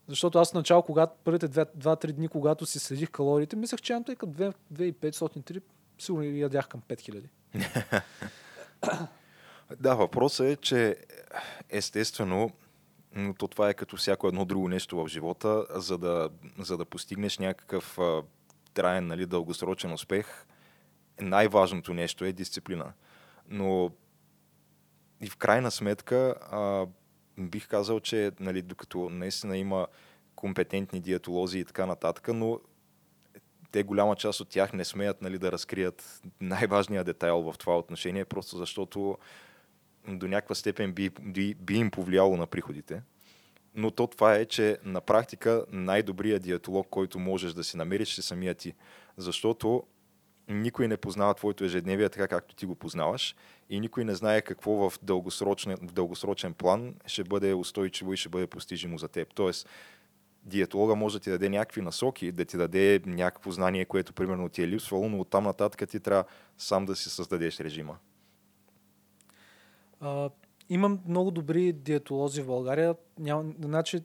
[0.07, 4.03] Защото аз в начало, когато първите 2-3 дни, когато си следих калориите, мислех, че ям
[4.03, 5.61] тъй като 2500-3,
[5.99, 7.23] сигурно ядях към 5000.
[9.79, 10.95] Да, въпросът е, че
[11.69, 12.51] естествено,
[13.37, 16.29] то това е като всяко едно друго нещо в живота, за да,
[16.59, 18.21] за да постигнеш някакъв а,
[18.73, 20.45] траен, нали, дългосрочен успех,
[21.21, 22.93] най-важното нещо е дисциплина.
[23.49, 23.91] Но
[25.21, 26.85] и в крайна сметка а,
[27.37, 29.87] бих казал, че нали, докато наистина има
[30.35, 32.59] компетентни диетолози и така нататък, но
[33.71, 38.25] те голяма част от тях не смеят нали, да разкрият най-важния детайл в това отношение,
[38.25, 39.17] просто защото
[40.07, 43.01] до някаква степен би, би, би им повлияло на приходите.
[43.75, 48.21] Но то това е, че на практика най-добрият диетолог, който можеш да си намериш, е
[48.21, 48.73] самия ти.
[49.17, 49.83] Защото
[50.47, 53.35] никой не познава твоето ежедневие така, както ти го познаваш
[53.69, 58.29] и никой не знае какво в дългосрочен, в дългосрочен план ще бъде устойчиво и ще
[58.29, 59.33] бъде постижимо за теб.
[59.33, 59.69] Тоест,
[60.43, 64.63] диетолога може да ти даде някакви насоки, да ти даде някакво знание, което примерно ти
[64.63, 66.23] е липсвало, но оттам нататък ти трябва
[66.57, 67.97] сам да си създадеш режима.
[69.99, 70.29] А,
[70.69, 72.95] имам много добри диетолози в България.
[73.19, 73.99] Няма, значи,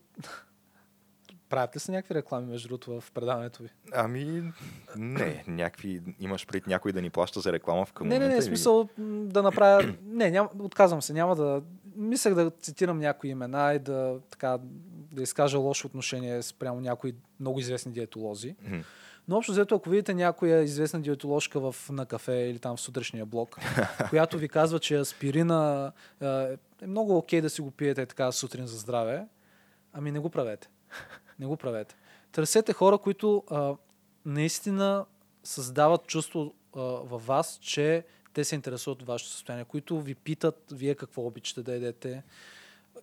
[1.53, 3.69] правят ли се някакви реклами, между другото, в предаването ви?
[3.93, 4.53] Ами,
[4.97, 8.43] не, някакви, имаш пред някой да ни плаща за реклама в към Не, не, не,
[8.43, 9.95] смисъл да направя...
[10.05, 11.63] Не, няма, отказвам се, няма да...
[11.97, 14.59] Мислех да цитирам някои имена и да, така,
[15.13, 18.57] да изкажа лошо отношение спрямо някои много известни диетолози.
[19.29, 23.27] Но общо взето, ако видите някоя известна диетоложка в, на кафе или там в сутрешния
[23.27, 23.59] блок,
[24.11, 26.27] която ви казва, че аспирина е,
[26.83, 29.27] е много окей да си го пиете така сутрин за здраве,
[29.93, 30.69] ами не го правете.
[31.43, 31.97] Не го правете.
[32.33, 33.75] Търсете хора, които а,
[34.25, 35.07] наистина
[35.45, 40.65] създават чувство а, във вас, че те се интересуват от вашето състояние, които ви питат
[40.73, 42.23] вие какво обичате да едете,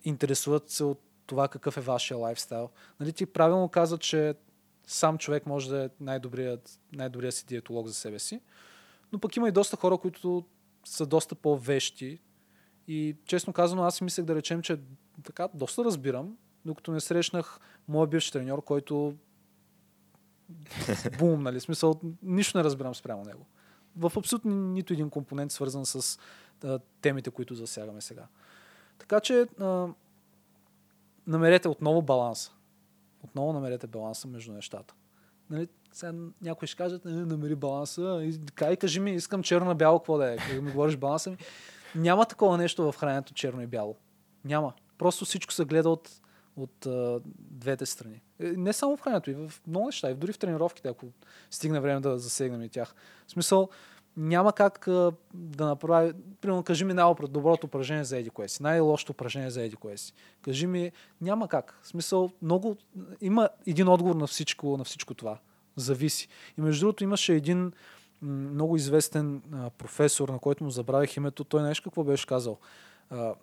[0.03, 2.69] интересуват се от това какъв е вашия лайфстайл.
[2.99, 4.33] Нали, ти правилно каза, че
[4.87, 8.41] сам човек може да е най-добрият, най-добрият си диетолог за себе си,
[9.11, 10.45] но пък има и доста хора, които
[10.85, 12.19] са доста по-вещи
[12.87, 14.79] и честно казано аз си мислех да речем, че
[15.23, 19.15] така доста разбирам, докато не срещнах моя бивш треньор, който
[21.19, 23.45] бум, нали, смисъл, нищо не разбирам спрямо него.
[23.97, 26.19] В абсолютно нито един компонент свързан с
[26.63, 28.27] а, темите, които засягаме сега.
[28.97, 29.87] Така че а,
[31.27, 32.51] намерете отново баланса.
[33.23, 34.93] Отново намерете баланса между нещата.
[35.49, 38.19] Нали, сега някой ще кажат, не, намери баланса.
[38.23, 40.37] И, кай, кажи ми, искам черно-бяло, какво да е.
[40.37, 41.37] Как ми говориш баланса ми.
[41.95, 43.95] Няма такова нещо в храненето черно и бяло.
[44.45, 44.73] Няма.
[44.97, 46.21] Просто всичко се гледа от,
[46.59, 48.21] от а, двете страни.
[48.39, 51.05] Е, Не само в храненето, и в много неща, и дори в тренировките, ако
[51.51, 52.95] стигне време да засегнем и тях.
[53.27, 53.69] В смисъл,
[54.17, 56.13] няма как а, да направи...
[56.41, 60.13] Примерно, кажи ми най-доброто упражнение за еди кое си, най-лошото упражнение за еди кое си.
[60.41, 60.91] Кажи ми,
[61.21, 61.79] няма как.
[61.81, 62.77] В смисъл, много...
[63.21, 65.37] Има един отговор на всичко, на всичко това.
[65.75, 66.27] Зависи.
[66.57, 67.71] И между другото имаше един
[68.21, 71.43] много известен а, професор, на който му забравих името.
[71.43, 72.57] Той нещо какво беше казал.
[73.09, 73.33] А,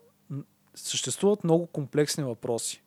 [0.75, 2.83] съществуват много комплексни въпроси.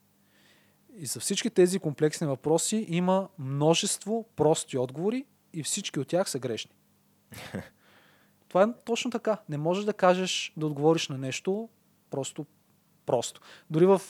[0.98, 6.40] И за всички тези комплексни въпроси има множество прости отговори и всички от тях са
[6.40, 6.72] грешни.
[8.50, 9.38] Това е точно така.
[9.50, 11.70] Не можеш да кажеш, да отговориш на нещо
[12.10, 12.46] просто
[13.06, 13.42] просто.
[13.70, 14.02] Дори в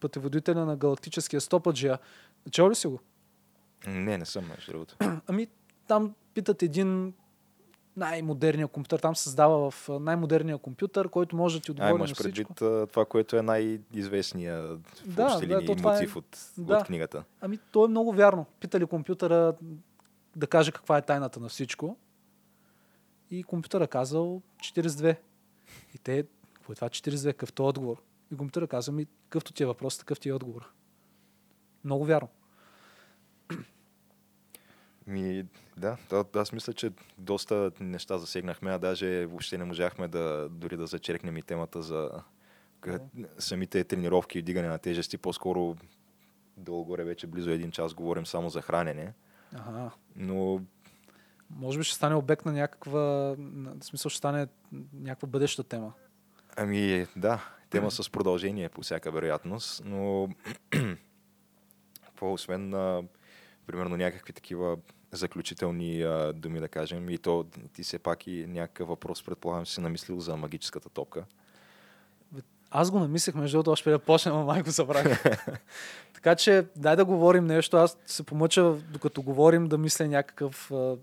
[0.00, 1.98] пътеводителя на галактическия стопаджия,
[2.50, 3.00] чел ли си го?
[3.86, 4.96] Не, не съм, между другото.
[5.26, 5.48] Ами,
[5.88, 7.14] там питат един
[7.96, 8.98] най-модерния компютър.
[8.98, 12.10] Там се създава в а, най-модерния компютър, който може да ти А, отговори на имаш
[12.12, 12.22] всичко.
[12.22, 14.64] предвид а, това, което е най-известният
[14.96, 16.76] в Да, общи да, линии е- мотив от, да.
[16.76, 17.24] от книгата.
[17.40, 18.46] Ами, то е много вярно.
[18.60, 19.54] Питали компютъра
[20.36, 21.96] да каже каква е тайната на всичко.
[23.30, 25.16] И компютъра казал 42.
[25.94, 27.26] И те, какво е това 42?
[27.26, 28.02] Какъв то отговор?
[28.32, 30.72] И компютъра казва ми, какъвто ти е въпрос, такъв ти е отговор.
[31.84, 32.28] Много вярно.
[35.06, 35.44] Ми,
[35.76, 40.76] да, да, аз мисля, че доста неща засегнахме, а даже въобще не можахме да дори
[40.76, 42.10] да зачеркнем и темата за
[43.38, 45.18] самите тренировки и дигане на тежести.
[45.18, 45.76] По-скоро
[46.56, 49.12] долу-горе вече близо един час говорим само за хранене.
[49.54, 49.90] Ага.
[50.16, 50.60] Но
[51.56, 53.36] Може би ще стане обект на някаква, в
[53.80, 54.46] смисъл ще стане
[54.92, 55.92] някаква бъдеща тема.
[56.56, 60.28] Ами да, тема с продължение по всяка вероятност, но
[62.04, 63.02] какво освен на
[63.70, 64.76] примерно някакви такива
[65.12, 69.80] заключителни а, думи да кажем и то ти все пак и някакъв въпрос предполагам си
[69.80, 71.24] намислил за магическата топка.
[72.70, 75.22] Аз го намислих, между другото, още преди да почнем, а май го забравих.
[76.14, 77.76] така че, дай да говорим нещо.
[77.76, 80.96] Аз се помъча, докато говорим, да мисля някакъв, а,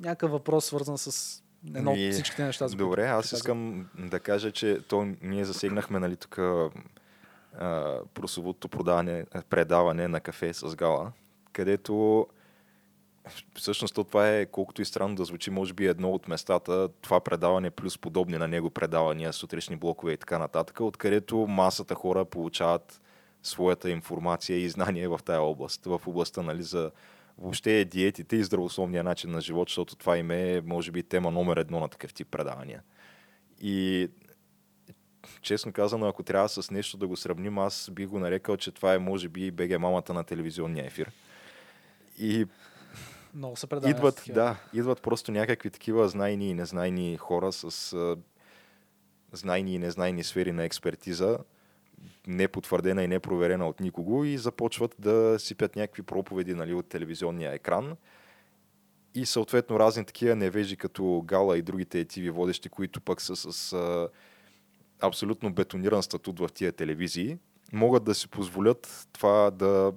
[0.00, 1.42] някакъв въпрос, свързан с
[1.74, 2.68] едно от всичките неща.
[2.68, 6.70] за Добре, аз искам да кажа, че то ние засегнахме нали, тук а,
[8.14, 11.12] прословутото продаване, предаване на кафе с гала,
[11.52, 12.26] където
[13.54, 17.20] всъщност то това е, колкото и странно да звучи, може би едно от местата, това
[17.20, 23.00] предаване плюс подобни на него предавания, сутрешни блокове и така нататък, откъдето масата хора получават
[23.42, 26.90] своята информация и знания в тая област, в областта нали, за
[27.38, 31.56] въобще диетите и здравословния начин на живот, защото това им е, може би, тема номер
[31.56, 32.82] едно на такъв тип предавания.
[33.60, 34.08] И
[35.42, 38.94] честно казано, ако трябва с нещо да го сравним, аз бих го нарекал, че това
[38.94, 41.10] е, може би, БГ мамата на телевизионния ефир.
[42.20, 42.46] И
[43.34, 43.96] Много се предават.
[43.96, 44.34] идват, такива.
[44.34, 48.16] да, идват просто някакви такива знайни и незнайни хора с а,
[49.32, 51.38] знайни и незнайни сфери на експертиза,
[52.26, 56.88] не потвърдена и не проверена от никого и започват да сипят някакви проповеди нали, от
[56.88, 57.96] телевизионния екран
[59.14, 63.72] и съответно разни такива невежи като Гала и другите TV водещи, които пък са с
[63.72, 64.08] а,
[65.00, 67.38] абсолютно бетониран статут в тия телевизии,
[67.72, 69.92] могат да си позволят това да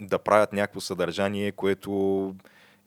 [0.00, 2.34] да правят някакво съдържание, което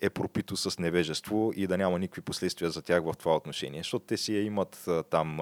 [0.02, 3.80] е пропито с невежество и да няма никакви последствия за тях в това отношение.
[3.80, 5.40] Защото те си имат там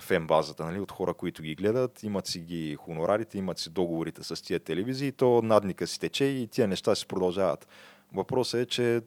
[0.00, 4.22] фен базата нали, от хора, които ги гледат, имат си ги хонорарите, имат си договорите
[4.22, 7.68] с тия телевизии, то надника си тече и тия неща си продължават.
[8.12, 9.00] Въпросът е, че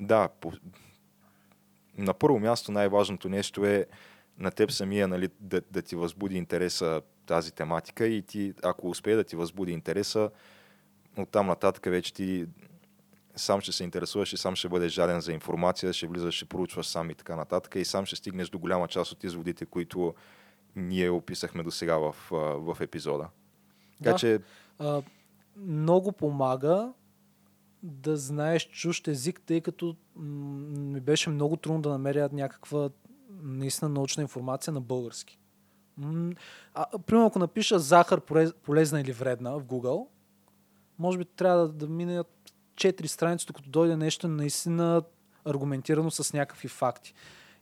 [0.00, 0.52] да, по...
[1.98, 3.86] на първо място най-важното нещо е
[4.38, 9.16] на теб самия нали, да, да ти възбуди интереса тази тематика и ти, ако успее
[9.16, 10.30] да ти възбуди интереса,
[11.18, 12.46] оттам нататък вече ти
[13.36, 16.86] сам ще се интересуваш и сам ще бъдеш жаден за информация, ще влизаш, ще проучваш
[16.86, 20.14] сам и така нататък и сам ще стигнеш до голяма част от изводите, които
[20.76, 22.16] ние описахме до сега в,
[22.58, 23.28] в епизода.
[23.98, 24.18] Така Да.
[24.18, 24.40] че,
[24.78, 25.02] А,
[25.56, 26.92] много помага
[27.82, 32.90] да знаеш чужд език, тъй като ми беше много трудно да намеря някаква
[33.42, 35.38] наистина научна информация на български.
[35.96, 36.32] М,
[36.74, 40.06] А, примерно, ако напиша захар полез- полезна или вредна в Google,
[40.98, 42.22] може би трябва да, да мине
[42.74, 45.02] 4 страници, докато дойде нещо наистина
[45.44, 47.14] аргументирано с някакви факти.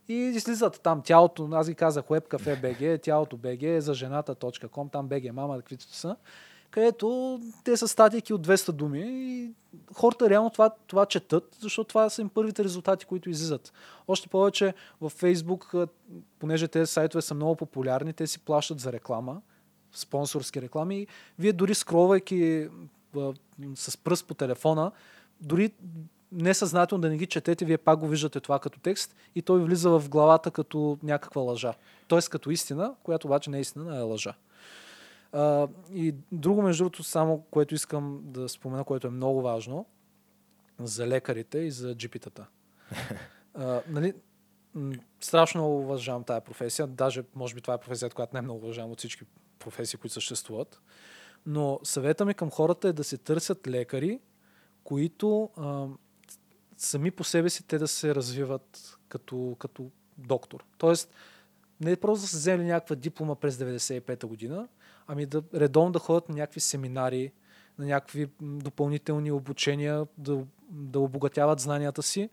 [0.09, 5.59] И излизат там тялото, аз ги казах, webcafe.bg, тялото BG, за жената.com, там BG мама,
[5.59, 6.17] каквито са,
[6.71, 9.51] където те са статики от 200 думи и
[9.95, 13.73] хората реално това, това четат, защото това са им първите резултати, които излизат.
[14.09, 15.89] Още повече в Facebook,
[16.39, 19.43] понеже тези сайтове са много популярни, те си плащат за реклама,
[19.93, 21.07] спонсорски реклами.
[21.39, 22.71] Вие дори скролвайки а,
[23.75, 24.93] с пръст по телефона,
[25.41, 25.73] дори
[26.33, 29.91] несъзнателно да не ги четете, вие пак го виждате това като текст и той влиза
[29.91, 31.75] в главата като някаква лъжа.
[32.09, 34.35] Тоест като истина, която обаче не е истина, а е лъжа.
[35.33, 39.87] А, и друго, между другото, само което искам да спомена, което е много важно
[40.79, 42.47] за лекарите и за джипитата.
[43.55, 44.15] А, нали,
[45.21, 46.87] страшно уважавам тази професия.
[46.87, 49.25] Даже, може би, това е професията, която най-много уважавам от всички
[49.59, 50.81] професии, които съществуват.
[51.47, 54.21] Но съвета ми към хората е да се търсят лекари,
[54.85, 55.87] които а,
[56.77, 60.65] сами по себе си те да се развиват като, като доктор.
[60.79, 61.15] Тоест,
[61.81, 64.69] не е просто да са взели някаква диплома през 95-та година,
[65.07, 67.33] ами да редовно да ходят на някакви семинари,
[67.79, 72.31] на някакви допълнителни обучения, да, да обогатяват знанията си,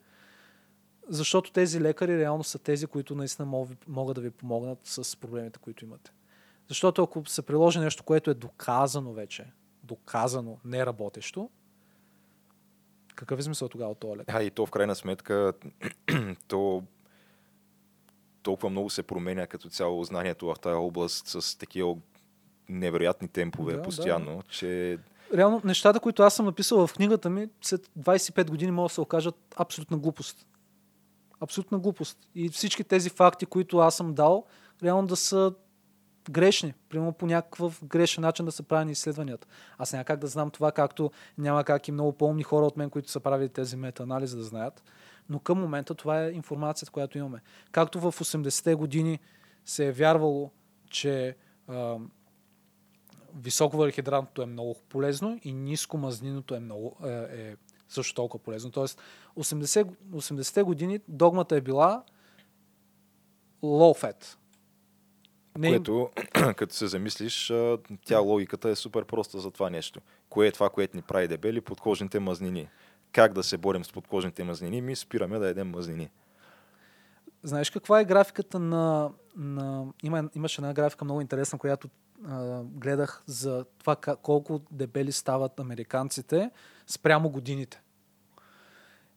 [1.09, 5.59] защото тези лекари реално са тези, които наистина мог- могат да ви помогнат с проблемите,
[5.59, 6.11] които имате.
[6.69, 9.45] Защото ако се приложи нещо, което е доказано вече,
[9.83, 11.49] доказано, не работещо,
[13.15, 14.35] какъв е смисъл тогава от лекар?
[14.35, 15.53] а и то в крайна сметка,
[16.47, 16.83] то
[18.43, 21.95] толкова много се променя като цяло знанието в тази област с такива
[22.69, 23.83] невероятни темпове Да, да.
[23.83, 24.99] постоянно, че
[25.33, 29.01] Реално, нещата, които аз съм написал в книгата ми, след 25 години могат да се
[29.01, 30.47] окажат абсолютна глупост.
[31.39, 32.17] Абсолютна глупост.
[32.35, 34.45] И всички тези факти, които аз съм дал,
[34.83, 35.53] реално да са
[36.31, 36.73] грешни.
[36.89, 39.47] Примерно по някакъв грешен начин да са правени изследванията.
[39.77, 42.89] Аз няма как да знам това, както няма как и много по-умни хора от мен,
[42.89, 44.83] които са правили тези метаанализи да знаят.
[45.29, 47.41] Но към момента това е информацията, която имаме.
[47.71, 49.19] Както в 80-те години
[49.65, 50.51] се е вярвало,
[50.89, 51.35] че
[51.67, 51.97] а,
[53.35, 57.55] високо върхидратното е много полезно и ниско мазниното е, много, е, е
[57.89, 58.71] също толкова полезно.
[58.71, 59.01] Тоест
[59.37, 62.03] 80, 80-те години догмата е била
[63.63, 64.37] low fat.
[65.57, 65.69] Не...
[65.69, 66.09] Което,
[66.55, 67.53] като се замислиш,
[68.05, 70.01] тя логиката е супер проста за това нещо.
[70.29, 71.61] Кое е това, което ни прави дебели?
[71.61, 72.69] Подкожните мазнини.
[73.11, 74.81] Как да се борим с подкожните мазнини?
[74.81, 76.09] Ми спираме да едем мазнини.
[77.43, 79.11] Знаеш каква е графиката на...
[79.35, 79.85] на...
[80.03, 81.89] Има, имаше една графика много интересна, която
[82.25, 86.51] а, гледах за това колко дебели стават американците
[86.87, 87.81] спрямо годините.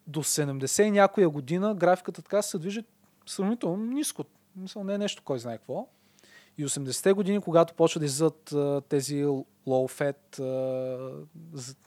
[0.07, 2.85] До 70 и някоя година графиката така се движи
[3.27, 4.25] сравнително ниско.
[4.57, 5.89] Мисля, не е нещо кой знае какво.
[6.61, 8.55] И 80-те години, когато почва да излизат
[8.89, 9.25] тези
[9.67, 10.41] low fat,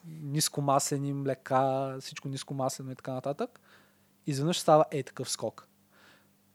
[0.05, 3.59] нискомаслени млека, всичко нискомаслено и така нататък,
[4.27, 5.67] изведнъж става е такъв скок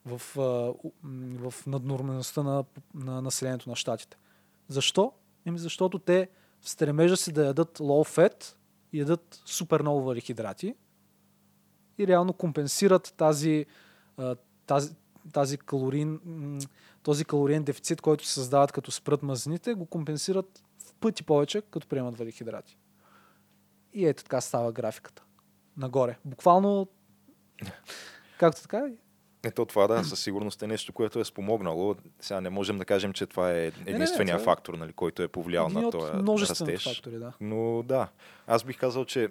[0.05, 0.23] в,
[1.39, 2.65] в наднорменността на,
[2.95, 4.17] на населението на щатите.
[4.69, 5.13] Защо?
[5.47, 6.29] Еми защото те
[6.61, 8.55] в стремежа си да ядат low fat,
[8.93, 10.75] ядат супер много варихидрати
[11.99, 13.67] и реално компенсират тази,
[14.67, 14.95] тази,
[15.33, 16.21] тази калорин,
[17.09, 21.89] този калориен дефицит, който се създават като спрат мазнините, го компенсират в пъти повече, като
[21.89, 22.79] приемат варихидрати.
[23.93, 25.23] И ето така става графиката.
[25.77, 26.17] Нагоре.
[26.25, 26.89] Буквално,
[28.39, 28.89] както така,
[29.43, 31.97] ето това да, със сигурност е нещо, което е спомогнало.
[32.21, 35.29] Сега не можем да кажем, че това е единствения не, не, фактор, нали, който е
[35.29, 36.13] повлиял на този
[36.43, 36.85] растеж.
[36.85, 37.33] Фактори, да.
[37.41, 38.09] Но да,
[38.47, 39.29] аз бих казал, че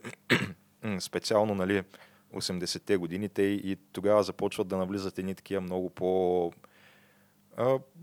[1.00, 1.84] специално нали,
[2.34, 6.52] 80-те години те и тогава започват да навлизат едни такива много по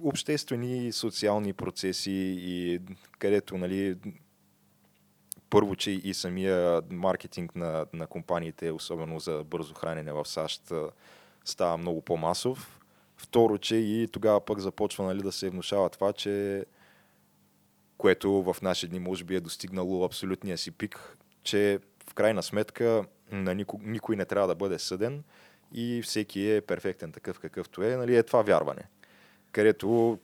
[0.02, 2.80] обществени и социални процеси и
[3.18, 3.96] където нали,
[5.50, 10.72] първо, че и самия маркетинг на, на компаниите, особено за бързо хранене в САЩ,
[11.44, 12.80] става много по-масов.
[13.16, 16.64] Второ, че и тогава пък започва нали, да се внушава това, че
[17.98, 21.78] което в наши дни може би е достигнало абсолютния си пик, че
[22.10, 25.24] в крайна сметка на никой, никой не трябва да бъде съден
[25.72, 27.96] и всеки е перфектен такъв какъвто е.
[27.96, 28.88] Нали, е това вярване.
[29.54, 30.18] Където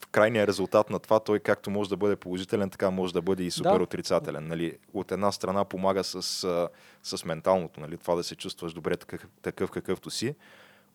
[0.00, 3.42] в крайния резултат на това той както може да бъде положителен, така може да бъде
[3.42, 3.82] и супер да.
[3.82, 4.48] отрицателен.
[4.48, 6.22] Нали, от една страна помага с,
[7.02, 10.34] с менталното, нали, това да се чувстваш добре такъв, такъв какъвто си,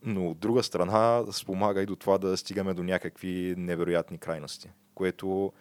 [0.03, 5.53] но от друга страна спомага и до това да стигаме до някакви невероятни крайности, което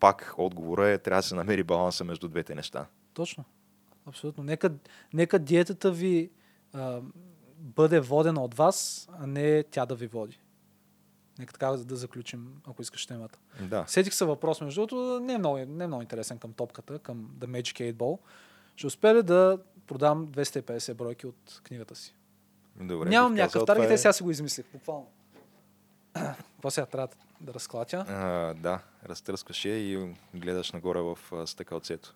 [0.00, 2.86] пак отговора е, трябва да се намери баланса между двете неща.
[3.14, 3.44] Точно.
[4.06, 4.44] Абсолютно.
[4.44, 4.70] Нека,
[5.12, 6.30] нека диетата ви
[6.72, 7.00] а,
[7.58, 10.38] бъде водена от вас, а не тя да ви води.
[11.40, 13.38] Нека така да заключим, ако искаш темата.
[13.60, 13.84] Да.
[13.86, 17.30] Сетих се въпрос, между другото, не е, много, не е много интересен към топката, към
[17.38, 18.18] The Magic 8 Ball.
[18.76, 22.14] Ще успея ли да продам 250 бройки от книгата си?
[22.76, 23.98] Добре, Нямам някакъв таргет, е...
[23.98, 25.06] сега си го измислих, буквално.
[26.52, 27.08] Какво сега трябва
[27.40, 28.04] да разклатя?
[28.08, 32.14] А, да, разтръскаш я и гледаш нагоре в стъкалцето.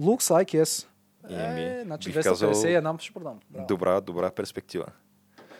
[0.00, 0.86] Looks like yes.
[1.30, 2.52] Е, значи 250 казал...
[2.64, 3.40] една ще продам.
[3.50, 3.66] Браво.
[3.66, 4.86] Добра, добра перспектива.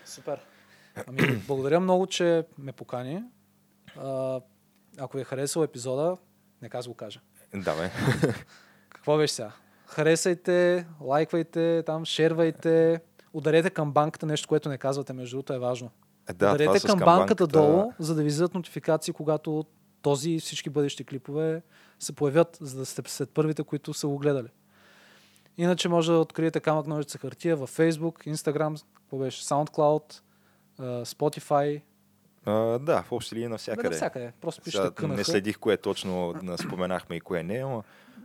[0.05, 0.41] Супер.
[1.06, 3.23] Ами, благодаря много, че ме покани.
[3.97, 4.40] А,
[4.98, 6.16] ако ви е харесал епизода,
[6.62, 7.20] нека аз го кажа.
[7.55, 7.90] Давай.
[8.89, 9.52] Какво беше сега?
[9.86, 13.01] Харесайте, лайквайте, там, шервайте,
[13.32, 15.90] ударете към банката, нещо, което не казвате, между другото е важно.
[16.28, 19.64] Е, да, ударете към, към банката, долу, за да ви излизат нотификации, когато
[20.02, 21.62] този и всички бъдещи клипове
[21.98, 24.48] се появят, за да сте след първите, които са го гледали.
[25.59, 30.20] Иначе може да откриете камък ножица хартия във Facebook, Instagram, какво беше, SoundCloud,
[30.81, 31.82] Spotify.
[32.44, 33.82] А, да, в общи линии навсякъде.
[33.82, 34.32] Да, навсякъде.
[34.40, 37.85] Просто пишете Не следих кое точно споменахме и кое не, но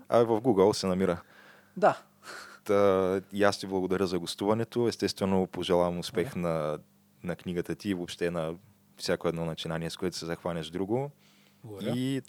[0.10, 1.22] а в Google се намира.
[1.78, 2.02] Да.
[2.64, 4.88] Та, и аз ти благодаря за гостуването.
[4.88, 6.80] Естествено, пожелавам успех на,
[7.24, 8.56] на книгата ти и въобще на
[8.98, 11.12] всяко едно начинание, с което се захванеш друго.
[11.64, 11.94] Благодаря.
[11.96, 12.22] И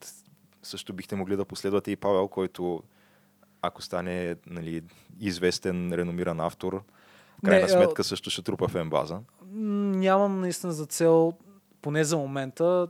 [0.63, 2.83] също бихте могли да последвате и Павел, който
[3.63, 4.83] ако стане нали,
[5.21, 6.83] известен, реномиран автор,
[7.45, 9.21] крайна не, сметка също ще трупа в ембаза.
[9.53, 11.33] Нямам наистина за цел,
[11.83, 12.89] поне за момента,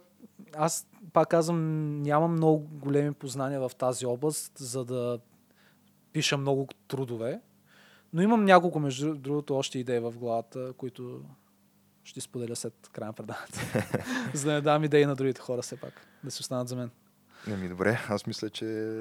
[0.56, 5.18] аз пак казвам, нямам много големи познания в тази област, за да
[6.12, 7.40] пиша много трудове.
[8.12, 11.24] Но имам няколко, между другото, още идеи в главата, които
[12.04, 13.58] ще споделя след края на предаването.
[14.34, 16.90] за да не дам идеи на другите хора все пак, да се останат за мен.
[17.46, 18.98] ми добре, аз мисля, че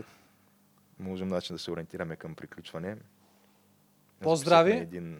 [0.99, 2.97] можем начин да се ориентираме към приключване.
[4.19, 4.71] Поздрави!
[4.71, 5.19] Един...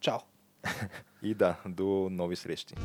[0.00, 0.20] Чао!
[1.22, 2.76] И да, до нови срещи.